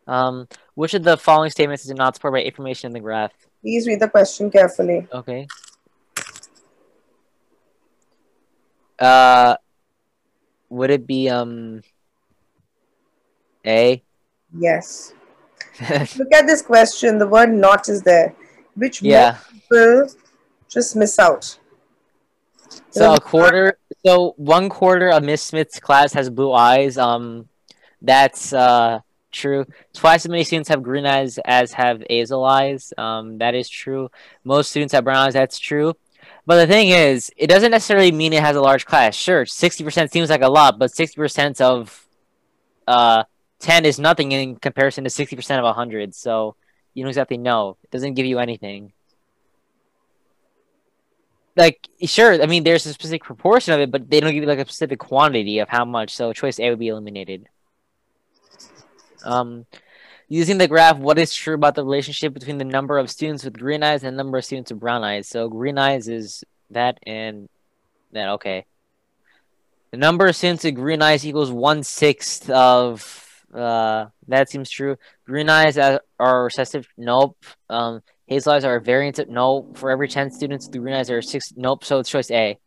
Um 0.07 0.47
which 0.75 0.93
of 0.93 1.03
the 1.03 1.17
following 1.17 1.51
statements 1.51 1.85
is 1.85 1.91
not 1.91 2.15
supported 2.15 2.37
by 2.37 2.43
information 2.43 2.87
in 2.87 2.93
the 2.93 2.99
graph? 2.99 3.33
Please 3.61 3.87
read 3.87 3.99
the 3.99 4.09
question 4.09 4.51
carefully. 4.51 5.07
Okay. 5.13 5.47
Uh 8.99 9.55
would 10.69 10.89
it 10.89 11.07
be 11.07 11.29
um 11.29 11.81
A? 13.65 14.01
Yes. 14.57 15.13
Look 15.89 16.33
at 16.33 16.47
this 16.47 16.61
question. 16.61 17.17
The 17.17 17.27
word 17.27 17.53
"not" 17.53 17.89
is 17.89 18.01
there, 18.01 18.35
which 18.75 19.01
yeah. 19.01 19.37
people 19.51 20.09
just 20.69 20.95
miss 20.95 21.19
out. 21.19 21.57
So 22.89 23.13
a 23.13 23.19
quarter, 23.19 23.77
so 24.05 24.33
one 24.37 24.69
quarter 24.69 25.09
of 25.09 25.23
Miss 25.23 25.41
Smith's 25.41 25.79
class 25.79 26.13
has 26.13 26.29
blue 26.29 26.51
eyes. 26.51 26.97
Um, 26.97 27.47
that's 28.01 28.53
uh 28.53 28.99
true. 29.31 29.65
Twice 29.93 30.25
as 30.25 30.29
many 30.29 30.43
students 30.43 30.69
have 30.69 30.83
green 30.83 31.05
eyes 31.05 31.37
as 31.45 31.73
have 31.73 32.03
hazel 32.09 32.43
eyes. 32.43 32.93
Um, 32.97 33.37
that 33.37 33.55
is 33.55 33.69
true. 33.69 34.09
Most 34.43 34.71
students 34.71 34.93
have 34.93 35.03
brown 35.03 35.27
eyes. 35.27 35.33
That's 35.33 35.59
true. 35.59 35.93
But 36.47 36.55
the 36.65 36.67
thing 36.67 36.89
is, 36.89 37.29
it 37.37 37.47
doesn't 37.47 37.71
necessarily 37.71 38.11
mean 38.11 38.33
it 38.33 38.41
has 38.41 38.55
a 38.55 38.61
large 38.61 38.85
class. 38.85 39.15
Sure, 39.15 39.45
sixty 39.45 39.83
percent 39.83 40.11
seems 40.11 40.29
like 40.29 40.41
a 40.41 40.47
lot, 40.47 40.79
but 40.79 40.91
sixty 40.95 41.17
percent 41.17 41.61
of 41.61 42.07
uh 42.87 43.25
ten 43.59 43.85
is 43.85 43.99
nothing 43.99 44.31
in 44.31 44.55
comparison 44.55 45.03
to 45.03 45.09
sixty 45.09 45.35
percent 45.35 45.63
of 45.63 45.75
hundred. 45.75 46.15
So 46.15 46.55
you 46.93 47.03
don't 47.03 47.09
exactly 47.09 47.37
know. 47.37 47.77
It 47.83 47.91
doesn't 47.91 48.15
give 48.15 48.25
you 48.25 48.39
anything 48.39 48.93
like 51.57 51.89
sure 52.03 52.41
i 52.41 52.45
mean 52.45 52.63
there's 52.63 52.85
a 52.85 52.93
specific 52.93 53.23
proportion 53.23 53.73
of 53.73 53.79
it 53.79 53.91
but 53.91 54.09
they 54.09 54.19
don't 54.19 54.31
give 54.31 54.43
you 54.43 54.47
like 54.47 54.59
a 54.59 54.65
specific 54.65 54.99
quantity 54.99 55.59
of 55.59 55.67
how 55.67 55.83
much 55.83 56.13
so 56.13 56.31
choice 56.31 56.59
a 56.59 56.69
would 56.69 56.79
be 56.79 56.87
eliminated 56.87 57.49
um 59.23 59.65
using 60.27 60.57
the 60.57 60.67
graph 60.67 60.97
what 60.97 61.17
is 61.17 61.33
true 61.33 61.55
about 61.55 61.75
the 61.75 61.83
relationship 61.83 62.33
between 62.33 62.57
the 62.57 62.65
number 62.65 62.97
of 62.97 63.09
students 63.09 63.43
with 63.43 63.57
green 63.57 63.83
eyes 63.83 64.03
and 64.03 64.17
the 64.17 64.23
number 64.23 64.37
of 64.37 64.45
students 64.45 64.71
with 64.71 64.79
brown 64.79 65.03
eyes 65.03 65.27
so 65.27 65.47
green 65.49 65.77
eyes 65.77 66.07
is 66.07 66.43
that 66.69 66.99
and 67.05 67.47
that 68.11 68.29
okay 68.29 68.65
the 69.91 69.97
number 69.97 70.27
of 70.27 70.35
students 70.35 70.63
with 70.63 70.75
green 70.75 71.01
eyes 71.01 71.25
equals 71.25 71.51
one 71.51 71.83
sixth 71.83 72.49
of 72.49 73.23
uh 73.53 74.05
that 74.27 74.49
seems 74.49 74.69
true 74.69 74.97
green 75.25 75.49
eyes 75.49 75.77
are 75.77 76.43
recessive 76.43 76.87
nope 76.97 77.37
um 77.69 78.01
Hazel 78.27 78.53
eyes 78.53 78.65
are 78.65 78.75
a 78.75 78.81
variant 78.81 79.19
of 79.19 79.29
no. 79.29 79.71
For 79.75 79.89
every 79.89 80.07
10 80.07 80.31
students, 80.31 80.67
the 80.67 80.79
green 80.79 80.93
eyes 80.93 81.09
are 81.09 81.21
six. 81.21 81.53
Nope. 81.55 81.83
So 81.83 81.99
it's 81.99 82.09
choice 82.09 82.29
A. 82.29 82.57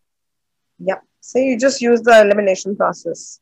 Yep. 0.78 1.02
So 1.20 1.38
you 1.38 1.58
just 1.58 1.82
use 1.82 2.00
the 2.00 2.18
elimination 2.22 2.76
process. 2.76 3.40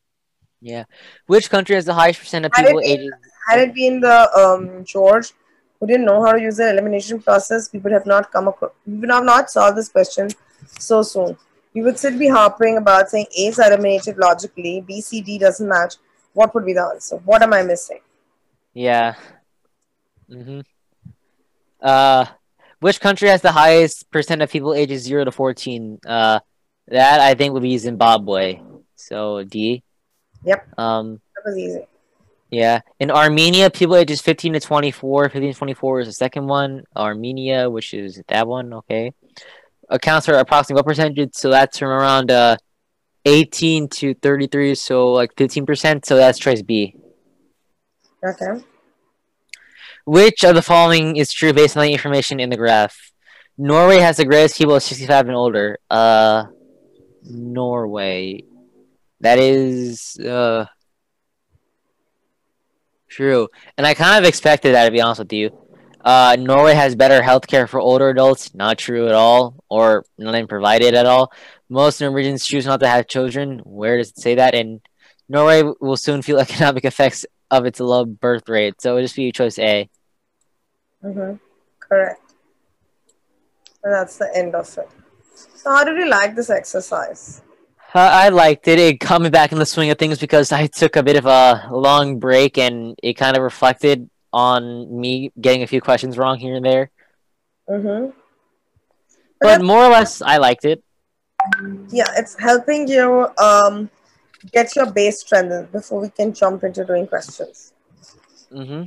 Yeah. 0.61 0.85
Which 1.27 1.49
country 1.49 1.77
has 1.77 1.85
the 1.85 1.95
highest 1.95 2.19
percent 2.19 2.45
of 2.45 2.53
people 2.53 2.81
it, 2.81 2.87
ages? 2.87 3.11
Had 3.49 3.61
it 3.61 3.75
been 3.75 4.01
the 4.01 4.19
um, 4.37 4.85
George 4.85 5.33
who 5.81 5.87
didn't 5.87 6.07
know 6.07 6.25
how 6.25 6.33
to 6.33 6.41
use 6.41 6.57
the 6.57 6.71
elimination 6.71 7.21
process, 7.21 7.73
we 7.73 7.79
would 7.79 7.93
have 7.93 8.07
not 8.07 8.31
come 8.33 8.49
across, 8.49 8.73
we 8.87 8.95
would 8.95 9.11
have 9.11 9.25
not 9.25 9.51
solved 9.51 9.77
this 9.77 9.89
question 9.89 10.29
so 10.79 11.03
soon. 11.03 11.37
We 11.75 11.83
would 11.83 11.99
still 11.99 12.19
be 12.19 12.29
harping 12.29 12.77
about 12.77 13.11
saying 13.11 13.27
A 13.39 13.47
is 13.47 13.59
eliminated 13.59 14.19
logically, 14.19 14.81
B, 14.81 15.01
C, 15.01 15.21
D 15.21 15.39
doesn't 15.39 15.69
match. 15.69 15.95
What 16.33 16.55
would 16.55 16.67
be 16.67 16.73
the 16.73 16.83
answer? 16.83 17.17
What 17.19 17.43
am 17.43 17.53
I 17.53 17.63
missing? 17.63 18.01
Yeah. 18.75 19.15
Mm-hmm. 20.31 20.61
Uh, 21.81 22.27
which 22.81 23.01
country 23.01 23.29
has 23.29 23.43
the 23.43 23.53
highest 23.53 24.11
percent 24.11 24.43
of 24.43 24.51
people 24.51 24.75
ages 24.75 25.03
zero 25.03 25.25
to 25.25 25.33
fourteen? 25.33 25.99
Uh, 26.07 26.41
that 26.89 27.21
I 27.21 27.35
think 27.35 27.53
would 27.53 27.63
be 27.63 27.79
Zimbabwe. 27.79 28.61
So 28.97 29.45
D. 29.45 29.83
Yep, 30.45 30.79
Um, 30.79 31.21
that 31.35 31.51
was 31.51 31.59
easy. 31.59 31.87
Yeah. 32.51 32.81
In 32.99 33.11
Armenia, 33.11 33.71
people 33.71 33.97
ages 33.97 34.21
fifteen 34.21 34.53
to 34.55 34.61
twenty-four. 34.61 35.29
Fifteen 35.29 35.53
to 35.53 35.59
twenty-four 35.59 36.01
is 36.01 36.09
the 36.09 36.13
second 36.13 36.47
one. 36.47 36.85
Armenia, 36.97 37.69
which 37.71 37.95
is 37.95 38.23
that 38.29 38.47
one. 38.47 38.73
Okay. 38.73 39.13
Accounts 39.89 40.27
for 40.27 40.35
approximately 40.35 40.79
what 40.79 40.87
percentage? 40.87 41.35
So 41.35 41.51
that's 41.51 41.79
from 41.79 41.89
around 41.89 42.31
uh, 42.31 42.57
eighteen 43.25 43.89
to 43.89 44.15
thirty-three. 44.15 44.75
So 44.75 45.13
like 45.13 45.37
fifteen 45.37 45.67
percent. 45.67 46.07
So 46.07 46.17
that's 46.17 46.39
choice 46.39 46.63
B. 46.63 46.97
Okay. 48.25 48.65
Which 50.07 50.43
of 50.43 50.55
the 50.55 50.63
following 50.63 51.17
is 51.17 51.33
true 51.33 51.53
based 51.53 51.77
on 51.77 51.83
the 51.83 51.93
information 51.93 52.41
in 52.41 52.49
the 52.49 52.57
graph? 52.57 53.13
Norway 53.59 53.99
has 53.99 54.17
the 54.17 54.25
greatest 54.25 54.57
people 54.57 54.77
of 54.77 54.83
65 54.83 55.27
and 55.27 55.37
older. 55.37 55.79
Uh, 55.91 56.45
Norway. 57.25 58.45
That 59.21 59.39
is, 59.39 60.17
uh, 60.19 60.67
true. 63.09 63.49
And 63.77 63.87
I 63.87 63.95
kind 63.95 64.23
of 64.23 64.29
expected 64.29 64.75
that, 64.75 64.87
to 64.87 64.91
be 64.91 65.01
honest 65.01 65.21
with 65.21 65.33
you. 65.33 65.57
Uh, 66.05 66.37
Norway 66.39 66.75
has 66.75 66.95
better 66.95 67.21
healthcare 67.21 67.69
for 67.69 67.81
older 67.81 68.09
adults. 68.09 68.55
Not 68.55 68.79
true 68.79 69.09
at 69.09 69.15
all, 69.15 69.63
or 69.69 70.05
not 70.17 70.35
even 70.35 70.47
provided 70.47 70.95
at 70.95 71.07
all. 71.07 71.33
Most 71.69 72.01
Norwegians 72.01 72.47
choose 72.47 72.67
not 72.67 72.81
to 72.81 72.89
have 72.89 73.09
children. 73.09 73.61
Where 73.65 73.99
does 73.99 74.11
it 74.11 74.19
say 74.19 74.37
that? 74.37 74.55
And 74.55 74.81
Norway 75.29 75.63
will 75.81 75.97
soon 75.97 76.23
feel 76.23 76.39
economic 76.47 76.85
effects 76.85 77.27
of 77.51 77.67
its 77.67 77.81
low 77.81 78.05
birth 78.05 78.49
rate. 78.49 78.81
So 78.81 78.91
it'll 78.91 79.05
just 79.05 79.17
be 79.17 79.33
choice 79.33 79.59
A. 79.59 79.89
Mm-hmm. 81.05 81.37
Correct. 81.81 82.35
And 83.85 83.93
that's 83.93 84.17
the 84.17 84.31
end 84.35 84.55
of 84.55 84.67
it. 84.79 84.89
So 85.35 85.71
how 85.71 85.85
did 85.85 85.97
you 85.97 86.09
like 86.09 86.35
this 86.35 86.51
exercise? 86.51 87.43
Uh, 87.95 88.01
I 88.01 88.28
liked 88.28 88.68
it. 88.68 88.78
It 88.78 88.99
got 89.01 89.22
me 89.22 89.30
back 89.30 89.51
in 89.51 89.59
the 89.59 89.64
swing 89.64 89.89
of 89.91 89.99
things 89.99 90.18
because 90.18 90.53
I 90.53 90.66
took 90.66 90.97
a 90.97 91.03
bit 91.03 91.16
of 91.16 91.24
a 91.24 91.68
long 91.70 92.18
break 92.18 92.59
and 92.59 92.95
it 93.03 93.14
kind 93.14 93.34
of 93.34 93.43
reflected 93.43 94.11
on 94.30 95.01
me 95.01 95.32
getting 95.41 95.62
a 95.62 95.66
few 95.66 95.80
questions 95.80 96.18
wrong 96.18 96.39
here 96.39 96.55
and 96.57 96.64
there. 96.64 96.91
Mm-hmm. 97.68 98.11
But 99.41 99.62
more 99.62 99.84
or 99.84 99.89
less, 99.89 100.20
I 100.20 100.36
liked 100.36 100.66
it. 100.66 100.82
Yeah, 101.89 102.09
it's 102.16 102.39
helping 102.39 102.89
you 102.89 103.28
um, 103.39 103.89
get 104.53 104.76
your 104.76 104.91
base 104.93 105.20
strengthened 105.20 105.72
before 105.72 106.01
we 106.01 106.11
can 106.11 106.34
jump 106.34 106.64
into 106.64 106.84
doing 106.84 107.07
questions. 107.07 107.72
hmm 108.53 108.82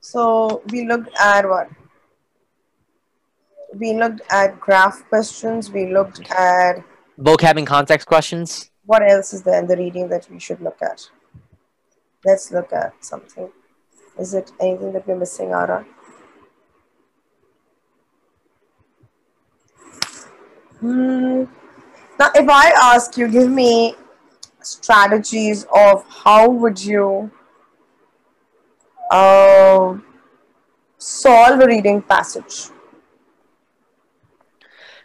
So 0.00 0.62
we 0.72 0.86
looked 0.88 1.10
at 1.20 1.48
what? 1.48 1.68
We 3.74 3.94
looked 3.94 4.22
at 4.30 4.58
graph 4.58 5.08
questions. 5.08 5.70
We 5.70 5.92
looked 5.92 6.20
at 6.32 6.82
Vocab 7.18 7.64
context 7.66 8.08
questions. 8.08 8.70
what 8.86 9.02
else 9.02 9.32
is 9.32 9.42
there 9.42 9.58
in 9.60 9.66
the 9.66 9.76
reading 9.76 10.08
that 10.08 10.28
we 10.30 10.38
should 10.38 10.60
look 10.60 10.78
at? 10.82 11.08
Let's 12.24 12.50
look 12.50 12.72
at 12.72 12.92
something. 13.04 13.50
Is 14.18 14.34
it 14.34 14.50
anything 14.60 14.92
that 14.92 15.06
we're 15.06 15.16
missing 15.16 15.52
out 15.52 15.70
on? 15.70 15.86
Hmm. 20.80 21.44
Now, 22.18 22.30
if 22.34 22.48
I 22.48 22.72
ask 22.82 23.16
you, 23.16 23.28
give 23.28 23.50
me 23.50 23.94
strategies 24.60 25.66
of 25.74 26.04
how 26.08 26.50
would 26.50 26.82
you 26.82 27.30
uh, 29.10 29.96
solve 30.98 31.60
a 31.60 31.66
reading 31.66 32.02
passage? 32.02 32.73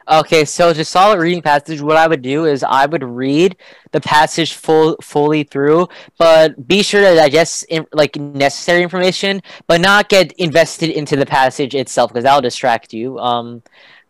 Okay, 0.09 0.43
so 0.43 0.73
to 0.73 0.83
solve 0.83 1.19
a 1.19 1.21
reading 1.21 1.43
passage, 1.43 1.81
what 1.81 1.95
I 1.95 2.07
would 2.07 2.23
do 2.23 2.45
is 2.45 2.63
I 2.63 2.87
would 2.87 3.03
read 3.03 3.55
the 3.91 4.01
passage 4.01 4.53
full 4.53 4.95
fully 5.03 5.43
through, 5.43 5.87
but 6.17 6.67
be 6.67 6.81
sure 6.81 7.01
to 7.01 7.15
digest 7.15 7.63
in, 7.69 7.85
like 7.93 8.15
necessary 8.15 8.81
information, 8.81 9.39
but 9.67 9.81
not 9.81 10.09
get 10.09 10.31
invested 10.33 10.89
into 10.89 11.15
the 11.15 11.27
passage 11.27 11.75
itself 11.75 12.09
because 12.11 12.23
that'll 12.23 12.41
distract 12.41 12.91
you. 12.91 13.19
Um, 13.19 13.61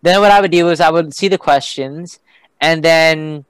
then 0.01 0.21
what 0.21 0.31
I 0.31 0.39
would 0.39 0.51
do 0.51 0.69
is 0.69 0.79
I 0.79 0.89
would 0.89 1.13
see 1.13 1.27
the 1.27 1.37
questions, 1.37 2.21
and 2.61 2.81
then 2.81 3.43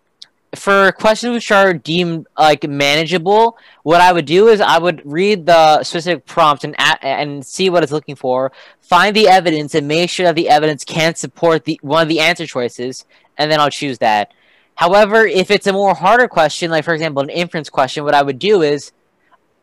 for 0.56 0.92
questions 0.94 1.34
which 1.34 1.52
are 1.52 1.74
deemed 1.74 2.28
like 2.38 2.68
manageable, 2.68 3.58
what 3.84 4.02
I 4.02 4.12
would 4.12 4.26
do 4.26 4.48
is 4.48 4.62
I 4.62 4.80
would 4.80 5.02
read 5.06 5.46
the 5.46 5.84
specific 5.84 6.26
prompt 6.26 6.64
and 6.64 6.76
and 7.02 7.46
see 7.46 7.70
what 7.70 7.84
it's 7.84 7.92
looking 7.92 8.16
for, 8.16 8.52
find 8.82 9.16
the 9.16 9.28
evidence, 9.28 9.76
and 9.76 9.88
make 9.88 10.10
sure 10.10 10.26
that 10.26 10.36
the 10.36 10.50
evidence 10.50 10.84
can 10.84 11.16
support 11.16 11.66
the 11.66 11.80
one 11.84 12.02
of 12.02 12.10
the 12.10 12.20
answer 12.20 12.46
choices, 12.46 13.06
and 13.38 13.52
then 13.52 13.60
I'll 13.60 13.70
choose 13.70 14.00
that. 14.00 14.34
However, 14.76 15.26
if 15.28 15.52
it's 15.52 15.68
a 15.68 15.74
more 15.74 15.94
harder 15.94 16.28
question, 16.28 16.72
like 16.72 16.86
for 16.86 16.94
example 16.94 17.22
an 17.22 17.30
inference 17.30 17.70
question, 17.70 18.04
what 18.04 18.16
I 18.16 18.24
would 18.24 18.40
do 18.40 18.62
is 18.62 18.92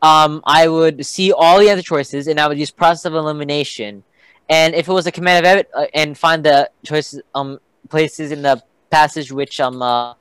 um, 0.03 0.43
I 0.45 0.69
would 0.69 1.05
see 1.05 1.33
all 1.33 1.59
the 1.59 1.71
answer 1.71 1.83
choices, 1.83 2.29
and 2.29 2.39
I 2.39 2.47
would 2.47 2.59
use 2.59 2.71
process 2.71 3.07
of 3.07 3.15
elimination. 3.15 4.05
And 4.49 4.75
if 4.75 4.89
it 4.89 4.93
was 4.93 5.07
a 5.07 5.13
command 5.13 5.45
of 5.45 5.51
ev- 5.51 5.67
uh, 5.75 5.87
and 5.95 6.17
find 6.17 6.45
the 6.45 6.71
choices 6.85 7.23
um 7.35 7.59
places 7.89 8.31
in 8.31 8.43
the 8.43 8.63
passage 8.91 9.33
which 9.33 9.59
um 9.59 9.83
uh, 9.83 10.15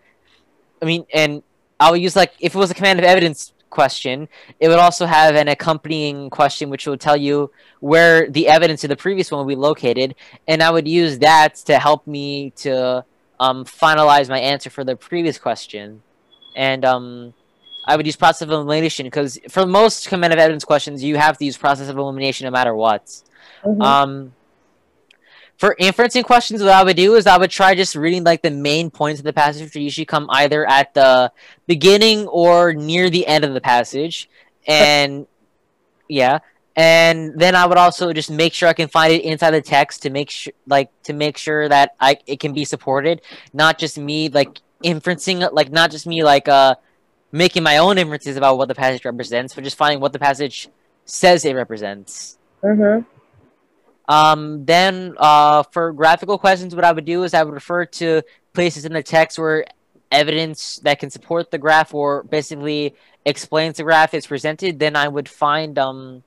I 0.85 0.87
mean, 0.87 1.05
and 1.11 1.41
I 1.79 1.89
would 1.89 1.99
use 1.99 2.15
like 2.15 2.33
if 2.39 2.53
it 2.53 2.57
was 2.57 2.69
a 2.69 2.75
command 2.75 2.99
of 2.99 3.05
evidence 3.05 3.53
question, 3.71 4.29
it 4.59 4.67
would 4.67 4.77
also 4.77 5.07
have 5.07 5.33
an 5.35 5.47
accompanying 5.47 6.29
question 6.29 6.69
which 6.69 6.85
would 6.85 7.01
tell 7.01 7.17
you 7.17 7.51
where 7.79 8.29
the 8.29 8.47
evidence 8.47 8.83
of 8.83 8.89
the 8.89 8.95
previous 8.95 9.31
one 9.31 9.43
would 9.43 9.51
be 9.51 9.59
located, 9.59 10.13
and 10.47 10.61
I 10.61 10.69
would 10.69 10.87
use 10.87 11.17
that 11.19 11.55
to 11.65 11.79
help 11.79 12.05
me 12.05 12.51
to 12.57 13.03
um, 13.39 13.65
finalize 13.65 14.29
my 14.29 14.39
answer 14.39 14.69
for 14.69 14.83
the 14.83 14.95
previous 14.95 15.39
question, 15.39 16.03
and 16.55 16.85
um, 16.85 17.33
I 17.87 17.97
would 17.97 18.05
use 18.05 18.15
process 18.15 18.43
of 18.43 18.51
elimination 18.51 19.07
because 19.07 19.39
for 19.49 19.65
most 19.65 20.07
command 20.07 20.33
of 20.33 20.39
evidence 20.39 20.63
questions, 20.63 21.03
you 21.03 21.17
have 21.17 21.39
to 21.39 21.45
use 21.45 21.57
process 21.57 21.89
of 21.89 21.97
elimination 21.97 22.45
no 22.45 22.51
matter 22.51 22.75
what. 22.75 23.23
Mhm. 23.65 23.81
Um, 23.81 24.33
for 25.57 25.75
inferencing 25.79 26.23
questions, 26.23 26.61
what 26.61 26.71
I 26.71 26.83
would 26.83 26.97
do 26.97 27.15
is 27.15 27.27
I 27.27 27.37
would 27.37 27.51
try 27.51 27.75
just 27.75 27.95
reading 27.95 28.23
like 28.23 28.41
the 28.41 28.51
main 28.51 28.89
points 28.89 29.19
of 29.19 29.25
the 29.25 29.33
passage, 29.33 29.63
which 29.63 29.75
usually 29.75 30.05
come 30.05 30.27
either 30.29 30.67
at 30.67 30.93
the 30.93 31.31
beginning 31.65 32.27
or 32.27 32.73
near 32.73 33.09
the 33.09 33.25
end 33.25 33.45
of 33.45 33.53
the 33.53 33.61
passage, 33.61 34.29
and 34.67 35.27
yeah, 36.09 36.39
and 36.75 37.39
then 37.39 37.55
I 37.55 37.65
would 37.65 37.77
also 37.77 38.11
just 38.11 38.29
make 38.29 38.53
sure 38.53 38.67
I 38.67 38.73
can 38.73 38.89
find 38.89 39.13
it 39.13 39.23
inside 39.23 39.51
the 39.51 39.61
text 39.61 40.01
to 40.03 40.09
make 40.09 40.29
sure, 40.29 40.53
like, 40.67 40.89
to 41.03 41.13
make 41.13 41.37
sure 41.37 41.69
that 41.69 41.95
I 41.99 42.17
it 42.27 42.39
can 42.39 42.53
be 42.53 42.65
supported, 42.65 43.21
not 43.53 43.77
just 43.77 43.97
me 43.97 44.27
like 44.29 44.59
inferencing, 44.83 45.49
like 45.53 45.71
not 45.71 45.89
just 45.89 46.05
me 46.05 46.23
like 46.23 46.47
uh 46.49 46.75
making 47.31 47.63
my 47.63 47.77
own 47.77 47.97
inferences 47.97 48.37
about 48.37 48.57
what 48.57 48.67
the 48.67 48.75
passage 48.75 49.05
represents, 49.05 49.53
but 49.53 49.63
just 49.63 49.77
finding 49.77 49.99
what 49.99 50.13
the 50.13 50.19
passage 50.19 50.69
says 51.05 51.45
it 51.45 51.53
represents. 51.53 52.37
Mhm. 52.63 53.05
Um, 54.07 54.65
then 54.65 55.15
uh, 55.17 55.63
for 55.63 55.91
graphical 55.93 56.37
questions, 56.37 56.75
what 56.75 56.85
I 56.85 56.91
would 56.91 57.05
do 57.05 57.23
is 57.23 57.33
I 57.33 57.43
would 57.43 57.53
refer 57.53 57.85
to 57.85 58.21
places 58.53 58.85
in 58.85 58.93
the 58.93 59.03
text 59.03 59.39
where 59.39 59.65
evidence 60.11 60.77
that 60.83 60.99
can 60.99 61.09
support 61.09 61.51
the 61.51 61.57
graph 61.57 61.93
or 61.93 62.23
basically 62.23 62.95
explains 63.25 63.77
the 63.77 63.83
graph 63.83 64.13
is 64.13 64.27
presented. 64.27 64.79
Then 64.79 64.95
I 64.95 65.07
would 65.07 65.27
find 65.27 65.77
um, 65.79 66.23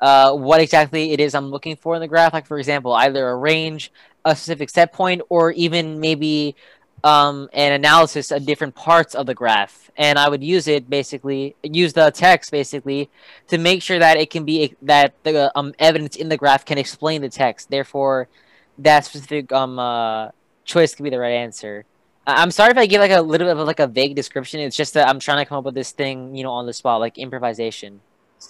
uh, 0.00 0.34
what 0.34 0.60
exactly 0.60 1.12
it 1.12 1.20
is 1.20 1.34
I'm 1.34 1.50
looking 1.50 1.76
for 1.76 1.94
in 1.94 2.00
the 2.00 2.08
graph. 2.08 2.32
Like, 2.32 2.46
for 2.46 2.58
example, 2.58 2.92
either 2.92 3.28
a 3.28 3.36
range, 3.36 3.90
a 4.24 4.36
specific 4.36 4.70
set 4.70 4.92
point, 4.92 5.22
or 5.28 5.52
even 5.52 6.00
maybe 6.00 6.54
um, 7.04 7.48
an 7.52 7.72
analysis 7.72 8.30
of 8.30 8.44
different 8.44 8.74
parts 8.74 9.14
of 9.14 9.26
the 9.26 9.34
graph. 9.34 9.90
And 9.96 10.18
I 10.18 10.28
would 10.28 10.44
use 10.44 10.68
it 10.68 10.88
basically, 10.88 11.56
use 11.62 11.92
the 11.92 12.10
text 12.10 12.50
basically 12.50 13.10
to 13.48 13.58
make 13.58 13.82
sure 13.82 13.98
that 13.98 14.16
it 14.16 14.30
can 14.30 14.44
be 14.44 14.76
that 14.82 15.14
the 15.24 15.50
um, 15.58 15.74
evidence 15.78 16.16
in 16.16 16.28
the 16.28 16.36
graph 16.36 16.64
can 16.64 16.78
explain 16.78 17.22
the 17.22 17.28
text. 17.28 17.70
Therefore, 17.70 18.28
that 18.78 19.04
specific 19.04 19.50
um 19.52 19.78
uh, 19.78 20.30
choice 20.64 20.94
could 20.94 21.02
be 21.02 21.10
the 21.10 21.18
right 21.18 21.32
answer. 21.32 21.84
I- 22.26 22.42
I'm 22.42 22.50
sorry 22.50 22.70
if 22.70 22.78
I 22.78 22.86
give 22.86 23.00
like 23.00 23.10
a 23.10 23.20
little 23.20 23.46
bit 23.48 23.56
of 23.56 23.66
like 23.66 23.80
a 23.80 23.86
vague 23.88 24.14
description. 24.14 24.60
It's 24.60 24.76
just 24.76 24.94
that 24.94 25.08
I'm 25.08 25.18
trying 25.18 25.44
to 25.44 25.48
come 25.48 25.58
up 25.58 25.64
with 25.64 25.74
this 25.74 25.90
thing, 25.92 26.36
you 26.36 26.44
know, 26.44 26.52
on 26.52 26.66
the 26.66 26.72
spot, 26.72 27.00
like 27.00 27.18
improvisation. 27.18 28.00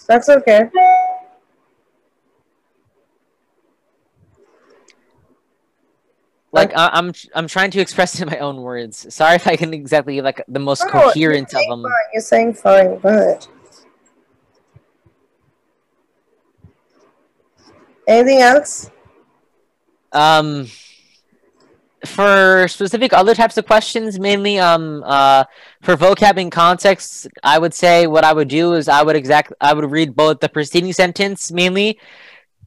That's 0.07 0.29
okay. 0.29 0.69
Like 6.51 6.71
I, 6.75 6.89
I'm 6.93 7.13
I'm 7.35 7.47
trying 7.47 7.71
to 7.71 7.79
express 7.79 8.15
it 8.15 8.21
in 8.21 8.27
my 8.27 8.39
own 8.39 8.61
words. 8.61 9.13
Sorry 9.13 9.35
if 9.35 9.47
I 9.47 9.55
can 9.55 9.73
exactly 9.73 10.21
like 10.21 10.43
the 10.47 10.59
most 10.59 10.83
No, 10.85 10.91
coherent 10.91 11.53
of 11.53 11.61
them. 11.69 11.83
fine. 11.83 11.91
You're 12.13 12.21
saying 12.21 12.53
fine. 12.55 12.99
Ahead. 13.03 13.47
Anything 18.07 18.41
else? 18.41 18.89
Um, 20.11 20.65
for 22.05 22.67
specific 22.67 23.13
other 23.13 23.35
types 23.35 23.57
of 23.57 23.65
questions, 23.67 24.19
mainly 24.19 24.57
um 24.57 25.03
uh 25.05 25.43
for 25.81 25.95
vocab 25.95 26.41
and 26.41 26.51
context, 26.51 27.27
I 27.43 27.59
would 27.59 27.73
say 27.73 28.07
what 28.07 28.23
I 28.23 28.33
would 28.33 28.47
do 28.47 28.73
is 28.73 28.87
I 28.87 29.03
would 29.03 29.15
exact 29.15 29.53
I 29.61 29.73
would 29.73 29.91
read 29.91 30.15
both 30.15 30.39
the 30.39 30.49
preceding 30.49 30.93
sentence 30.93 31.51
mainly. 31.51 31.99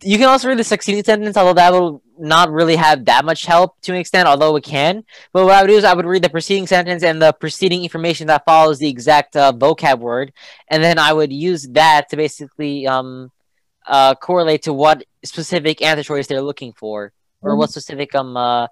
You 0.05 0.19
can 0.19 0.29
also 0.29 0.49
read 0.49 0.59
the 0.59 0.65
succeeding 0.65 1.05
sentence, 1.05 1.37
although 1.37 1.55
that 1.55 1.73
will 1.73 2.03
not 2.19 2.51
really 2.51 2.77
have 2.77 3.05
that 3.05 3.25
much 3.25 3.47
help 3.47 3.81
to 3.83 3.93
an 3.93 3.99
extent, 3.99 4.29
although 4.29 4.57
it 4.57 4.65
can. 4.65 5.05
But 5.33 5.45
what 5.45 5.55
I 5.55 5.63
would 5.63 5.69
do 5.69 5.77
is 5.77 5.85
I 5.85 5.95
would 5.95 6.07
read 6.07 6.23
the 6.23 6.31
preceding 6.31 6.67
sentence 6.67 7.03
and 7.03 7.21
the 7.21 7.33
preceding 7.33 7.83
information 7.83 8.27
that 8.27 8.45
follows 8.45 8.79
the 8.79 8.89
exact 8.89 9.37
uh, 9.37 9.53
vocab 9.53 9.99
word, 10.01 10.33
and 10.69 10.83
then 10.83 10.99
I 10.99 11.13
would 11.13 11.33
use 11.33 11.69
that 11.73 12.09
to 12.11 12.17
basically 12.17 12.87
um 12.87 13.31
uh 13.87 14.15
correlate 14.15 14.63
to 14.63 14.73
what 14.73 15.05
specific 15.25 15.83
answer 15.83 16.03
choice 16.03 16.27
they're 16.27 16.43
looking 16.43 16.73
for, 16.73 17.13
or 17.41 17.57
what 17.57 17.71
specific 17.71 18.15
um 18.15 18.37
uh 18.37 18.67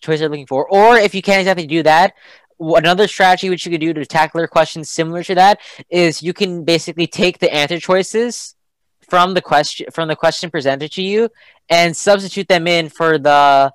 choice 0.00 0.20
they're 0.20 0.28
looking 0.28 0.46
for. 0.46 0.68
Or 0.68 0.96
if 0.96 1.14
you 1.14 1.22
can't 1.22 1.40
exactly 1.40 1.66
do 1.66 1.82
that, 1.84 2.14
another 2.60 3.08
strategy 3.08 3.50
which 3.50 3.66
you 3.66 3.72
could 3.72 3.80
do 3.80 3.92
to 3.92 4.06
tackle 4.06 4.40
your 4.40 4.48
questions 4.48 4.90
similar 4.90 5.22
to 5.24 5.34
that 5.34 5.60
is 5.90 6.22
you 6.22 6.32
can 6.32 6.64
basically 6.64 7.06
take 7.06 7.38
the 7.38 7.52
answer 7.52 7.78
choices 7.80 8.54
from 9.08 9.34
the 9.34 9.42
question 9.42 9.86
from 9.92 10.08
the 10.08 10.16
question 10.16 10.50
presented 10.50 10.90
to 10.92 11.02
you 11.02 11.28
and 11.68 11.96
substitute 11.96 12.48
them 12.48 12.66
in 12.66 12.88
for 12.88 13.18
the 13.18 13.72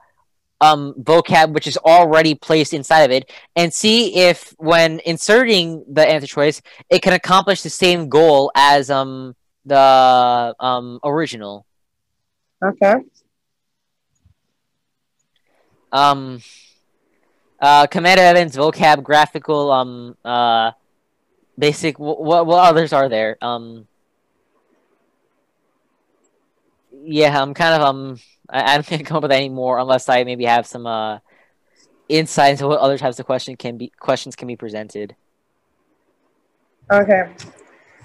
um 0.61 0.93
vocab 0.99 1.53
which 1.53 1.67
is 1.67 1.77
already 1.77 2.33
placed 2.33 2.73
inside 2.73 3.01
of 3.01 3.11
it 3.11 3.31
and 3.55 3.73
see 3.73 4.15
if 4.15 4.53
when 4.57 4.99
inserting 5.05 5.83
the 5.91 6.05
answer 6.07 6.27
choice 6.27 6.61
it 6.89 7.01
can 7.01 7.13
accomplish 7.13 7.61
the 7.61 7.69
same 7.69 8.09
goal 8.09 8.51
as 8.55 8.89
um 8.89 9.35
the 9.65 10.55
um 10.59 10.99
original 11.03 11.65
Okay. 12.63 12.95
um 15.91 16.41
uh 17.59 17.85
command 17.87 18.19
evans 18.19 18.55
vocab 18.55 19.03
graphical 19.03 19.71
um 19.71 20.17
uh 20.25 20.71
basic 21.59 21.99
what 21.99 22.47
what 22.47 22.63
others 22.63 22.93
are 22.93 23.09
there 23.09 23.37
um 23.41 23.87
yeah 27.07 27.41
i'm 27.41 27.53
kind 27.53 27.73
of 27.73 27.81
um 27.81 28.19
i, 28.49 28.71
I 28.71 28.75
don't 28.75 28.85
think 28.85 29.01
I 29.01 29.03
come 29.05 29.17
up 29.17 29.23
with 29.23 29.31
any 29.31 29.49
more 29.49 29.79
unless 29.79 30.09
i 30.09 30.23
maybe 30.23 30.45
have 30.45 30.67
some 30.67 30.85
uh 30.85 31.19
insight 32.09 32.51
into 32.51 32.67
what 32.67 32.79
other 32.79 32.97
types 32.97 33.19
of 33.19 33.25
question 33.25 33.55
can 33.55 33.77
be 33.77 33.91
questions 33.99 34.35
can 34.35 34.47
be 34.47 34.55
presented 34.55 35.15
Okay. 36.89 37.29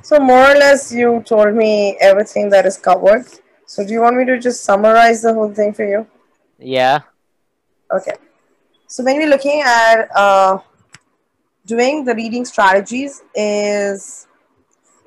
So 0.02 0.18
more 0.18 0.50
or 0.50 0.54
less, 0.54 0.92
you 0.92 1.22
told 1.24 1.54
me 1.54 1.96
everything 2.00 2.50
that 2.50 2.66
is 2.66 2.76
covered. 2.76 3.26
So 3.66 3.86
do 3.86 3.92
you 3.92 4.00
want 4.00 4.16
me 4.16 4.24
to 4.24 4.38
just 4.38 4.64
summarize 4.64 5.22
the 5.22 5.32
whole 5.32 5.54
thing 5.54 5.72
for 5.72 5.86
you? 5.86 6.06
yeah 6.58 7.00
Okay. 7.92 8.14
So 8.88 9.04
when 9.04 9.18
we're 9.18 9.28
looking 9.28 9.62
at 9.64 10.08
uh, 10.14 10.58
doing 11.64 12.04
the 12.04 12.14
reading 12.14 12.44
strategies 12.44 13.22
is 13.34 14.26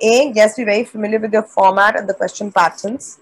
A, 0.01 0.31
yes, 0.33 0.55
be 0.55 0.63
very 0.63 0.85
familiar 0.85 1.19
with 1.19 1.31
the 1.31 1.43
format 1.43 1.97
and 1.97 2.07
the 2.07 2.13
question 2.13 2.51
patterns. 2.51 3.19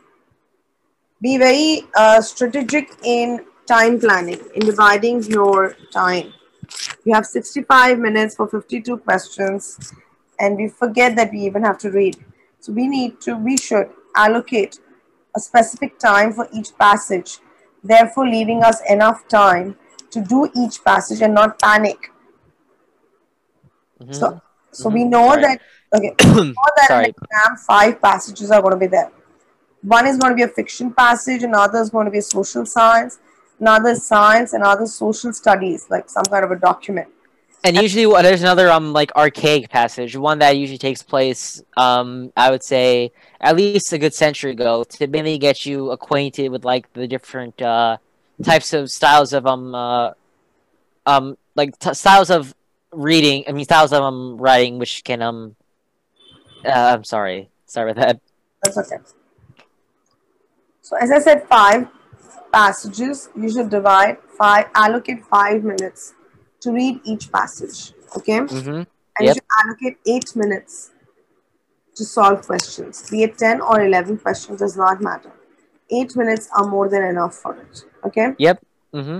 Be 1.23 1.37
very 1.37 1.83
uh, 1.95 2.21
strategic 2.21 2.91
in 3.03 3.45
time 3.67 3.99
planning, 3.99 4.39
in 4.55 4.65
dividing 4.65 5.23
your 5.23 5.75
time. 5.91 6.33
You 7.05 7.13
have 7.13 7.25
65 7.25 7.99
minutes 7.99 8.35
for 8.35 8.47
52 8.47 8.97
questions 8.97 9.93
and 10.39 10.57
we 10.57 10.67
forget 10.67 11.15
that 11.15 11.31
we 11.31 11.39
even 11.41 11.63
have 11.63 11.77
to 11.79 11.91
read. 11.91 12.17
So 12.59 12.73
we 12.73 12.87
need 12.87 13.21
to, 13.21 13.35
we 13.37 13.57
should 13.57 13.89
allocate 14.15 14.79
a 15.35 15.39
specific 15.39 15.97
time 15.99 16.33
for 16.33 16.47
each 16.53 16.77
passage, 16.77 17.39
therefore 17.83 18.27
leaving 18.27 18.63
us 18.63 18.81
enough 18.89 19.27
time 19.29 19.77
to 20.11 20.21
do 20.21 20.49
each 20.55 20.83
passage 20.83 21.21
and 21.21 21.33
not 21.33 21.59
panic. 21.59 22.11
Mhm. 24.01 24.13
So, 24.13 24.41
so 24.71 24.89
Mhm. 24.89 24.93
we 24.93 25.03
know 25.05 25.27
Sorry. 25.29 25.41
that 25.41 25.61
okay, 25.95 26.15
that 26.77 26.87
Sorry. 26.87 27.13
exam 27.15 27.57
five 27.67 28.01
passages 28.01 28.51
are 28.51 28.61
going 28.61 28.73
to 28.73 28.77
be 28.85 28.87
there. 28.87 29.11
One 29.83 30.07
is 30.07 30.17
going 30.17 30.31
to 30.31 30.35
be 30.35 30.43
a 30.43 30.47
fiction 30.47 30.93
passage, 30.93 31.43
another 31.43 31.79
is 31.79 31.89
going 31.89 32.05
to 32.05 32.11
be 32.11 32.19
a 32.19 32.21
social 32.21 32.65
science, 32.65 33.19
another 33.59 33.89
is 33.89 34.07
science, 34.07 34.53
another 34.53 34.83
is 34.83 34.95
social 34.95 35.33
studies, 35.33 35.87
like 35.89 36.09
some 36.09 36.23
kind 36.23 36.45
of 36.45 36.51
a 36.51 36.55
document. 36.55 37.09
And 37.65 37.77
usually, 37.77 38.05
well, 38.05 38.23
there's 38.23 38.41
another 38.41 38.69
um 38.69 38.91
like 38.91 39.11
archaic 39.15 39.69
passage, 39.69 40.15
one 40.17 40.39
that 40.39 40.57
usually 40.57 40.77
takes 40.77 41.01
place 41.01 41.61
um 41.77 42.31
I 42.35 42.49
would 42.51 42.63
say 42.63 43.11
at 43.39 43.55
least 43.55 43.91
a 43.93 43.97
good 43.97 44.13
century 44.13 44.51
ago 44.51 44.83
to 44.83 45.07
mainly 45.07 45.37
get 45.37 45.65
you 45.65 45.91
acquainted 45.91 46.49
with 46.49 46.65
like 46.65 46.91
the 46.93 47.07
different 47.07 47.61
uh 47.61 47.97
types 48.43 48.73
of 48.73 48.91
styles 48.91 49.31
of 49.31 49.45
um 49.45 49.73
uh 49.75 50.11
um 51.05 51.37
like 51.55 51.77
t- 51.79 51.93
styles 51.93 52.29
of 52.29 52.53
reading. 52.91 53.45
I 53.47 53.53
mean 53.53 53.63
styles 53.65 53.93
of 53.93 54.01
um 54.01 54.37
writing, 54.37 54.77
which 54.77 55.03
can 55.03 55.21
um 55.21 55.55
uh, 56.65 56.95
I'm 56.95 57.03
sorry, 57.03 57.49
sorry 57.65 57.91
about 57.91 58.05
that. 58.07 58.19
That's 58.63 58.77
okay. 58.77 58.97
So 60.83 60.95
as 60.97 61.09
I 61.11 61.19
said, 61.19 61.47
five 61.47 61.87
passages. 62.53 63.29
You 63.35 63.49
should 63.51 63.69
divide 63.69 64.17
five, 64.37 64.65
allocate 64.75 65.25
five 65.25 65.63
minutes 65.63 66.13
to 66.61 66.71
read 66.71 67.01
each 67.03 67.31
passage. 67.31 67.93
Okay, 68.17 68.37
and 68.37 68.49
Mm-hmm. 68.49 68.79
you 68.79 69.27
Yep. 69.27 69.35
should 69.35 69.49
allocate 69.61 69.97
eight 70.15 70.35
minutes 70.35 70.91
to 71.95 72.05
solve 72.05 72.45
questions. 72.51 73.09
Be 73.09 73.23
it 73.23 73.37
ten 73.37 73.59
or 73.61 73.81
eleven 73.85 74.17
questions 74.25 74.59
does 74.65 74.77
not 74.83 75.01
matter. 75.01 75.31
Eight 75.99 76.15
minutes 76.15 76.47
are 76.55 76.65
more 76.75 76.87
than 76.93 77.03
enough 77.13 77.35
for 77.35 77.55
it. 77.65 77.83
Okay, 78.05 78.27
Yep. 78.37 78.63
Mm-hmm. 78.93 79.19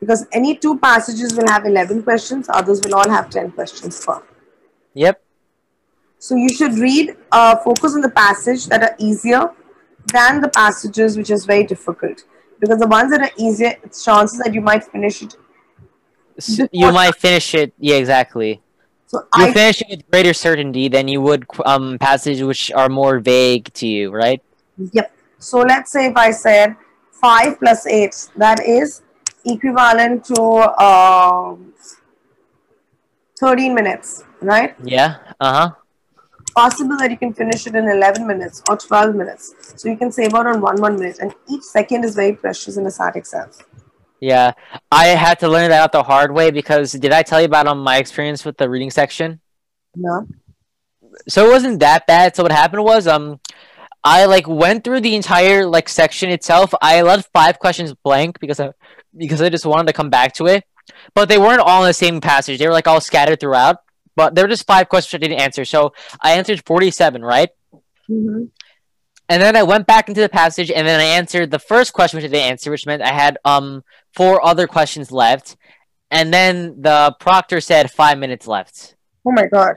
because 0.00 0.26
any 0.40 0.56
two 0.66 0.78
passages 0.88 1.34
will 1.40 1.48
have 1.54 1.66
eleven 1.74 2.02
questions. 2.02 2.48
Others 2.60 2.82
will 2.84 2.94
all 3.02 3.10
have 3.18 3.30
ten 3.38 3.50
questions 3.60 4.04
per. 4.04 4.22
Yep. 4.94 5.22
So 6.18 6.34
you 6.36 6.48
should 6.56 6.74
read, 6.86 7.16
uh, 7.32 7.56
focus 7.64 7.94
on 7.94 8.02
the 8.06 8.10
passage 8.10 8.66
that 8.72 8.82
are 8.86 8.94
easier 8.98 9.50
than 10.06 10.40
the 10.40 10.48
passages 10.48 11.16
which 11.16 11.30
is 11.30 11.44
very 11.44 11.64
difficult. 11.64 12.24
Because 12.58 12.78
the 12.78 12.86
ones 12.86 13.10
that 13.10 13.22
are 13.22 13.30
easier, 13.38 13.74
it's 13.82 14.04
chances 14.04 14.38
that 14.40 14.52
you 14.52 14.60
might 14.60 14.84
finish 14.84 15.22
it. 15.22 15.36
You 16.72 16.92
might 16.92 17.14
finish 17.16 17.54
it. 17.54 17.72
Yeah, 17.78 17.96
exactly. 17.96 18.60
So 19.06 19.26
You 19.36 19.44
I 19.44 19.52
finish 19.52 19.82
it 19.82 19.88
with 19.90 20.10
greater 20.10 20.32
certainty 20.32 20.88
than 20.88 21.08
you 21.08 21.20
would 21.20 21.44
um 21.66 21.98
passages 21.98 22.42
which 22.42 22.70
are 22.72 22.88
more 22.88 23.18
vague 23.18 23.72
to 23.74 23.86
you, 23.86 24.10
right? 24.10 24.40
yep. 24.92 25.12
So 25.38 25.60
let's 25.60 25.90
say 25.90 26.06
if 26.06 26.16
I 26.16 26.30
said 26.30 26.76
five 27.12 27.58
plus 27.58 27.86
eight, 27.86 28.28
that 28.36 28.60
is 28.64 29.02
equivalent 29.44 30.24
to 30.26 30.42
um, 30.82 31.72
thirteen 33.38 33.74
minutes, 33.74 34.24
right? 34.40 34.74
Yeah. 34.82 35.16
Uh 35.40 35.52
huh. 35.52 35.70
Possible 36.54 36.96
that 36.98 37.10
you 37.10 37.16
can 37.16 37.32
finish 37.32 37.66
it 37.66 37.74
in 37.74 37.88
eleven 37.88 38.26
minutes 38.26 38.62
or 38.68 38.76
twelve 38.76 39.14
minutes. 39.14 39.54
So 39.76 39.88
you 39.88 39.96
can 39.96 40.10
save 40.10 40.34
out 40.34 40.46
on 40.46 40.60
one 40.60 40.80
one 40.80 40.96
minute, 40.98 41.18
and 41.20 41.34
each 41.48 41.62
second 41.62 42.04
is 42.04 42.14
very 42.16 42.34
precious 42.34 42.76
in 42.76 42.86
a 42.86 42.90
SAT 42.90 43.16
exam. 43.16 43.50
Yeah, 44.20 44.52
I 44.92 45.06
had 45.06 45.38
to 45.40 45.48
learn 45.48 45.70
that 45.70 45.80
out 45.80 45.92
the 45.92 46.02
hard 46.02 46.32
way 46.32 46.50
because 46.50 46.92
did 46.92 47.12
I 47.12 47.22
tell 47.22 47.40
you 47.40 47.46
about 47.46 47.66
um, 47.66 47.82
my 47.82 47.96
experience 47.96 48.44
with 48.44 48.58
the 48.58 48.68
reading 48.68 48.90
section? 48.90 49.40
No. 49.96 50.26
So 51.28 51.46
it 51.46 51.50
wasn't 51.50 51.80
that 51.80 52.06
bad. 52.06 52.36
So 52.36 52.42
what 52.42 52.52
happened 52.52 52.84
was 52.84 53.06
um, 53.06 53.40
I 54.04 54.26
like 54.26 54.46
went 54.46 54.84
through 54.84 55.00
the 55.00 55.14
entire 55.14 55.66
like 55.66 55.88
section 55.88 56.30
itself. 56.30 56.74
I 56.82 57.02
left 57.02 57.30
five 57.32 57.58
questions 57.58 57.94
blank 57.94 58.38
because 58.40 58.60
I 58.60 58.72
because 59.16 59.40
I 59.40 59.48
just 59.48 59.66
wanted 59.66 59.86
to 59.86 59.92
come 59.92 60.10
back 60.10 60.34
to 60.34 60.46
it, 60.46 60.64
but 61.14 61.28
they 61.28 61.38
weren't 61.38 61.60
all 61.60 61.82
in 61.82 61.88
the 61.88 61.94
same 61.94 62.20
passage. 62.20 62.58
They 62.58 62.66
were 62.66 62.72
like 62.72 62.86
all 62.86 63.00
scattered 63.00 63.40
throughout. 63.40 63.78
But 64.20 64.34
there 64.34 64.44
were 64.44 64.54
just 64.56 64.66
five 64.66 64.90
questions 64.90 65.18
I 65.18 65.22
didn't 65.24 65.40
answer. 65.40 65.64
So 65.64 65.94
I 66.20 66.32
answered 66.32 66.62
forty-seven, 66.66 67.22
right? 67.24 67.48
Mm-hmm. 68.06 68.44
And 69.30 69.42
then 69.42 69.56
I 69.56 69.62
went 69.62 69.86
back 69.86 70.08
into 70.08 70.20
the 70.20 70.28
passage, 70.28 70.70
and 70.70 70.86
then 70.86 71.00
I 71.00 71.04
answered 71.18 71.50
the 71.50 71.58
first 71.72 71.94
question, 71.94 72.18
which 72.18 72.26
I 72.26 72.32
didn't 72.34 72.50
answer, 72.50 72.70
which 72.70 72.84
meant 72.84 73.00
I 73.00 73.14
had 73.24 73.38
um 73.46 73.82
four 74.12 74.44
other 74.44 74.66
questions 74.66 75.10
left. 75.10 75.56
And 76.10 76.34
then 76.34 76.82
the 76.82 77.16
proctor 77.18 77.62
said 77.62 77.90
five 77.90 78.18
minutes 78.18 78.46
left. 78.46 78.94
Oh 79.26 79.32
my 79.32 79.46
god. 79.46 79.74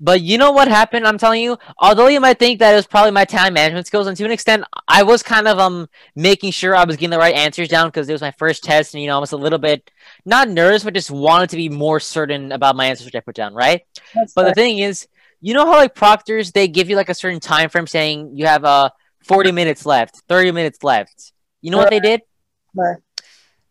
But 0.00 0.22
you 0.22 0.38
know 0.38 0.50
what 0.50 0.68
happened? 0.68 1.06
I'm 1.06 1.18
telling 1.18 1.42
you. 1.42 1.56
Although 1.78 2.08
you 2.08 2.20
might 2.20 2.38
think 2.38 2.58
that 2.58 2.72
it 2.72 2.76
was 2.76 2.86
probably 2.86 3.12
my 3.12 3.24
time 3.24 3.54
management 3.54 3.86
skills, 3.86 4.06
and 4.06 4.16
to 4.16 4.24
an 4.24 4.30
extent, 4.30 4.64
I 4.88 5.02
was 5.02 5.22
kind 5.22 5.46
of 5.46 5.58
um 5.58 5.88
making 6.16 6.50
sure 6.50 6.74
I 6.74 6.84
was 6.84 6.96
getting 6.96 7.10
the 7.10 7.18
right 7.18 7.34
answers 7.34 7.68
down 7.68 7.88
because 7.88 8.08
it 8.08 8.12
was 8.12 8.20
my 8.20 8.32
first 8.32 8.64
test, 8.64 8.94
and 8.94 9.02
you 9.02 9.08
know 9.08 9.16
I 9.16 9.20
was 9.20 9.32
a 9.32 9.36
little 9.36 9.58
bit 9.58 9.90
not 10.24 10.48
nervous, 10.48 10.84
but 10.84 10.94
just 10.94 11.10
wanted 11.10 11.50
to 11.50 11.56
be 11.56 11.68
more 11.68 12.00
certain 12.00 12.52
about 12.52 12.76
my 12.76 12.86
answers 12.86 13.06
which 13.06 13.14
I 13.14 13.20
put 13.20 13.36
down, 13.36 13.54
right? 13.54 13.82
That's 14.14 14.32
But 14.34 14.46
the 14.46 14.54
thing 14.54 14.78
is, 14.78 15.06
you 15.40 15.54
know 15.54 15.64
how 15.64 15.76
like 15.76 15.94
proctors 15.94 16.52
they 16.52 16.68
give 16.68 16.90
you 16.90 16.96
like 16.96 17.08
a 17.08 17.14
certain 17.14 17.40
time 17.40 17.68
frame 17.68 17.86
saying 17.86 18.36
you 18.36 18.46
have 18.46 18.64
uh 18.64 18.90
40 19.24 19.52
minutes 19.52 19.86
left, 19.86 20.22
30 20.28 20.52
minutes 20.52 20.82
left. 20.82 21.32
You 21.62 21.70
know 21.70 21.78
what 21.78 21.90
they 21.90 22.00
did? 22.00 22.20
Right. 22.74 22.98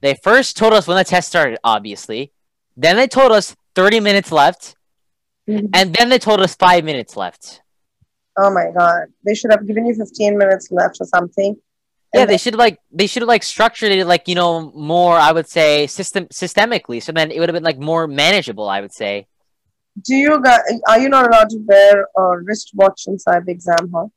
They 0.01 0.15
first 0.21 0.57
told 0.57 0.73
us 0.73 0.87
when 0.87 0.97
the 0.97 1.03
test 1.03 1.29
started, 1.29 1.59
obviously. 1.63 2.31
Then 2.75 2.97
they 2.97 3.07
told 3.07 3.31
us 3.31 3.55
30 3.75 3.99
minutes 3.99 4.31
left. 4.31 4.75
Mhm. 5.49 5.69
And 5.73 5.93
then 5.93 6.09
they 6.09 6.19
told 6.19 6.39
us 6.39 6.55
five 6.55 6.83
minutes 6.83 7.17
left. 7.17 7.61
Oh 8.37 8.51
my 8.51 8.71
god. 8.77 9.07
They 9.25 9.35
should 9.35 9.51
have 9.51 9.67
given 9.67 9.85
you 9.85 9.93
15 9.93 10.37
minutes 10.37 10.71
left 10.71 10.97
or 10.99 11.05
something. 11.05 11.55
Yeah, 12.13 12.21
And 12.21 12.29
they 12.29 12.37
should 12.37 12.55
like 12.55 12.79
they 12.91 13.07
should 13.07 13.21
have 13.23 13.27
like 13.27 13.43
structured 13.43 13.91
it 13.91 14.05
like 14.05 14.27
you 14.27 14.35
know 14.35 14.71
more. 14.75 15.17
I 15.17 15.31
would 15.31 15.47
say 15.47 15.87
system 15.87 16.27
systemically, 16.27 17.01
so 17.01 17.11
then 17.11 17.31
it 17.31 17.39
would 17.39 17.49
have 17.49 17.53
been 17.55 17.63
like 17.63 17.79
more 17.79 18.07
manageable. 18.07 18.69
I 18.69 18.81
would 18.81 18.93
say. 18.93 19.27
Do 20.01 20.15
you 20.15 20.41
guys, 20.41 20.61
are 20.87 20.99
you 20.99 21.07
not 21.09 21.27
allowed 21.27 21.49
to 21.51 21.59
wear 21.67 22.07
a 22.17 22.39
wristwatch 22.39 23.03
inside 23.05 23.45
the 23.45 23.51
exam 23.51 23.91
hall? 23.91 24.11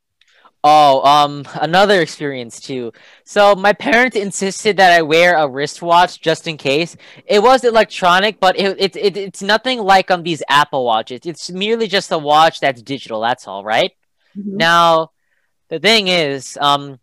Oh, 0.65 1.01
um, 1.09 1.47
another 1.61 2.01
experience 2.01 2.59
too. 2.61 2.93
So 3.25 3.55
my 3.55 3.73
parents 3.73 4.17
insisted 4.17 4.79
that 4.79 4.93
I 4.93 5.03
wear 5.03 5.37
a 5.37 5.49
wristwatch 5.49 6.21
just 6.21 6.49
in 6.49 6.57
case. 6.57 6.97
It 7.25 7.41
was 7.41 7.63
electronic, 7.63 8.41
but 8.41 8.59
it, 8.59 8.77
it, 8.81 8.97
it 8.97 9.17
it's 9.17 9.43
nothing 9.43 9.79
like 9.79 10.11
um 10.11 10.25
these 10.25 10.43
Apple 10.49 10.85
watches. 10.85 11.21
It's 11.25 11.51
merely 11.51 11.87
just 11.87 12.11
a 12.11 12.19
watch 12.19 12.59
that's 12.59 12.83
digital. 12.83 13.21
That's 13.21 13.47
all, 13.47 13.63
right? 13.63 13.93
Mhm. 14.37 14.57
Now, 14.57 15.13
the 15.69 15.79
thing 15.79 16.09
is, 16.09 16.59
um, 16.61 16.99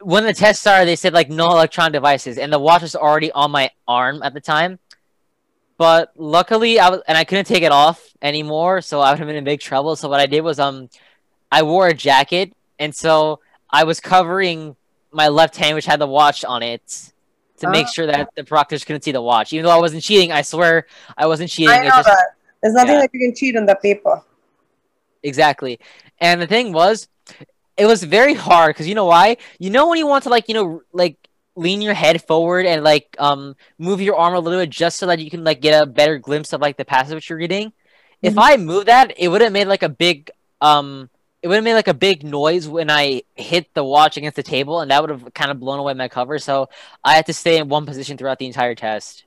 when 0.00 0.24
the 0.24 0.32
test 0.34 0.60
started, 0.60 0.86
they 0.86 0.96
said 0.96 1.14
like 1.14 1.30
no 1.30 1.46
electronic 1.50 1.92
devices, 1.92 2.36
and 2.38 2.52
the 2.52 2.58
watch 2.58 2.82
was 2.82 2.96
already 2.96 3.30
on 3.32 3.50
my 3.52 3.70
arm 3.86 4.22
at 4.22 4.34
the 4.34 4.40
time. 4.40 4.78
But 5.76 6.12
luckily, 6.16 6.78
I 6.78 6.88
was 6.90 7.00
and 7.08 7.18
I 7.18 7.24
couldn't 7.24 7.46
take 7.46 7.62
it 7.62 7.72
off 7.72 8.02
anymore, 8.22 8.80
so 8.80 9.00
I 9.00 9.10
would 9.10 9.18
have 9.18 9.26
been 9.26 9.36
in 9.36 9.44
big 9.44 9.60
trouble. 9.60 9.96
So 9.96 10.08
what 10.08 10.20
I 10.20 10.26
did 10.26 10.42
was 10.42 10.58
um, 10.60 10.88
I 11.56 11.62
wore 11.62 11.86
a 11.94 11.94
jacket, 12.08 12.52
and 12.82 12.92
so 12.94 13.12
I 13.70 13.82
was 13.84 13.98
covering 14.00 14.76
my 15.12 15.28
left 15.28 15.54
hand, 15.56 15.72
which 15.76 15.86
had 15.92 16.00
the 16.00 16.06
watch 16.18 16.44
on 16.44 16.60
it, 16.62 16.82
to 17.60 17.70
make 17.70 17.86
Ah. 17.86 17.94
sure 17.94 18.06
that 18.12 18.30
the 18.34 18.44
proctors 18.44 18.82
couldn't 18.84 19.04
see 19.06 19.12
the 19.12 19.22
watch. 19.22 19.52
Even 19.52 19.64
though 19.64 19.76
I 19.78 19.82
wasn't 19.86 20.02
cheating, 20.02 20.32
I 20.32 20.42
swear 20.42 20.86
I 21.16 21.26
wasn't 21.32 21.50
cheating. 21.54 21.74
I 21.78 21.82
know 21.84 21.90
just 22.00 22.08
that. 22.08 22.26
There's 22.60 22.74
nothing 22.74 22.94
yeah. 22.94 23.00
like 23.02 23.10
you 23.14 23.20
can 23.28 23.34
cheat 23.40 23.56
on 23.56 23.66
the 23.66 23.76
paper. 23.76 24.16
Exactly. 25.22 25.78
And 26.20 26.40
the 26.42 26.46
thing 26.46 26.72
was, 26.72 27.08
it 27.76 27.86
was 27.86 28.02
very 28.02 28.34
hard 28.34 28.70
because 28.74 28.88
you 28.88 28.94
know 28.94 29.06
why? 29.06 29.36
You 29.58 29.70
know 29.70 29.88
when 29.88 29.98
you 29.98 30.06
want 30.06 30.24
to 30.24 30.30
like 30.30 30.48
you 30.48 30.54
know 30.54 30.82
like 30.92 31.16
lean 31.56 31.80
your 31.80 31.94
head 31.94 32.16
forward 32.26 32.66
and 32.66 32.82
like 32.82 33.06
um 33.18 33.54
move 33.78 34.00
your 34.00 34.16
arm 34.16 34.34
a 34.34 34.40
little 34.40 34.58
bit 34.60 34.70
just 34.70 34.98
so 34.98 35.06
that 35.06 35.18
you 35.20 35.30
can 35.30 35.44
like 35.44 35.60
get 35.60 35.80
a 35.82 35.86
better 35.86 36.18
glimpse 36.18 36.52
of 36.52 36.60
like 36.60 36.76
the 36.76 36.84
passage 36.84 37.14
which 37.14 37.28
you're 37.30 37.38
reading. 37.38 37.72
If 38.22 38.34
Mhm. 38.34 38.42
I 38.42 38.56
moved 38.56 38.88
that, 38.88 39.06
it 39.16 39.28
would 39.28 39.40
have 39.40 39.52
made 39.52 39.68
like 39.68 39.82
a 39.84 39.88
big 39.88 40.30
um 40.60 41.10
it 41.44 41.48
would 41.48 41.56
have 41.56 41.64
made 41.64 41.74
like 41.74 41.88
a 41.88 41.94
big 41.94 42.24
noise 42.24 42.66
when 42.66 42.88
I 42.88 43.22
hit 43.34 43.74
the 43.74 43.84
watch 43.84 44.16
against 44.16 44.34
the 44.34 44.42
table, 44.42 44.80
and 44.80 44.90
that 44.90 45.02
would 45.02 45.10
have 45.10 45.34
kind 45.34 45.50
of 45.50 45.60
blown 45.60 45.78
away 45.78 45.92
my 45.92 46.08
cover. 46.08 46.38
So 46.38 46.70
I 47.04 47.16
had 47.16 47.26
to 47.26 47.34
stay 47.34 47.58
in 47.58 47.68
one 47.68 47.84
position 47.84 48.16
throughout 48.16 48.38
the 48.38 48.46
entire 48.46 48.74
test. 48.74 49.24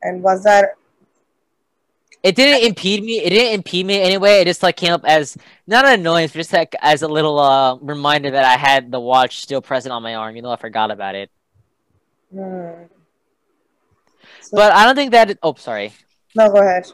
And 0.00 0.22
was 0.22 0.44
that 0.44 0.76
It 2.22 2.36
didn't 2.36 2.68
impede 2.68 3.02
me. 3.02 3.18
It 3.18 3.30
didn't 3.30 3.54
impede 3.54 3.84
me 3.84 4.00
anyway. 4.00 4.38
It 4.38 4.44
just 4.44 4.62
like 4.62 4.76
came 4.76 4.92
up 4.92 5.04
as 5.04 5.36
not 5.66 5.84
an 5.86 5.98
annoyance, 5.98 6.30
but 6.30 6.38
just 6.38 6.52
like 6.52 6.76
as 6.80 7.02
a 7.02 7.08
little 7.08 7.40
uh, 7.40 7.74
reminder 7.78 8.30
that 8.30 8.44
I 8.44 8.56
had 8.56 8.92
the 8.92 9.00
watch 9.00 9.40
still 9.40 9.60
present 9.60 9.92
on 9.92 10.04
my 10.04 10.14
arm. 10.14 10.36
You 10.36 10.42
know, 10.42 10.52
I 10.52 10.56
forgot 10.56 10.92
about 10.92 11.16
it. 11.16 11.32
hmm. 12.32 12.84
So, 14.40 14.50
But 14.52 14.72
I 14.72 14.84
don't 14.84 14.94
think 14.94 15.10
that. 15.10 15.30
It... 15.30 15.38
Oh, 15.42 15.54
sorry. 15.54 15.92
no, 16.36 16.48
go 16.48 16.58
ahead. 16.58 16.92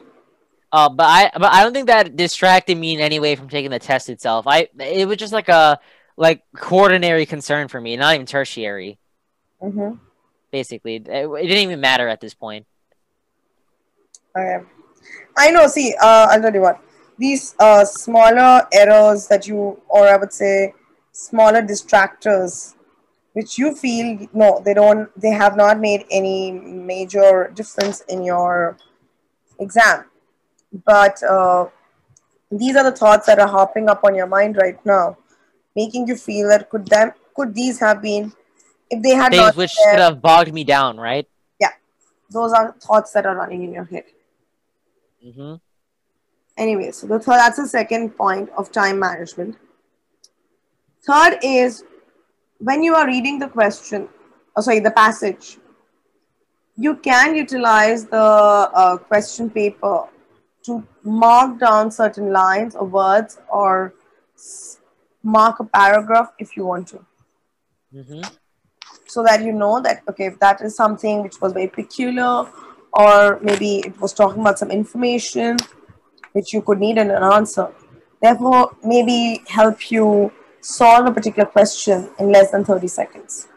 Uh, 0.71 0.89
but 0.89 1.05
I 1.05 1.31
but 1.33 1.53
I 1.53 1.63
don't 1.63 1.73
think 1.73 1.87
that 1.87 2.15
distracted 2.15 2.77
me 2.77 2.93
in 2.93 2.99
any 2.99 3.19
way 3.19 3.35
from 3.35 3.47
taking 3.47 3.71
the 3.71 3.79
test 3.79 4.09
itself. 4.09 4.45
I 4.47 4.67
it 4.79 5.07
was 5.07 5.17
just 5.17 5.33
like 5.33 5.47
a 5.49 5.79
like 6.17 6.43
coordinary 6.55 7.25
concern 7.25 7.67
for 7.67 7.79
me, 7.79 7.95
not 7.95 8.15
even 8.15 8.25
tertiary. 8.25 8.99
hmm 9.61 9.91
Basically, 10.51 10.95
it, 10.95 11.07
it 11.07 11.47
didn't 11.47 11.63
even 11.63 11.79
matter 11.81 12.07
at 12.07 12.21
this 12.21 12.33
point. 12.33 12.65
Okay. 14.35 14.65
I 15.37 15.51
know. 15.51 15.67
See, 15.67 15.93
uh, 16.01 16.27
I'll 16.31 16.41
tell 16.41 16.53
you 16.53 16.61
what. 16.61 16.81
These 17.17 17.55
uh, 17.59 17.83
smaller 17.85 18.67
errors 18.71 19.27
that 19.27 19.47
you, 19.47 19.81
or 19.89 20.07
I 20.07 20.17
would 20.17 20.33
say, 20.33 20.73
smaller 21.11 21.61
distractors, 21.61 22.75
which 23.33 23.57
you 23.57 23.75
feel 23.75 24.27
no, 24.33 24.61
they 24.63 24.73
don't. 24.73 25.09
They 25.19 25.31
have 25.31 25.55
not 25.55 25.79
made 25.79 26.05
any 26.11 26.51
major 26.51 27.51
difference 27.55 28.01
in 28.01 28.23
your 28.23 28.77
exam. 29.59 30.05
But 30.85 31.21
uh, 31.23 31.67
these 32.51 32.75
are 32.75 32.83
the 32.83 32.95
thoughts 32.95 33.25
that 33.27 33.39
are 33.39 33.47
hopping 33.47 33.89
up 33.89 34.03
on 34.03 34.15
your 34.15 34.27
mind 34.27 34.57
right 34.57 34.83
now, 34.85 35.17
making 35.75 36.07
you 36.07 36.15
feel 36.15 36.47
that 36.49 36.69
could 36.69 36.87
them 36.87 37.11
could 37.35 37.53
these 37.53 37.79
have 37.79 38.01
been 38.01 38.33
if 38.89 39.01
they 39.03 39.11
had 39.11 39.31
Things 39.31 39.41
not 39.41 39.55
which 39.55 39.75
there, 39.75 39.93
should 39.93 39.99
have 39.99 40.21
bogged 40.21 40.53
me 40.53 40.63
down, 40.63 40.97
right? 40.97 41.27
Yeah, 41.59 41.71
those 42.31 42.53
are 42.53 42.73
thoughts 42.79 43.11
that 43.11 43.25
are 43.25 43.35
running 43.35 43.63
in 43.63 43.73
your 43.73 43.85
head. 43.85 44.05
Mm-hmm. 45.25 45.55
Anyway, 46.57 46.91
so 46.91 47.05
the 47.05 47.19
third, 47.19 47.35
that's 47.35 47.57
the 47.57 47.67
second 47.67 48.11
point 48.11 48.49
of 48.57 48.71
time 48.71 48.99
management. 48.99 49.57
Third 51.05 51.37
is 51.43 51.83
when 52.59 52.81
you 52.81 52.95
are 52.95 53.05
reading 53.05 53.39
the 53.39 53.47
question, 53.47 54.09
oh 54.55 54.61
sorry, 54.61 54.79
the 54.79 54.91
passage, 54.91 55.57
you 56.75 56.95
can 56.95 57.35
utilize 57.35 58.05
the 58.05 58.17
uh, 58.17 58.97
question 58.97 59.49
paper 59.49 60.07
to 60.67 60.81
mark 61.03 61.59
down 61.59 61.91
certain 61.91 62.31
lines 62.31 62.75
or 62.75 62.85
words 62.85 63.39
or 63.49 63.93
mark 65.23 65.59
a 65.59 65.63
paragraph 65.63 66.33
if 66.39 66.55
you 66.55 66.65
want 66.65 66.87
to. 66.89 67.05
Hmm 67.91 68.21
so 69.07 69.23
that 69.23 69.43
you 69.43 69.53
know 69.53 69.81
that 69.81 70.03
okay 70.09 70.25
if 70.25 70.39
that 70.39 70.61
is 70.61 70.75
something 70.75 71.23
which 71.23 71.39
was 71.41 71.53
very 71.53 71.67
peculiar 71.67 72.45
or 72.93 73.39
maybe 73.41 73.77
it 73.79 73.99
was 73.99 74.13
talking 74.13 74.41
about 74.41 74.59
some 74.59 74.71
information 74.71 75.57
which 76.33 76.53
you 76.53 76.61
could 76.61 76.79
need 76.79 76.97
in 76.97 77.09
an 77.09 77.23
answer. 77.23 77.67
Therefore 78.21 78.75
maybe 78.83 79.41
help 79.47 79.91
you 79.91 80.31
solve 80.61 81.07
a 81.07 81.11
particular 81.11 81.47
question 81.47 82.09
in 82.19 82.31
less 82.31 82.51
than 82.51 82.65
30 82.65 82.87
seconds. 82.87 83.47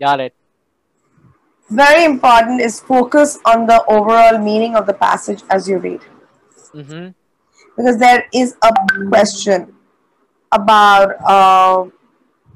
Got 0.00 0.20
it. 0.20 0.34
Very 1.70 2.04
important 2.04 2.60
is 2.60 2.80
focus 2.80 3.38
on 3.44 3.66
the 3.66 3.84
overall 3.86 4.38
meaning 4.38 4.74
of 4.74 4.86
the 4.86 4.94
passage 4.94 5.42
as 5.50 5.68
you 5.68 5.78
read. 5.78 6.00
Hmm 6.72 7.08
because 7.78 7.96
there 7.96 8.26
is 8.34 8.56
a 8.62 8.72
question 9.08 9.72
about 10.50 11.14
uh, 11.24 11.88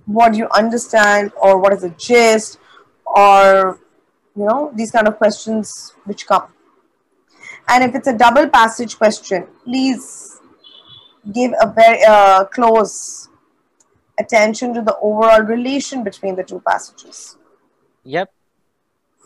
what 0.07 0.35
you 0.35 0.49
understand 0.51 1.31
or 1.41 1.59
what 1.59 1.73
is 1.73 1.83
the 1.83 1.91
gist 1.91 2.59
or 3.07 3.79
you 4.37 4.45
know 4.45 4.73
these 4.75 4.91
kind 4.91 5.07
of 5.07 5.17
questions 5.17 5.95
which 6.05 6.27
come. 6.27 6.49
And 7.69 7.85
if 7.85 7.95
it's 7.95 8.09
a 8.09 8.19
double 8.19 8.49
passage 8.49 8.99
question 8.99 9.47
please 9.65 10.41
give 11.33 11.53
a 11.61 11.73
very 11.73 12.03
uh, 12.05 12.45
close 12.47 13.29
attention 14.19 14.75
to 14.75 14.83
the 14.83 14.97
overall 14.99 15.43
relation 15.43 16.03
between 16.03 16.35
the 16.35 16.43
two 16.43 16.61
passages. 16.67 17.37
Yep. 18.03 18.33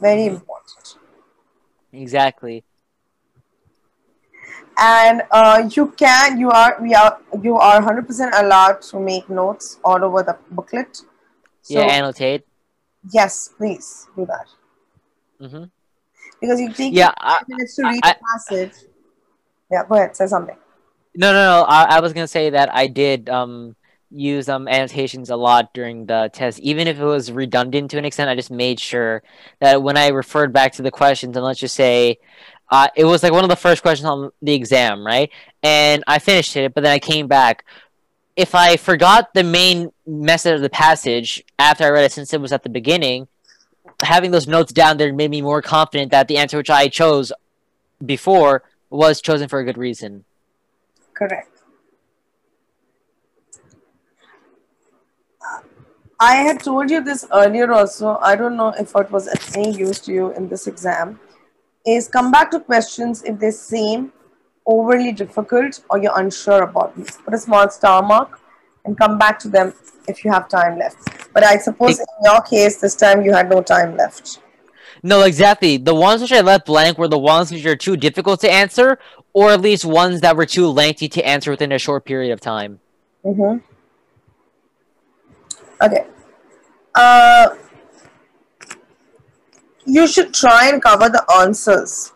Very 0.00 0.26
Mhm. 0.26 0.36
important 0.36 0.96
Exactly. 1.92 2.64
and 4.78 5.22
uh, 5.30 5.68
you 5.74 5.86
can 5.96 6.38
you 6.38 6.50
are 6.50 6.76
we 6.80 6.94
are 6.94 7.18
you 7.42 7.56
are 7.56 7.76
100% 7.76 8.34
allowed 8.36 8.80
to 8.82 9.00
make 9.00 9.28
notes 9.30 9.78
all 9.84 10.02
over 10.04 10.22
the 10.22 10.36
booklet 10.50 11.02
so 11.62 11.80
yeah. 11.80 11.86
Annotate. 11.86 12.44
yes 13.12 13.50
please 13.56 14.08
do 14.16 14.26
that 14.26 14.46
hmm 15.40 15.64
because 16.40 16.60
you 16.60 16.72
take 16.72 16.94
Yeah. 16.94 17.12
I, 17.18 17.42
minutes 17.48 17.74
to 17.76 17.84
read 17.84 18.02
I- 18.02 18.14
the 18.14 18.16
passage 18.32 18.84
yeah 19.70 19.84
go 19.88 19.94
ahead 19.94 20.16
say 20.16 20.26
something 20.26 20.56
No, 21.14 21.32
no, 21.32 21.60
no. 21.60 21.64
I, 21.66 21.96
I 21.96 22.00
was 22.00 22.12
gonna 22.12 22.28
say 22.28 22.50
that 22.50 22.74
I 22.74 22.86
did 22.88 23.28
um 23.30 23.74
use 24.10 24.48
um 24.48 24.68
annotations 24.68 25.30
a 25.30 25.36
lot 25.36 25.74
during 25.74 26.06
the 26.06 26.30
test, 26.32 26.58
even 26.60 26.86
if 26.86 26.98
it 26.98 27.04
was 27.04 27.32
redundant 27.32 27.90
to 27.90 27.98
an 27.98 28.04
extent. 28.04 28.30
I 28.30 28.34
just 28.34 28.50
made 28.50 28.80
sure 28.80 29.22
that 29.60 29.82
when 29.82 29.96
I 29.96 30.08
referred 30.08 30.52
back 30.52 30.72
to 30.74 30.82
the 30.82 30.90
questions, 30.90 31.36
and 31.36 31.44
let's 31.44 31.60
just 31.60 31.74
say, 31.74 32.18
uh, 32.70 32.88
it 32.96 33.04
was 33.04 33.22
like 33.22 33.32
one 33.32 33.44
of 33.44 33.50
the 33.50 33.56
first 33.56 33.82
questions 33.82 34.06
on 34.06 34.30
the 34.42 34.54
exam, 34.54 35.06
right? 35.06 35.30
And 35.62 36.02
I 36.06 36.18
finished 36.18 36.56
it, 36.56 36.74
but 36.74 36.82
then 36.82 36.92
I 36.92 36.98
came 36.98 37.28
back. 37.28 37.64
If 38.34 38.54
I 38.54 38.76
forgot 38.76 39.32
the 39.34 39.44
main 39.44 39.92
message 40.06 40.54
of 40.54 40.60
the 40.60 40.70
passage 40.70 41.44
after 41.58 41.84
I 41.84 41.90
read 41.90 42.04
it, 42.04 42.12
since 42.12 42.34
it 42.34 42.40
was 42.40 42.52
at 42.52 42.62
the 42.64 42.68
beginning, 42.68 43.28
having 44.02 44.30
those 44.30 44.46
notes 44.46 44.72
down 44.72 44.98
there 44.98 45.12
made 45.12 45.30
me 45.30 45.40
more 45.40 45.62
confident 45.62 46.10
that 46.10 46.28
the 46.28 46.36
answer 46.36 46.56
which 46.56 46.70
I 46.70 46.88
chose 46.88 47.32
before 48.04 48.62
was 48.90 49.20
chosen 49.20 49.48
for 49.48 49.58
a 49.58 49.64
good 49.64 49.78
reason. 49.78 50.24
correct 51.14 51.55
I 56.18 56.36
had 56.36 56.60
told 56.60 56.90
you 56.90 57.02
this 57.04 57.26
earlier 57.32 57.72
also. 57.72 58.18
I 58.22 58.36
don't 58.36 58.56
know 58.56 58.70
if 58.70 58.94
it 58.96 59.10
was 59.10 59.28
of 59.28 59.56
any 59.56 59.76
use 59.76 60.00
to 60.00 60.12
you 60.12 60.30
in 60.32 60.48
this 60.48 60.66
exam. 60.66 61.20
Is 61.86 62.08
come 62.08 62.30
back 62.30 62.50
to 62.52 62.60
questions 62.60 63.22
if 63.22 63.38
they 63.38 63.50
seem 63.50 64.12
overly 64.66 65.12
difficult 65.12 65.80
or 65.90 65.98
you're 65.98 66.18
unsure 66.18 66.62
about 66.62 66.96
them. 66.96 67.04
Put 67.24 67.34
a 67.34 67.38
small 67.38 67.68
star 67.70 68.02
mark 68.02 68.40
and 68.84 68.96
come 68.98 69.18
back 69.18 69.38
to 69.40 69.48
them 69.48 69.74
if 70.08 70.24
you 70.24 70.32
have 70.32 70.48
time 70.48 70.78
left. 70.78 71.32
But 71.32 71.44
I 71.44 71.58
suppose 71.58 72.00
in 72.00 72.06
your 72.24 72.40
case, 72.40 72.80
this 72.80 72.96
time 72.96 73.22
you 73.22 73.32
had 73.32 73.50
no 73.50 73.62
time 73.62 73.96
left. 73.96 74.40
No, 75.02 75.22
exactly. 75.22 75.76
The 75.76 75.94
ones 75.94 76.22
which 76.22 76.32
I 76.32 76.40
left 76.40 76.66
blank 76.66 76.98
were 76.98 77.08
the 77.08 77.18
ones 77.18 77.52
which 77.52 77.66
are 77.66 77.76
too 77.76 77.96
difficult 77.96 78.40
to 78.40 78.50
answer, 78.50 78.98
or 79.34 79.50
at 79.50 79.60
least 79.60 79.84
ones 79.84 80.22
that 80.22 80.36
were 80.36 80.46
too 80.46 80.68
lengthy 80.68 81.08
to 81.10 81.24
answer 81.24 81.50
within 81.50 81.70
a 81.70 81.78
short 81.78 82.04
period 82.04 82.32
of 82.32 82.40
time. 82.40 82.80
Mm-hmm. 83.24 83.58
Okay. 85.82 86.06
Uh, 86.94 87.56
you 89.86 90.06
should 90.06 90.34
try 90.34 90.68
and 90.68 90.82
cover 90.82 91.08
the 91.08 91.24
answers 91.40 92.12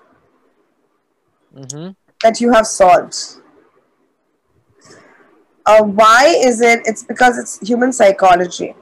Mm-hmm. 1.55 1.91
that 2.23 2.41
you 2.41 2.53
have 2.53 2.67
solved. 2.67 3.17
Uh, 5.67 5.83
why 5.85 6.35
is 6.45 6.61
it? 6.61 6.81
It's 6.85 7.03
because 7.05 7.39
it's 7.39 7.59
human 7.67 7.93
psychology. 7.93 8.75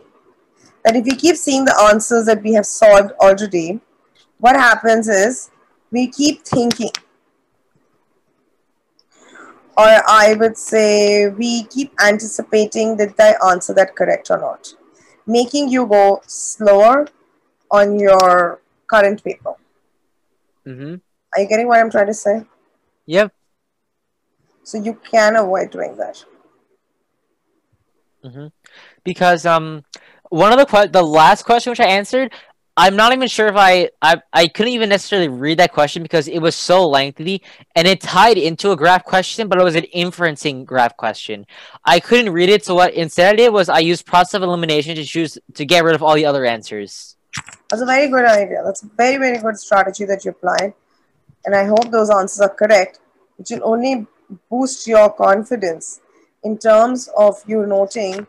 That 0.84 0.96
if 0.96 1.04
we 1.04 1.12
keep 1.16 1.36
seeing 1.36 1.64
the 1.64 1.76
answers 1.90 2.26
that 2.26 2.42
we 2.42 2.54
have 2.54 2.66
solved 2.66 3.12
already, 3.20 3.80
what 4.38 4.56
happens 4.56 5.08
is 5.08 5.50
we 5.90 6.08
keep 6.08 6.44
thinking. 6.44 6.90
Or 9.78 10.02
I 10.08 10.34
would 10.38 10.58
say 10.58 11.28
we 11.28 11.64
keep 11.64 11.92
anticipating 12.04 12.96
did 12.96 13.14
I 13.20 13.36
answer 13.50 13.72
that 13.74 13.94
correct 13.94 14.30
or 14.30 14.38
not, 14.38 14.74
making 15.26 15.68
you 15.68 15.86
go 15.86 16.20
slower 16.26 17.06
on 17.70 17.98
your 17.98 18.60
current 18.88 19.22
paper. 19.22 19.54
Mm-hmm. 20.66 20.96
Are 21.34 21.40
you 21.42 21.48
getting 21.48 21.68
what 21.68 21.78
I'm 21.78 21.90
trying 21.90 22.08
to 22.08 22.14
say? 22.14 22.44
Yep. 23.06 23.32
So 24.64 24.78
you 24.78 24.94
can 24.94 25.36
avoid 25.36 25.70
doing 25.70 25.96
that. 25.96 26.24
because 29.04 29.46
um 29.46 29.84
one 30.30 30.52
of 30.52 30.58
the 30.58 30.66
que- 30.66 30.88
the 30.88 31.02
last 31.02 31.44
question 31.44 31.70
which 31.70 31.80
I 31.80 31.86
answered, 31.86 32.32
I'm 32.78 32.94
not 32.94 33.12
even 33.12 33.26
sure 33.26 33.48
if 33.48 33.56
I, 33.56 33.90
I 34.00 34.22
I 34.32 34.46
couldn't 34.46 34.72
even 34.72 34.88
necessarily 34.88 35.26
read 35.26 35.58
that 35.58 35.72
question 35.72 36.00
because 36.00 36.28
it 36.28 36.38
was 36.38 36.54
so 36.54 36.88
lengthy 36.88 37.42
and 37.74 37.88
it 37.88 38.00
tied 38.00 38.38
into 38.38 38.70
a 38.70 38.76
graph 38.76 39.04
question, 39.04 39.48
but 39.48 39.58
it 39.58 39.64
was 39.64 39.74
an 39.74 39.86
inferencing 39.92 40.64
graph 40.64 40.96
question. 40.96 41.44
I 41.84 41.98
couldn't 41.98 42.32
read 42.32 42.48
it, 42.48 42.64
so 42.64 42.76
what 42.76 42.94
instead 42.94 43.32
I 43.32 43.36
did 43.36 43.52
was 43.52 43.68
I 43.68 43.80
used 43.80 44.06
process 44.06 44.34
of 44.34 44.44
elimination 44.44 44.94
to 44.94 45.04
choose 45.04 45.36
to 45.54 45.64
get 45.64 45.82
rid 45.82 45.96
of 45.96 46.04
all 46.04 46.14
the 46.14 46.24
other 46.24 46.44
answers. 46.44 47.16
That's 47.68 47.82
a 47.82 47.84
very 47.84 48.08
good 48.08 48.24
idea. 48.24 48.62
That's 48.64 48.84
a 48.84 48.90
very, 48.96 49.16
very 49.16 49.38
good 49.38 49.58
strategy 49.58 50.04
that 50.04 50.24
you 50.24 50.30
applied. 50.30 50.72
And 51.46 51.56
I 51.56 51.64
hope 51.64 51.90
those 51.90 52.10
answers 52.10 52.40
are 52.42 52.54
correct, 52.54 53.00
which 53.38 53.50
will 53.50 53.64
only 53.64 54.06
boost 54.48 54.86
your 54.86 55.10
confidence 55.10 56.00
in 56.44 56.56
terms 56.56 57.08
of 57.16 57.42
you 57.44 57.66
noting 57.66 58.24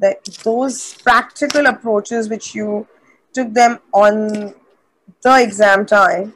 that 0.00 0.24
those 0.42 0.94
practical 0.94 1.66
approaches 1.66 2.28
which 2.28 2.52
you 2.52 2.88
took 3.32 3.52
them 3.54 3.78
on 3.92 4.54
the 5.22 5.42
exam 5.42 5.86
time 5.86 6.34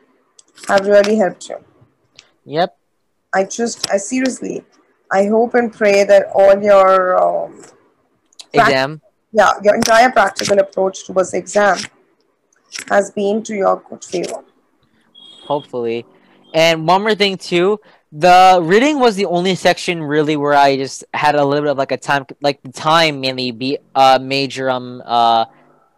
have 0.68 0.86
really 0.86 1.16
helped 1.16 1.48
you. 1.48 1.58
Yep. 2.44 2.76
I 3.34 3.44
just, 3.44 3.90
I 3.90 3.96
seriously, 3.98 4.64
I 5.10 5.26
hope 5.26 5.54
and 5.54 5.72
pray 5.72 6.04
that 6.04 6.26
all 6.34 6.62
your, 6.62 7.20
um, 7.22 7.62
Exam. 8.52 9.02
yeah, 9.32 9.50
your 9.62 9.74
entire 9.74 10.10
practical 10.10 10.58
approach 10.58 11.04
towards 11.06 11.32
the 11.32 11.38
exam 11.38 11.78
has 12.88 13.10
been 13.10 13.42
to 13.42 13.54
your 13.54 13.82
good 13.88 14.04
favor. 14.04 14.42
hopefully. 15.46 16.06
And 16.54 16.86
one 16.86 17.02
more 17.02 17.14
thing 17.14 17.36
too, 17.36 17.80
the 18.12 18.60
reading 18.62 18.98
was 18.98 19.16
the 19.16 19.26
only 19.26 19.54
section 19.54 20.02
really 20.02 20.36
where 20.36 20.54
I 20.54 20.76
just 20.76 21.04
had 21.12 21.34
a 21.34 21.44
little 21.44 21.64
bit 21.64 21.70
of 21.72 21.78
like 21.78 21.92
a 21.92 21.96
time, 21.96 22.24
like 22.40 22.62
the 22.62 22.72
time 22.72 23.20
mainly 23.20 23.50
be 23.50 23.78
a 23.94 24.18
major 24.18 24.70
um 24.70 25.02
uh 25.04 25.44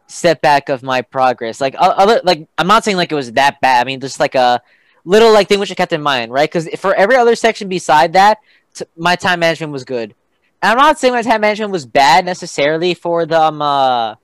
setback 0.09 0.69
of 0.69 0.83
my 0.83 1.03
progress. 1.03 1.61
Like 1.61 1.77
other, 1.79 2.21
like 2.25 2.49
I'm 2.59 2.67
not 2.67 2.85
saying 2.85 2.97
like 2.97 3.13
it 3.13 3.15
was 3.15 3.33
that 3.33 3.61
bad. 3.61 3.81
I 3.81 3.85
mean, 3.85 4.01
just 4.01 4.19
like 4.19 4.35
a 4.35 4.61
little 5.05 5.33
like 5.33 5.49
thing 5.49 5.61
which 5.61 5.71
I 5.71 5.75
kept 5.75 5.93
in 5.93 6.03
mind, 6.03 6.33
right? 6.33 6.51
Because 6.51 6.69
for 6.77 6.95
every 6.95 7.17
other 7.17 7.37
section 7.37 7.69
beside 7.69 8.15
that, 8.15 8.39
t- 8.75 8.87
my 8.97 9.15
time 9.15 9.41
management 9.41 9.73
was 9.73 9.85
good. 9.85 10.15
And 10.61 10.73
I'm 10.73 10.79
not 10.79 10.99
saying 10.99 11.15
my 11.15 11.23
time 11.23 11.43
management 11.43 11.71
was 11.71 11.87
bad 11.87 12.25
necessarily 12.25 12.95
for 12.95 13.25
the 13.25 13.41
um, 13.41 13.63
uh 13.63 14.17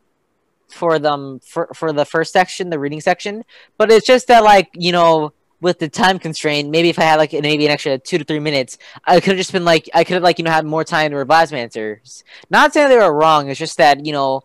for 0.69 0.99
them 0.99 1.39
for 1.41 1.69
for 1.75 1.93
the 1.93 2.05
first 2.05 2.33
section, 2.33 2.71
the 2.71 2.79
reading 2.79 3.01
section, 3.01 3.45
but 3.79 3.93
it's 3.93 4.07
just 4.07 4.27
that 4.29 4.43
like 4.43 4.71
you 4.75 4.91
know 4.91 5.33
with 5.61 5.79
the 5.79 5.89
time 5.89 6.19
constraint, 6.19 6.69
maybe 6.71 6.91
if 6.91 6.99
I 6.99 7.05
had 7.05 7.17
like 7.17 7.33
maybe 7.33 7.65
an 7.65 7.73
extra 7.73 7.99
two 7.99 8.19
to 8.19 8.25
three 8.25 8.41
minutes, 8.41 8.77
I 9.05 9.21
could 9.21 9.31
have 9.31 9.39
just 9.39 9.53
been 9.53 9.65
like 9.65 9.89
I 9.95 10.05
could 10.05 10.15
have 10.15 10.23
like 10.23 10.39
you 10.39 10.45
know 10.45 10.51
had 10.51 10.67
more 10.67 10.85
time 10.85 11.11
to 11.13 11.17
revise 11.17 11.53
my 11.53 11.59
answers. 11.59 12.25
Not 12.51 12.73
saying 12.73 12.89
they 12.89 12.97
were 12.97 13.15
wrong. 13.15 13.49
It's 13.49 13.59
just 13.59 13.79
that 13.79 14.05
you 14.05 14.13
know 14.13 14.43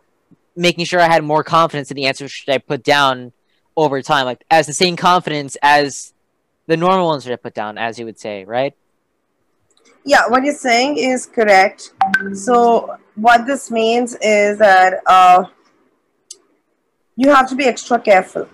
making 0.59 0.83
sure 0.83 0.99
I 0.99 1.05
had 1.05 1.23
more 1.23 1.43
confidence 1.43 1.89
in 1.89 1.95
the 1.95 2.05
answers 2.05 2.43
that 2.45 2.53
I 2.53 2.57
put 2.57 2.83
down 2.83 3.31
over 3.77 4.01
time, 4.01 4.25
like 4.25 4.43
as 4.51 4.67
the 4.67 4.73
same 4.73 4.97
confidence 4.97 5.55
as 5.61 6.13
the 6.67 6.75
normal 6.75 7.07
ones 7.07 7.23
that 7.23 7.33
I 7.33 7.37
put 7.37 7.53
down, 7.53 7.77
as 7.77 7.97
you 7.97 8.05
would 8.05 8.19
say, 8.19 8.43
right? 8.43 8.75
Yeah, 10.03 10.27
what 10.27 10.43
you're 10.43 10.53
saying 10.53 10.97
is 10.97 11.25
correct. 11.25 11.93
So, 12.33 12.97
what 13.15 13.45
this 13.45 13.71
means 13.71 14.17
is 14.21 14.57
that 14.59 15.01
uh, 15.05 15.45
you 17.15 17.29
have 17.29 17.49
to 17.49 17.55
be 17.55 17.65
extra 17.65 17.99
careful. 17.99 18.47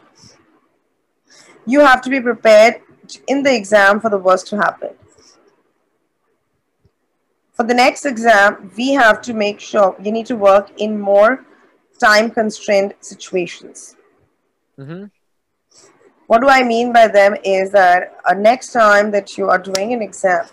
You 1.66 1.80
have 1.80 2.02
to 2.02 2.10
be 2.10 2.22
prepared 2.22 2.82
in 3.28 3.42
the 3.42 3.56
exam 3.56 4.00
for 4.00 4.10
the 4.10 4.18
worst 4.18 4.48
to 4.48 4.58
happen. 4.58 4.92
For 7.54 7.64
the 7.64 7.74
next 7.74 8.06
exam, 8.06 8.72
we 8.78 8.92
have 8.94 9.22
to 9.24 9.34
make 9.34 9.60
sure 9.60 9.96
you 10.00 10.12
need 10.12 10.26
to 10.28 10.36
work 10.36 10.70
in 10.78 11.00
more 11.00 11.46
time 12.00 12.30
constrained 12.30 12.94
situations. 13.00 13.96
Mm-hmm. 14.80 15.06
What 16.28 16.42
do 16.42 16.50
I 16.50 16.64
mean 16.64 16.92
by 16.92 17.08
them 17.08 17.36
is 17.44 17.72
that 17.72 18.18
uh, 18.28 18.34
next 18.34 18.72
time 18.72 19.12
that 19.12 19.38
you 19.38 19.50
are 19.50 19.60
doing 19.60 19.94
an 19.94 20.02
exam 20.02 20.46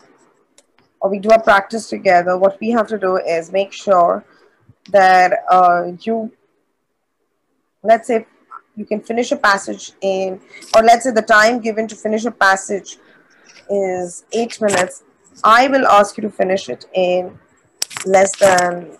or 1.00 1.10
we 1.10 1.18
do 1.18 1.30
a 1.30 1.42
practice 1.42 1.88
together, 1.88 2.36
what 2.38 2.60
we 2.60 2.70
have 2.70 2.86
to 2.88 2.98
do 2.98 3.16
is 3.16 3.50
make 3.50 3.72
sure 3.72 4.24
that 4.90 5.32
uh, 5.50 5.92
you, 6.00 6.30
let's 7.82 8.06
say, 8.06 8.26
you 8.76 8.86
can 8.86 9.00
finish 9.00 9.32
a 9.32 9.36
passage 9.36 9.92
in, 10.00 10.40
or 10.74 10.82
let's 10.82 11.04
say 11.04 11.10
the 11.10 11.22
time 11.22 11.60
given 11.60 11.88
to 11.88 11.96
finish 11.96 12.24
a 12.24 12.30
passage 12.30 12.98
is 13.68 14.24
eight 14.32 14.60
minutes. 14.60 15.02
I 15.44 15.68
will 15.68 15.86
ask 15.86 16.16
you 16.16 16.22
to 16.22 16.30
finish 16.30 16.68
it 16.68 16.86
in 16.94 17.38
less 18.06 18.36
than 18.36 18.96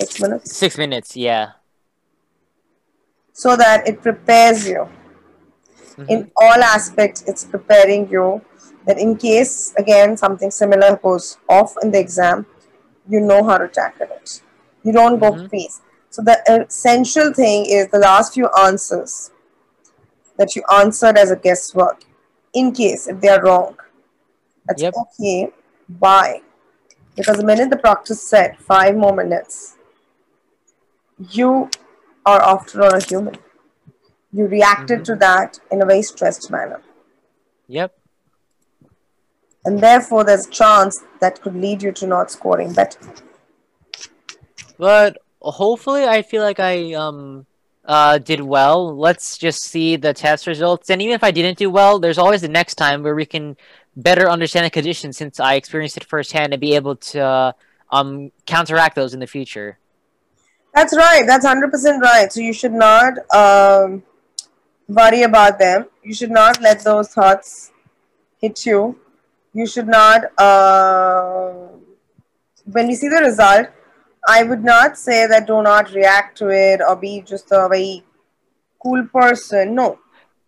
six 0.00 0.20
minutes 0.20 0.56
Six 0.56 0.78
minutes, 0.78 1.16
yeah. 1.16 1.52
so 3.32 3.56
that 3.56 3.86
it 3.88 4.00
prepares 4.02 4.66
you. 4.68 4.82
Mhm. 5.98 6.06
in 6.12 6.20
all 6.44 6.60
aspects 6.66 7.22
it's 7.30 7.44
preparing 7.54 8.02
you 8.14 8.24
that 8.86 8.98
in 9.04 9.10
case 9.24 9.52
again 9.82 10.16
something 10.22 10.50
similar 10.56 10.88
goes 11.04 11.26
off 11.56 11.74
in 11.82 11.92
the 11.94 12.00
exam 12.06 12.40
you 13.14 13.20
know 13.28 13.38
how 13.48 13.56
to 13.62 13.68
tackle 13.76 14.08
it 14.16 14.32
you 14.82 14.92
don't 14.96 15.20
go 15.24 15.30
Mhm. 15.34 15.44
freeze 15.50 15.76
so 16.10 16.22
the 16.30 16.36
essential 16.54 17.28
thing 17.40 17.64
is 17.76 17.86
the 17.94 18.00
last 18.06 18.34
few 18.38 18.48
answers 18.64 19.14
that 20.38 20.56
you 20.56 20.64
answered 20.80 21.16
as 21.24 21.30
a 21.36 21.38
guesswork 21.46 22.02
in 22.62 22.72
case 22.80 23.06
if 23.14 23.20
they 23.20 23.28
are 23.36 23.42
wrong 23.46 23.76
that's 24.66 24.82
Yep. 24.82 24.94
okay 25.04 25.38
why 26.06 26.24
because 27.14 27.36
the 27.36 27.48
minute 27.52 27.70
the 27.70 27.80
practice 27.86 28.20
said 28.34 28.58
five 28.72 28.96
more 28.96 29.14
minutes 29.22 29.73
you 31.30 31.70
are 32.26 32.40
after 32.42 32.82
all 32.82 32.94
a 32.94 33.00
human 33.02 33.36
you 34.32 34.46
reacted 34.46 35.04
to 35.04 35.14
that 35.14 35.58
in 35.70 35.80
a 35.82 35.86
very 35.86 36.02
stressed 36.02 36.50
manner 36.50 36.80
Yep. 37.68 37.94
and 39.64 39.80
therefore 39.80 40.24
there's 40.24 40.46
a 40.46 40.50
chance 40.50 41.02
that 41.20 41.40
could 41.42 41.54
lead 41.54 41.82
you 41.82 41.92
to 41.92 42.06
not 42.06 42.30
scoring 42.30 42.72
better 42.72 43.00
But 44.78 45.18
hopefully, 45.40 46.04
I 46.04 46.22
feel 46.22 46.42
like 46.42 46.60
I 46.60 46.94
um 46.94 47.46
uh 47.84 48.18
did 48.18 48.40
well. 48.40 48.96
Let's 48.96 49.36
just 49.38 49.62
see 49.62 49.96
the 49.96 50.12
test 50.14 50.46
results. 50.46 50.90
And 50.90 51.02
even 51.02 51.14
if 51.14 51.22
I 51.24 51.30
didn't 51.30 51.58
do 51.58 51.70
well, 51.70 51.98
there's 51.98 52.18
always 52.18 52.40
the 52.42 52.48
next 52.48 52.74
time 52.76 53.02
where 53.02 53.14
we 53.14 53.26
can 53.26 53.56
better 53.96 54.28
understand 54.28 54.66
the 54.66 54.70
conditions 54.70 55.16
since 55.16 55.38
I 55.38 55.54
experienced 55.54 55.96
it 55.96 56.04
firsthand 56.04 56.52
and 56.52 56.60
be 56.60 56.74
able 56.74 56.96
to 56.96 57.20
uh, 57.20 57.52
um 57.90 58.32
counteract 58.46 58.96
those 58.96 59.14
in 59.14 59.20
the 59.20 59.26
future. 59.26 59.78
That's 60.74 60.96
right. 60.96 61.24
That's 61.26 61.46
100% 61.46 62.00
right. 62.00 62.32
So 62.32 62.40
you 62.40 62.52
should 62.52 62.72
not 62.72 63.14
um, 63.34 64.02
worry 64.88 65.22
about 65.22 65.58
them. 65.58 65.86
You 66.02 66.14
should 66.14 66.30
not 66.30 66.60
let 66.60 66.82
those 66.84 67.08
thoughts 67.08 67.72
hit 68.40 68.66
you. 68.66 68.98
You 69.52 69.66
should 69.66 69.86
not 69.86 70.24
uh, 70.38 71.52
when 72.64 72.88
you 72.88 72.96
see 72.96 73.08
the 73.08 73.20
result 73.20 73.68
i 74.26 74.42
would 74.42 74.64
not 74.64 74.96
say 74.96 75.26
that 75.26 75.46
do 75.46 75.62
not 75.62 75.92
react 75.92 76.38
to 76.38 76.48
it 76.48 76.80
or 76.80 76.96
be 76.96 77.20
just 77.20 77.52
a 77.52 77.68
very 77.68 78.02
cool 78.84 79.06
person. 79.06 79.74
No. 79.74 79.98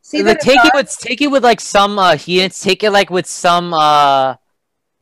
See 0.03 0.23
the 0.23 0.37
take 0.37 0.65
it 0.65 0.73
with 0.75 0.97
take 0.99 1.21
it 1.21 1.29
with 1.29 1.43
like 1.43 1.61
some 1.61 1.99
uh 1.99 2.17
heat. 2.17 2.53
Take 2.53 2.85
it 2.85 2.91
like 2.91 3.11
with 3.11 3.27
some 3.27 3.75
uh 3.75 4.37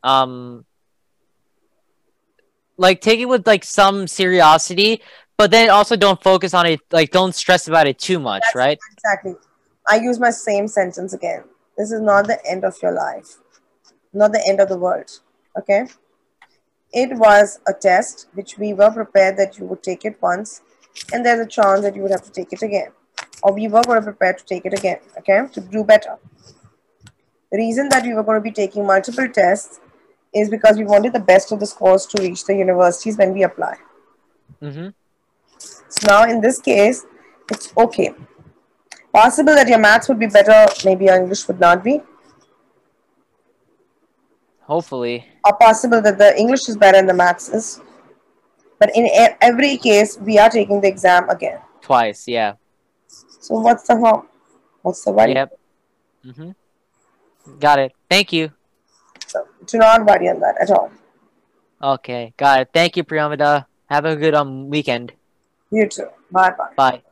um 0.03 0.65
like 2.77 3.01
take 3.01 3.21
it 3.21 3.27
with 3.27 3.47
like 3.47 3.65
some 3.65 4.07
seriosity 4.07 5.01
but 5.37 5.51
then 5.51 5.71
also 5.71 5.97
don't 5.97 6.23
focus 6.23 6.55
on 6.55 6.67
it. 6.67 6.81
Like, 6.93 7.11
don't 7.11 7.35
stress 7.35 7.69
about 7.69 7.87
it 7.87 7.99
too 7.99 8.19
much, 8.19 8.43
That's- 8.43 8.55
right? 8.55 8.79
Exactly. 8.93 9.35
I 9.87 9.97
use 9.97 10.19
my 10.19 10.31
same 10.31 10.69
sentence 10.69 11.13
again. 11.13 11.45
This 11.77 11.93
is 11.93 12.01
not 12.01 12.27
the 12.27 12.39
end 12.47 12.65
of 12.65 12.81
your 12.83 12.93
life, 12.93 13.37
not 14.13 14.33
the 14.33 14.43
end 14.49 14.61
of 14.61 14.69
the 14.69 14.79
world. 14.79 15.11
Okay? 15.59 15.87
It 16.93 17.17
was 17.19 17.59
a 17.67 17.73
test 17.73 18.29
which 18.35 18.57
we 18.57 18.73
were 18.73 18.91
prepared 18.91 19.37
that 19.37 19.59
you 19.59 19.67
would 19.67 19.83
take 19.83 20.05
it 20.05 20.17
once, 20.23 20.63
and 21.13 21.27
there's 21.27 21.41
a 21.41 21.47
chance 21.47 21.83
that 21.83 21.97
you 21.97 22.03
would 22.03 22.13
have 22.13 22.23
to 22.23 22.31
take 22.31 22.53
it 22.53 22.63
again. 22.63 22.93
Or 23.43 23.53
we 23.53 23.67
were 23.69 23.83
going 23.83 23.99
to 23.99 24.05
prepare 24.05 24.33
to 24.33 24.45
take 24.45 24.65
it 24.65 24.73
again, 24.73 25.01
okay? 25.19 25.43
To 25.53 25.61
do 25.61 25.83
better. 25.83 26.17
The 27.51 27.59
reason 27.59 27.89
that 27.91 28.05
we 28.05 28.15
were 28.15 28.23
going 28.23 28.39
to 28.39 28.41
be 28.41 28.53
taking 28.53 28.87
multiple 28.87 29.29
tests 29.29 29.81
is 30.35 30.51
because 30.51 30.77
we 30.77 30.85
wanted 30.85 31.13
the 31.13 31.21
best 31.21 31.53
of 31.53 31.61
the 31.61 31.67
scores 31.67 32.07
to 32.07 32.23
reach 32.23 32.45
the 32.45 32.55
universities 32.55 33.17
when 33.17 33.33
we 33.33 33.43
apply. 33.43 33.77
Mm-hmm. 34.61 34.89
So 35.59 36.07
now 36.07 36.25
in 36.25 36.41
this 36.41 36.61
case, 36.61 37.07
it's 37.51 37.73
okay. 37.77 38.15
Possible 39.13 39.55
that 39.55 39.69
your 39.69 39.79
maths 39.79 40.09
would 40.09 40.19
be 40.19 40.27
better, 40.27 40.67
maybe 40.85 41.05
your 41.05 41.17
English 41.17 41.47
would 41.47 41.61
not 41.61 41.85
be. 41.85 42.01
Hopefully. 44.63 45.27
Or 45.45 45.57
possible 45.57 46.01
that 46.03 46.19
the 46.19 46.37
English 46.39 46.69
is 46.69 46.77
better 46.77 46.99
and 46.99 47.09
the 47.09 47.15
maths 47.15 47.49
is. 47.49 47.81
But 48.81 48.91
in 48.95 49.09
every 49.41 49.77
case, 49.77 50.19
we 50.19 50.39
are 50.39 50.51
taking 50.51 50.81
the 50.81 50.89
exam 50.89 51.29
again. 51.29 51.61
Twice, 51.81 52.27
yeah. 52.27 52.55
So 53.07 53.55
what's 53.61 53.87
the 53.87 53.97
harm? 53.97 54.27
What's 54.83 55.05
the 55.05 55.13
worry? 55.13 55.35
Yep. 55.35 55.59
Mm-hmm. 56.27 57.59
Got 57.61 57.79
it. 57.79 57.93
Thank 58.11 58.33
you. 58.33 58.53
So 59.35 59.49
do 59.67 59.79
not 59.79 60.07
worry 60.07 60.29
on 60.31 60.39
that 60.39 60.55
at 60.63 60.71
all. 60.71 60.93
Okay, 61.83 62.33
got 62.39 62.61
it. 62.61 62.69
Thank 62.73 62.97
you, 62.97 63.03
Priyamida. 63.03 63.67
Have 63.91 64.05
a 64.07 64.15
good 64.15 64.35
um 64.35 64.71
weekend. 64.71 65.13
You 65.71 65.89
too. 65.89 66.07
Bye 66.31 66.55
bye. 66.55 66.71
Bye. 66.77 67.03